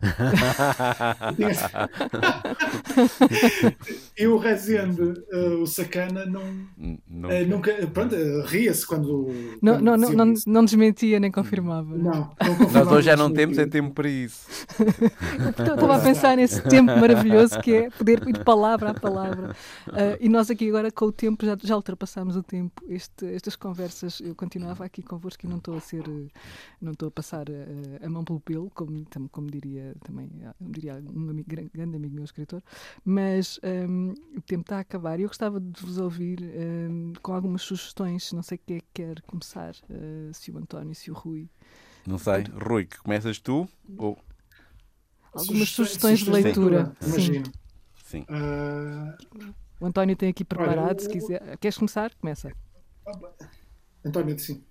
[4.16, 9.28] E o Rezende, uh, o sacana, não, uh, nunca, pronto, uh, ria-se quando.
[9.62, 11.96] Não, quando não, não, não, não desmentia nem confirmava.
[11.96, 12.12] Não, Não.
[12.40, 14.46] não Nós confirmava hoje já não temos é tempo para isso.
[15.60, 19.54] Então, Estava a pensar nesse tempo maravilhoso que é poder ir palavra a palavra.
[20.20, 22.82] E nós aqui agora com o tempo já, já ultrapassámos o tempo.
[22.88, 24.34] Este- estas conversas, eu
[24.70, 26.28] continuava aqui convosco e não estou a ser, eh,
[26.80, 30.94] não estou a passar eh, a mão pelo pelo, como, como diria também, ah, diria
[31.14, 32.62] um amigo, gran- grande amigo meu escritor,
[33.04, 37.32] mas ahm, o tempo está a acabar e eu gostava de vos ouvir ahm, com
[37.32, 38.32] algumas sugestões.
[38.32, 41.48] Não sei quem é que quer começar, ah, se o António, se o Rui.
[42.06, 42.44] Não sei.
[42.44, 43.68] Rui, que começas tu?
[43.98, 44.18] Ou...
[45.32, 46.92] Algumas Sugestões- sugestões de leitura.
[47.00, 47.08] Sim.
[47.08, 47.52] Imagino.
[48.04, 48.24] Sim.
[48.28, 49.16] Ah,
[49.80, 51.56] O António tem aqui preparado, Olha, o- se quiser.
[51.58, 52.12] Queres começar?
[52.16, 52.52] Começa.
[54.04, 54.62] António, sim.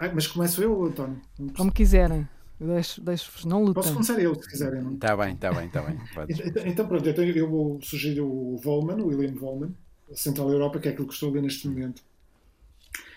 [0.00, 1.20] Ai, mas começo eu António?
[1.56, 2.28] Como quiserem.
[2.60, 3.92] Eu deixo- Deixo-vos, não Posso lutem.
[3.94, 4.94] começar eu, se quiserem.
[4.94, 5.98] Está bem, está bem, está bem.
[6.48, 9.74] Então, então, pronto, então eu vou sugerir o Volman, o William Volman,
[10.10, 12.02] a Central Europa, que é aquilo que estou a ler neste momento.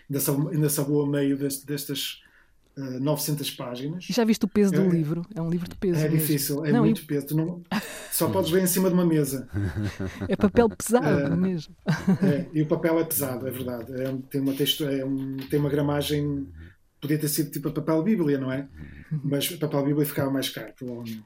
[0.09, 2.21] Ainda sou, ainda sou a meio deste- destas
[2.81, 4.05] ah, 900 páginas.
[4.09, 5.21] E já viste o peso do É- livro?
[5.35, 5.99] É um livro de peso.
[5.99, 6.17] É mesmo.
[6.17, 7.27] difícil, é Não, muito peso.
[7.27, 7.61] Tu não,
[8.11, 9.47] só podes ler em cima de uma mesa.
[10.27, 11.35] e- É papel pesado É.
[11.35, 11.75] mesmo.
[12.23, 13.91] É, e o papel é pesado, é verdade.
[13.93, 16.47] É tem, uma texto, é um, tem uma gramagem.
[16.99, 18.67] Podia ter sido tipo a papel Bíblia, não é?
[19.23, 21.23] Mas papel Bíblia ficava mais caro, provavelmente.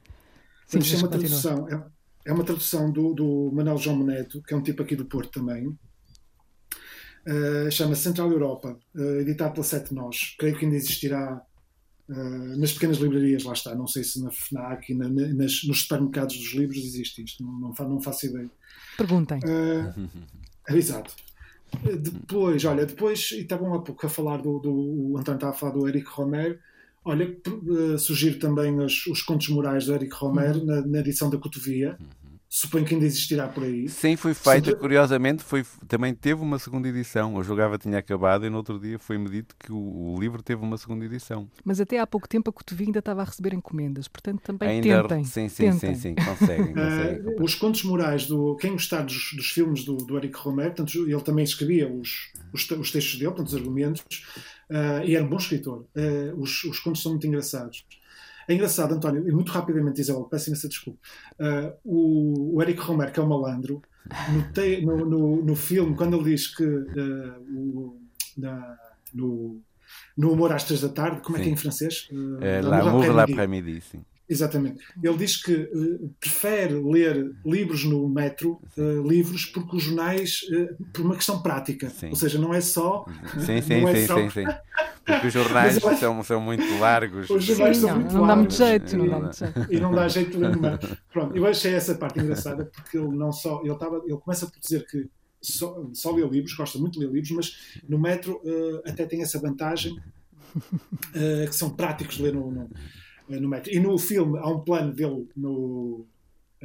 [0.66, 1.82] Sim, é uma tradução, é,
[2.24, 5.38] é uma tradução do, do Manuel João Moneto, que é um tipo aqui do Porto
[5.38, 5.76] também.
[7.26, 10.36] Uh, Chama-se Central Europa, uh, editado pela Sete Nós.
[10.38, 11.42] Creio que ainda existirá
[12.08, 13.74] uh, nas pequenas livrarias, lá está.
[13.74, 17.42] Não sei se na FNAC e na- na- nas- nos supermercados dos livros existe isto,
[17.42, 18.48] não, não, não faço ideia.
[18.96, 19.40] Perguntem.
[19.40, 20.08] Uh,
[20.76, 21.14] exato.
[22.00, 25.56] Depois, olha, depois, e estavam há pouco a falar do, do o António estava a
[25.56, 26.60] falar do Eric Romer.
[27.04, 31.38] Olha, uh, sugiro também os, os contos morais do Eric Romer na, na edição da
[31.38, 31.98] Cotovia.
[32.48, 33.88] Suponho que ainda existirá por aí.
[33.88, 37.36] Sim, foi feita, Sobre- curiosamente, foi, também teve uma segunda edição.
[37.36, 39.76] Eu jogava tinha acabado e no outro dia foi-me dito que o,
[40.14, 41.50] o livro teve uma segunda edição.
[41.64, 44.06] Mas até há pouco tempo a Cotovia ainda estava a receber encomendas.
[44.08, 45.24] Portanto, também Ainda tentem.
[45.24, 45.94] sim, sim, tentem.
[45.96, 47.34] sim, sim, conseguem, conseguem.
[47.36, 51.06] Uh, os contos morais do quem gostar dos, dos filmes do, do Eric Romer, portanto,
[51.08, 54.02] ele também escrevia os, os, os textos dele, portanto, os argumentos,
[54.70, 55.86] uh, e era um bom escritor.
[55.96, 57.84] Uh, os, os contos são muito engraçados.
[58.48, 60.98] É engraçado, António, e muito rapidamente, Isabel, peço imensa desculpa.
[61.38, 63.82] Uh, o, o Eric Romer, que é um malandro,
[64.32, 68.00] no, te- no, no, no filme, quando ele diz que uh, o-
[68.38, 68.78] na-
[69.12, 69.60] no,
[70.16, 71.52] no Humor às Três da Tarde, como é que é Sim.
[71.54, 72.08] em francês?
[72.12, 74.04] Uh, É, L'amour l'après-midi, sim.
[74.28, 74.82] Exatamente.
[75.02, 80.74] Ele diz que eh, prefere ler livros no metro, eh, livros, porque os jornais, eh,
[80.92, 81.88] por uma questão prática.
[81.90, 82.08] Sim.
[82.10, 83.04] Ou seja, não é só.
[83.38, 84.46] Sim, sim, não é sim, só- sim, sim.
[85.04, 87.30] Porque os jornais Mas são, são muito largos.
[87.30, 88.68] Os Sim, jornais são não, muito não dá muito largos.
[88.68, 88.96] jeito.
[88.96, 89.46] Não dá Não muito dá.
[89.46, 89.72] jeito.
[89.72, 90.98] E não dá jeito de ler no metro.
[91.12, 93.60] Pronto, eu achei essa parte engraçada porque ele não só.
[93.62, 95.08] Ele, estava, ele começa por dizer que
[95.40, 98.42] só, só lê livros, gosta muito de ler livros, mas no metro
[98.84, 99.94] até tem essa vantagem
[101.12, 102.50] que são práticos de ler no.
[102.50, 102.70] no-
[103.28, 103.72] no metro.
[103.72, 106.06] E no filme há um plano dele no,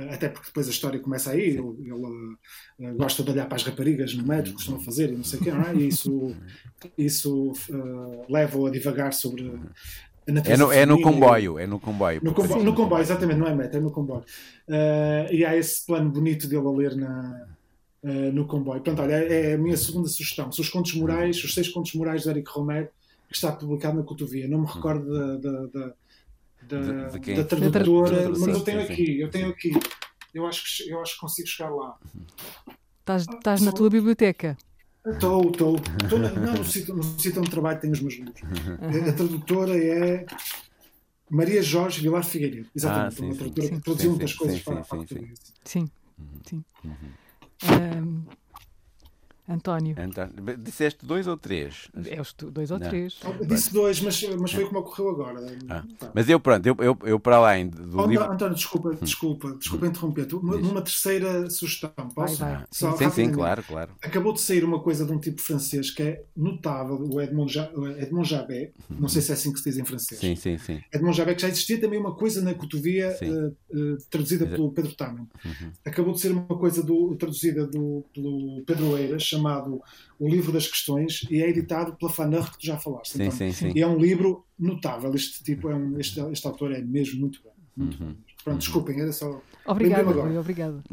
[0.10, 3.64] até porque depois a história começa aí, ele, ele uh, gosta de olhar para as
[3.64, 5.76] raparigas no metro, costuma fazer e não sei o quê, não é?
[5.76, 6.36] E isso,
[6.98, 9.52] isso uh, leva-o a divagar sobre
[10.28, 10.64] a natureza.
[10.64, 12.22] É no, é no comboio, é no comboio.
[12.24, 14.24] No, comboio, no comboio, exatamente, não é metro, é no comboio.
[14.68, 17.48] Uh, e há esse plano bonito dele a ler na,
[18.34, 18.82] no comboio.
[18.82, 20.52] Portanto, olha, é a minha segunda sugestão.
[20.52, 22.88] São os contos morais, os seis contos morais de Eric Romero,
[23.28, 24.48] que está publicado na Cotovia.
[24.48, 25.94] Não me recordo da, da da,
[26.80, 29.11] de, de da tradutora, mas eu tenho sim, aqui, sim.
[29.14, 29.72] eu tenho aqui.
[30.34, 31.98] Eu acho que, eu acho que consigo chegar lá.
[32.99, 34.57] Estás, estás na tua biblioteca?
[35.06, 35.80] Estou, estou.
[36.18, 38.41] Não, no sítio, no sítio onde trabalho tenho os meus livros.
[38.41, 39.10] Uhum.
[39.10, 40.26] A tradutora é
[41.30, 42.69] Maria Jorge Vilar Figueiredo.
[42.76, 45.39] Exatamente, ah, sim, uma tradutora que produziu muitas coisas para, a português.
[45.65, 45.89] Sim,
[46.48, 46.64] sim.
[46.84, 46.95] Uhum.
[47.64, 48.23] Um,
[49.48, 49.96] António.
[50.00, 50.34] António.
[50.58, 51.90] Disseste dois ou três?
[52.06, 52.88] É os dois ou não.
[52.88, 53.20] três.
[53.48, 55.46] Disse dois, mas, mas foi como ocorreu agora.
[55.70, 55.84] Ah.
[56.00, 56.12] Tá.
[56.14, 58.32] Mas eu, pronto, eu, eu, eu para além do oh, livro...
[58.32, 58.98] António, desculpa, hum.
[59.02, 60.28] desculpa, desculpa interromper.
[60.36, 62.38] Uma, numa terceira sugestão, posso?
[62.38, 62.66] Vai, vai.
[62.72, 63.92] Só sim, sim, claro, claro.
[64.02, 67.70] Acabou de sair uma coisa de um tipo francês que é notável, o Edmond, ja,
[67.98, 70.20] Edmond Jabé, não sei se é assim que se diz em francês.
[70.20, 70.82] Sim, sim, sim.
[70.94, 74.94] Edmond Jabé, que já existia também uma coisa na cotovia uh, uh, traduzida pelo Pedro
[74.94, 75.28] Taman.
[75.44, 75.72] Uhum.
[75.86, 79.82] Acabou de ser uma coisa do, traduzida do, pelo Pedro Eiras, chamado
[80.20, 83.14] o livro das questões e é editado pela Fanur que tu já falaste.
[83.14, 83.72] Sim, então, sim, sim.
[83.76, 85.14] E é um livro notável.
[85.16, 87.53] Este tipo é um, este, este autor é mesmo muito bom.
[87.76, 88.10] Muito uhum.
[88.10, 88.16] bom.
[88.44, 89.41] Pronto, desculpem, era só.
[89.66, 90.84] Obrigado, Rui, obrigado.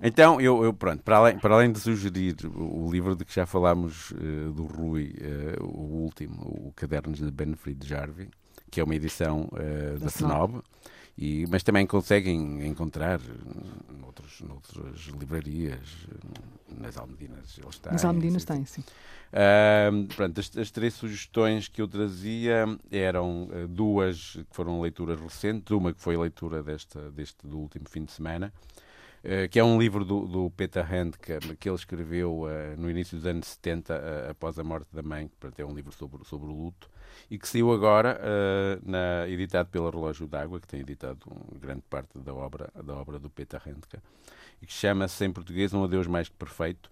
[0.00, 3.46] Então, eu, eu, pronto, para além, para além de sugerir o livro de que já
[3.46, 5.14] falámos uh, do Rui,
[5.60, 8.28] uh, o último, o Cadernos de Benfried Jarvie,
[8.70, 10.62] que é uma edição uh, da FNOB,
[11.18, 13.20] e, mas também conseguem encontrar
[14.00, 16.06] noutros, noutras livrarias,
[16.78, 17.58] nas Almedinas.
[17.58, 18.82] Ele está nas Almedinas tem, sim.
[19.32, 25.20] Uh, pronto, as, as, três sugestões que eu trazia eram uh, duas que foram leituras
[25.20, 28.52] recentes, uma que foi a leitura desta, deste do último fim de semana,
[29.24, 33.16] uh, que é um livro do, do Peter Handke, que ele escreveu ah, no início
[33.16, 36.52] dos anos 70, após a morte da mãe, que é um livro sobre, sobre o
[36.52, 36.88] luto
[37.30, 41.82] e que saiu agora uh, na, editado pela Relógio d'Água, que tem editado um, grande
[41.88, 43.98] parte da obra, da obra do Peter Handke,
[44.62, 46.90] e que chama-se em português Um Adeus Mais que Perfeito,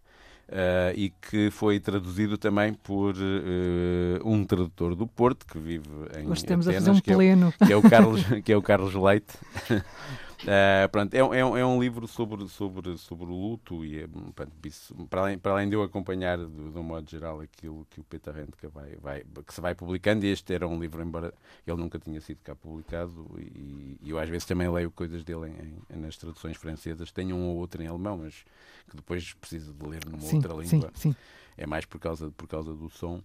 [0.49, 6.23] Uh, e que foi traduzido também por uh, um tradutor do Porto que vive em
[6.23, 7.53] Nós estamos Atenas, a fazer um pleno.
[7.59, 9.35] Que é, que é o Carlos, que é o Carlos Leite.
[10.43, 14.07] Uh, pronto, é, é, um, é um livro sobre, sobre, sobre o luto e é,
[14.35, 17.87] pronto, isso, para, além, para além de eu acompanhar de, de um modo geral aquilo
[17.91, 21.03] que o Peter Handke vai, vai, que se vai publicando, e este era um livro,
[21.03, 21.33] embora
[21.67, 25.49] ele nunca tinha sido cá publicado, e, e eu às vezes também leio coisas dele
[25.49, 28.45] em, em, nas traduções francesas, tenho um ou outro em alemão, mas
[28.89, 30.91] que depois preciso de ler numa sim, outra língua.
[30.95, 31.17] Sim, sim.
[31.57, 33.23] É mais por causa, por causa do som.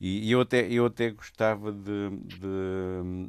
[0.00, 2.48] E, e eu, até, eu até gostava de, de,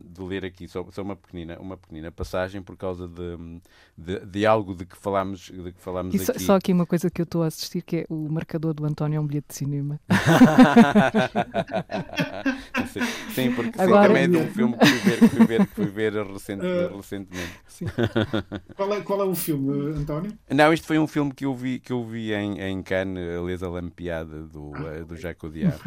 [0.05, 3.59] de, ler aqui só, só uma, pequenina, uma pequenina passagem por causa de,
[3.97, 6.39] de, de algo de que falámos, de que falámos e aqui.
[6.39, 9.17] Só, aqui uma coisa que eu estou a assistir, que é o marcador do António
[9.17, 9.99] é um bilhete de cinema.
[12.87, 13.01] sim,
[13.33, 14.07] sim, porque Agora...
[14.07, 16.65] também é de um filme que fui ver, que fui ver, que fui ver recente,
[16.65, 17.59] uh, recentemente.
[18.77, 20.31] Qual, é, qual é o filme, António?
[20.49, 23.41] Não, isto foi um filme que eu vi, que eu vi em, em Cannes, a
[23.41, 25.77] Lesa Lampiada, do, ah, do Jacques Audiard.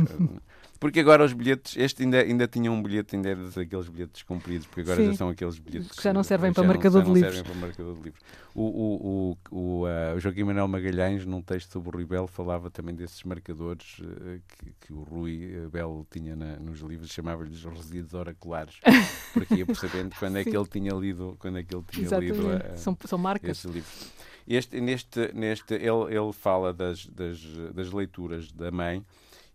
[0.79, 4.67] Porque agora os bilhetes, este ainda, ainda tinha um bilhete, ainda é daqueles bilhetes compridos,
[4.67, 5.11] porque agora Sim.
[5.11, 7.35] já são aqueles bilhetes que já não servem para marcador de livros.
[7.35, 8.23] servem para marcador de livros.
[8.55, 12.71] O, o, o, o, uh, Joaquim Manuel Magalhães, num texto sobre o Rui Belo, falava
[12.71, 17.65] também desses marcadores uh, que, que, o Rui uh, Belo tinha na, nos livros, chamava-lhes
[17.65, 18.77] resíduos oraculares,
[19.33, 22.39] porque ia percebendo quando é que ele tinha lido, quando é que ele tinha Exatamente.
[22.39, 23.51] lido são, são marcas.
[23.51, 24.13] esses livros.
[24.47, 27.41] Este, neste, neste, ele, ele fala das, das,
[27.73, 29.05] das leituras da mãe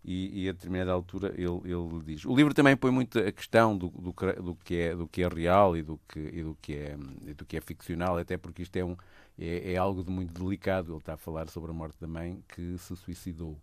[0.04, 2.24] e, e, a determinada altura ele, ele diz.
[2.24, 5.28] O livro também põe muito a questão do, do, do, que, é, do que é
[5.28, 6.96] real e do que, e do, que é,
[7.26, 8.96] e do que é ficcional, até porque isto é, um,
[9.38, 10.92] é, é, algo de muito delicado.
[10.92, 13.58] Ele está a falar sobre a morte da mãe que se suicidou.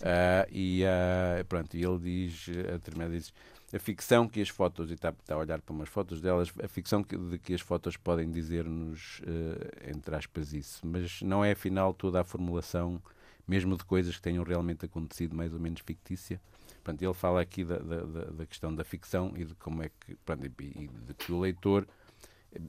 [0.00, 3.32] Uh, e uh, pronto, e ele diz, a determinada diz,
[3.72, 6.68] a ficção que as fotos, e está, está, a olhar para umas fotos delas, a
[6.68, 11.52] ficção que, de que as fotos podem dizer-nos, uh, entre aspas, isso, mas não é
[11.52, 13.00] afinal toda a formulação
[13.46, 16.40] mesmo de coisas que tenham realmente acontecido, mais ou menos fictícia.
[16.82, 20.16] Portanto, ele fala aqui da, da, da questão da ficção e de como é que,
[20.24, 21.86] pronto, e de que o leitor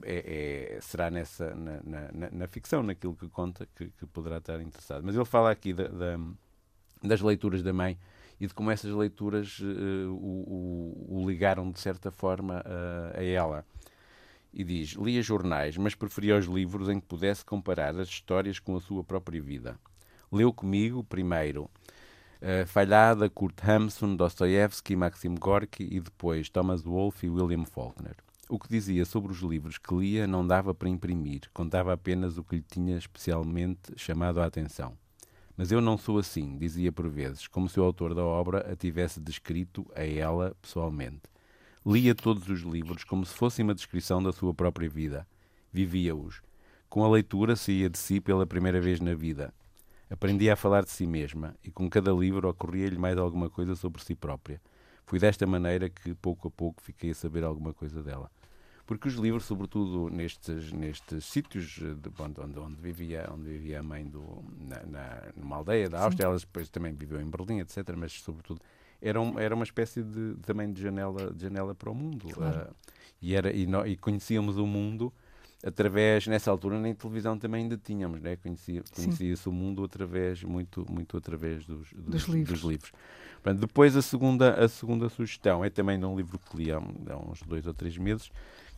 [0.02, 1.80] é, é, será nessa na,
[2.12, 5.02] na, na, ficção, naquilo que conta, que, que, poderá estar interessado.
[5.04, 6.18] Mas ele fala aqui da, da,
[7.02, 7.98] das leituras da mãe
[8.40, 13.22] e de como essas leituras uh, o, o, o, ligaram de certa forma uh, a
[13.22, 13.64] ela.
[14.52, 18.76] E diz: lia jornais, mas preferia os livros em que pudesse comparar as histórias com
[18.76, 19.78] a sua própria vida
[20.30, 21.70] leu comigo primeiro
[22.42, 28.16] uh, Falhada, Kurt Hamsun, Dostoevsky, Maxim Gorky e depois Thomas Wolfe e William Faulkner.
[28.48, 32.44] O que dizia sobre os livros que lia não dava para imprimir, contava apenas o
[32.44, 34.96] que lhe tinha especialmente chamado a atenção.
[35.54, 38.76] Mas eu não sou assim, dizia por vezes, como se o autor da obra a
[38.76, 41.22] tivesse descrito a ela pessoalmente.
[41.84, 45.26] Lia todos os livros como se fosse uma descrição da sua própria vida.
[45.72, 46.40] Vivia-os.
[46.88, 49.52] Com a leitura saía de si pela primeira vez na vida.
[50.10, 54.02] Aprendia a falar de si mesma e com cada livro ocorria-lhe mais alguma coisa sobre
[54.02, 54.60] si própria.
[55.04, 58.30] Foi desta maneira que, pouco a pouco, fiquei a saber alguma coisa dela.
[58.86, 63.82] Porque os livros, sobretudo nestes, nestes sítios eh, de, onde, onde, vivia, onde vivia a
[63.82, 67.94] mãe do, na, na, numa aldeia da Áustria, ela depois também viveu em Berlim, etc.,
[67.94, 68.62] mas sobretudo
[69.00, 72.28] era, um, era uma espécie de, também de janela, de janela para o mundo.
[72.28, 72.70] Claro.
[72.70, 72.74] Uh,
[73.20, 75.12] e, era, e, no, e conhecíamos o mundo
[75.64, 78.36] através, nessa altura nem televisão também ainda tínhamos, né?
[78.36, 82.60] conhecia, conhecia-se o mundo através, muito, muito através dos, dos, dos livros.
[82.60, 82.92] Dos livros.
[83.34, 86.76] Portanto, depois a segunda, a segunda sugestão é também de um livro que li há,
[86.76, 88.30] há uns dois ou três meses,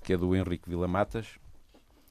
[0.03, 1.39] que é do Henrique Villamatas,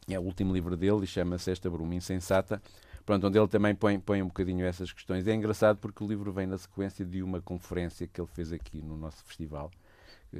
[0.07, 2.61] é o último livro dele e chama-se Esta Bruma Insensata,
[3.05, 5.27] pronto, onde ele também põe, põe um bocadinho essas questões.
[5.27, 8.81] É engraçado porque o livro vem na sequência de uma conferência que ele fez aqui
[8.81, 9.71] no nosso festival,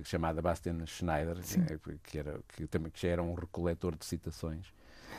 [0.03, 4.67] chamada Bastian Schneider, que, que, era, que, também, que já era um recoletor de citações.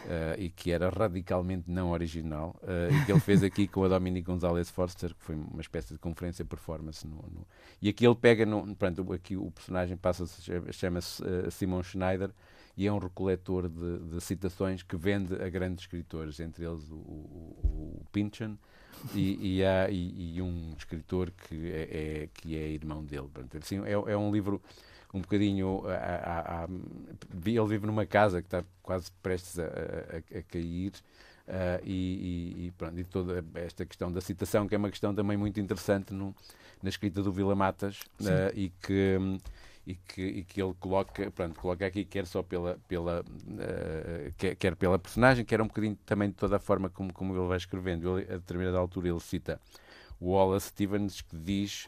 [0.05, 3.89] Uh, e que era radicalmente não original, uh, e que ele fez aqui com a
[3.89, 7.07] Dominique Gonzalez Forster, que foi uma espécie de conferência performance.
[7.07, 7.47] No, no...
[7.83, 10.25] E aqui ele pega, no, pronto, aqui o personagem passa
[10.73, 12.31] chama-se uh, Simon Schneider,
[12.77, 16.95] e é um recoletor de, de, citações que vende a grandes escritores, entre eles o,
[16.95, 18.57] o, o Pynchon,
[19.15, 21.83] e, e, há, e, e, um escritor que é,
[22.23, 23.29] é, que é irmão dele.
[23.33, 24.61] Portanto, assim, é, é um livro
[25.13, 25.83] um bocadinho.
[25.87, 26.69] A, a, a,
[27.45, 30.93] ele vive numa casa que está quase prestes a, cair.
[31.49, 35.37] Uh, e, e, pronto, e toda esta questão da citação, que é uma questão também
[35.37, 36.33] muito interessante no,
[36.81, 39.19] na escrita do Vila Matas, uh, e que.
[39.87, 44.55] E que, e que ele coloca, pronto, coloca aqui quer só pela, pela uh, quer,
[44.55, 47.57] quer, pela personagem, quer um bocadinho também de toda a forma como, como ele vai
[47.57, 48.19] escrevendo.
[48.19, 49.59] Ele, a determinada altura ele cita
[50.21, 51.87] Wallace Stevens que diz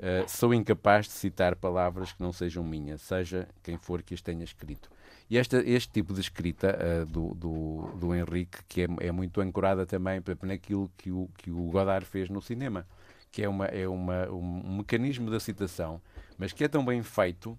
[0.00, 4.20] uh, sou incapaz de citar palavras que não sejam minhas, seja quem for que as
[4.20, 4.90] tenha escrito.
[5.28, 9.40] E esta, este tipo de escrita uh, do, do, do Henrique, que é, é muito
[9.40, 12.86] ancorada também naquilo que o, que o Godard fez no cinema,
[13.30, 16.00] que é, uma, é uma, um mecanismo da citação
[16.40, 17.56] mas que é tão bem feito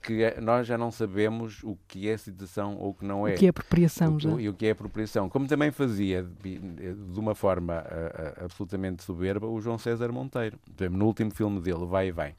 [0.00, 3.34] que é, nós já não sabemos o que é citação ou o que não é.
[3.34, 4.30] O que é apropriação o, já.
[4.40, 5.28] E o que é apropriação.
[5.28, 10.58] Como também fazia de uma forma uh, absolutamente soberba o João César Monteiro.
[10.90, 12.34] No último filme dele, Vai e Vai.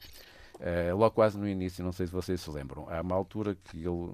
[0.56, 3.78] Uh, logo quase no início, não sei se vocês se lembram, há uma altura que
[3.78, 4.12] ele,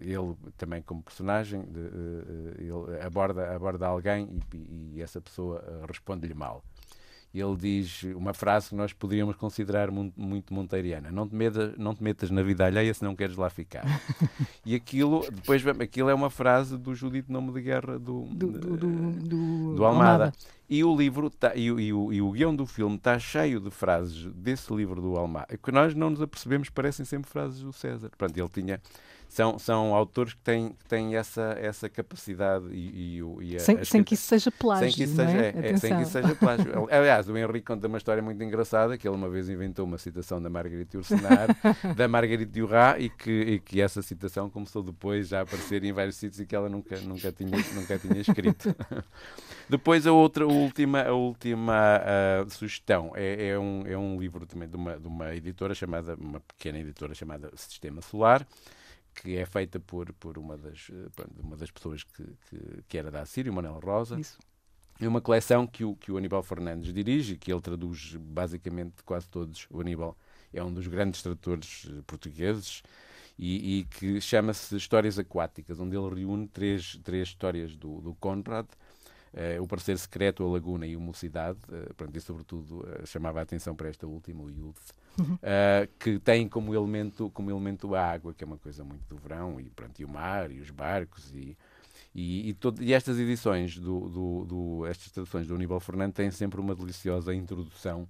[0.00, 1.64] ele também como personagem,
[2.58, 6.64] ele aborda, aborda alguém e, e essa pessoa responde-lhe mal
[7.32, 12.02] ele diz uma frase que nós poderíamos considerar muito monteiriana: não te, metas, não te
[12.02, 13.84] metas na vida alheia se não queres lá ficar.
[14.66, 18.76] e aquilo, depois, aquilo é uma frase do Judito Nome de Guerra do, do, do,
[18.76, 20.24] do, do Almada.
[20.24, 20.32] Almada.
[20.68, 23.70] E o livro tá, e, e, o, e o guião do filme está cheio de
[23.70, 28.10] frases desse livro do Almada, que nós não nos apercebemos, parecem sempre frases do César.
[28.16, 28.80] Pronto, ele tinha
[29.30, 33.84] são, são autores que têm, que têm essa, essa capacidade e, e, e a, sem,
[33.84, 34.90] sem, que isso seja plágio.
[34.90, 35.54] Sem que isso seja, é?
[35.54, 36.66] É, sem que isso seja plágio.
[36.90, 40.42] Aliás, o Henrique conta uma história muito engraçada que ele uma vez inventou uma citação
[40.42, 41.46] da Marguerite Ursenar,
[41.96, 45.92] da Marguerite Duras, e que, e que essa citação começou depois já a aparecer em
[45.92, 48.74] vários sítios e que ela nunca, nunca, tinha, nunca tinha escrito.
[49.70, 54.44] depois a outra, a última, a última uh, sugestão é, é, um, é um livro
[54.44, 58.44] também de uma, de uma editora chamada, uma pequena editora chamada Sistema Solar
[59.20, 63.10] que é feita por, por uma, das, eh, uma das pessoas que, que, que era
[63.10, 64.18] da Assíria, o Manuel Rosa.
[64.18, 64.38] Isso.
[64.98, 69.28] É uma coleção que o, que o Aníbal Fernandes dirige, que ele traduz basicamente quase
[69.28, 69.66] todos.
[69.70, 70.16] O Aníbal
[70.52, 72.82] é um dos grandes tradutores eh, portugueses
[73.38, 78.66] e, e que chama-se Histórias Aquáticas, onde ele reúne três, três histórias do, do Conrad,
[79.32, 83.38] Uh, o Parecer Secreto, a Laguna e a Mocidade, uh, pronto, e sobretudo uh, chamava
[83.38, 85.38] a atenção para esta última, o Youth, uhum.
[85.98, 89.60] que tem como elemento, como elemento a água, que é uma coisa muito do verão,
[89.60, 91.56] e, pronto, e o mar, e os barcos, e,
[92.14, 96.30] e, e, todo, e estas edições, do, do, do, estas traduções do Aníbal Fernando têm
[96.30, 98.08] sempre uma deliciosa introdução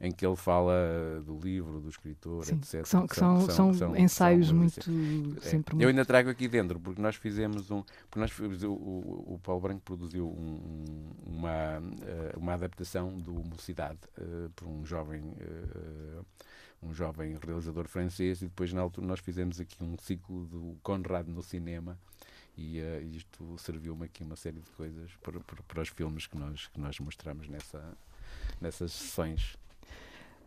[0.00, 2.82] em que ele fala do livro, do escritor, Sim, etc.
[2.82, 4.80] Que são, que são, são, são ensaios muito.
[4.80, 7.82] É, sempre eu ainda trago aqui dentro, porque nós fizemos um.
[8.10, 8.32] Porque nós,
[8.64, 14.84] o, o, Paulo Branco produziu um, uma, eh, uma adaptação do Mocidade uh, por um
[14.84, 15.20] jovem.
[15.22, 16.24] Uh,
[16.82, 21.26] um jovem realizador francês e depois na altura nós fizemos aqui um ciclo do Conrad
[21.28, 21.98] no cinema
[22.56, 26.36] e uh, isto serviu-me aqui uma série de coisas para, para, para, os filmes que
[26.36, 27.96] nós, que nós mostramos nessa,
[28.60, 29.56] nessas sessões.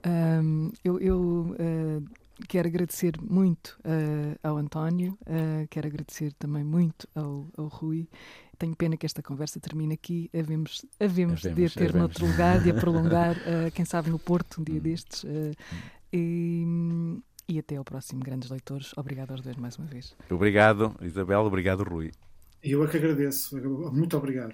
[0.05, 2.03] Um, eu, eu uh,
[2.47, 8.07] quero agradecer muito uh, ao António, uh, quero agradecer também muito ao, ao Rui.
[8.57, 10.29] Tenho pena que esta conversa termine aqui.
[10.33, 11.95] Havemos, havemos, havemos de ter havemos.
[11.95, 14.83] noutro lugar, de a prolongar, uh, quem sabe no Porto, um dia hum.
[14.83, 15.25] destes.
[16.11, 16.65] E,
[17.47, 18.93] e até ao próximo Grandes Leitores.
[18.97, 20.15] Obrigado aos dois mais uma vez.
[20.29, 21.41] Obrigado, Isabel.
[21.41, 22.11] Obrigado, Rui.
[22.63, 23.55] Eu é que agradeço.
[23.93, 24.53] Muito obrigado.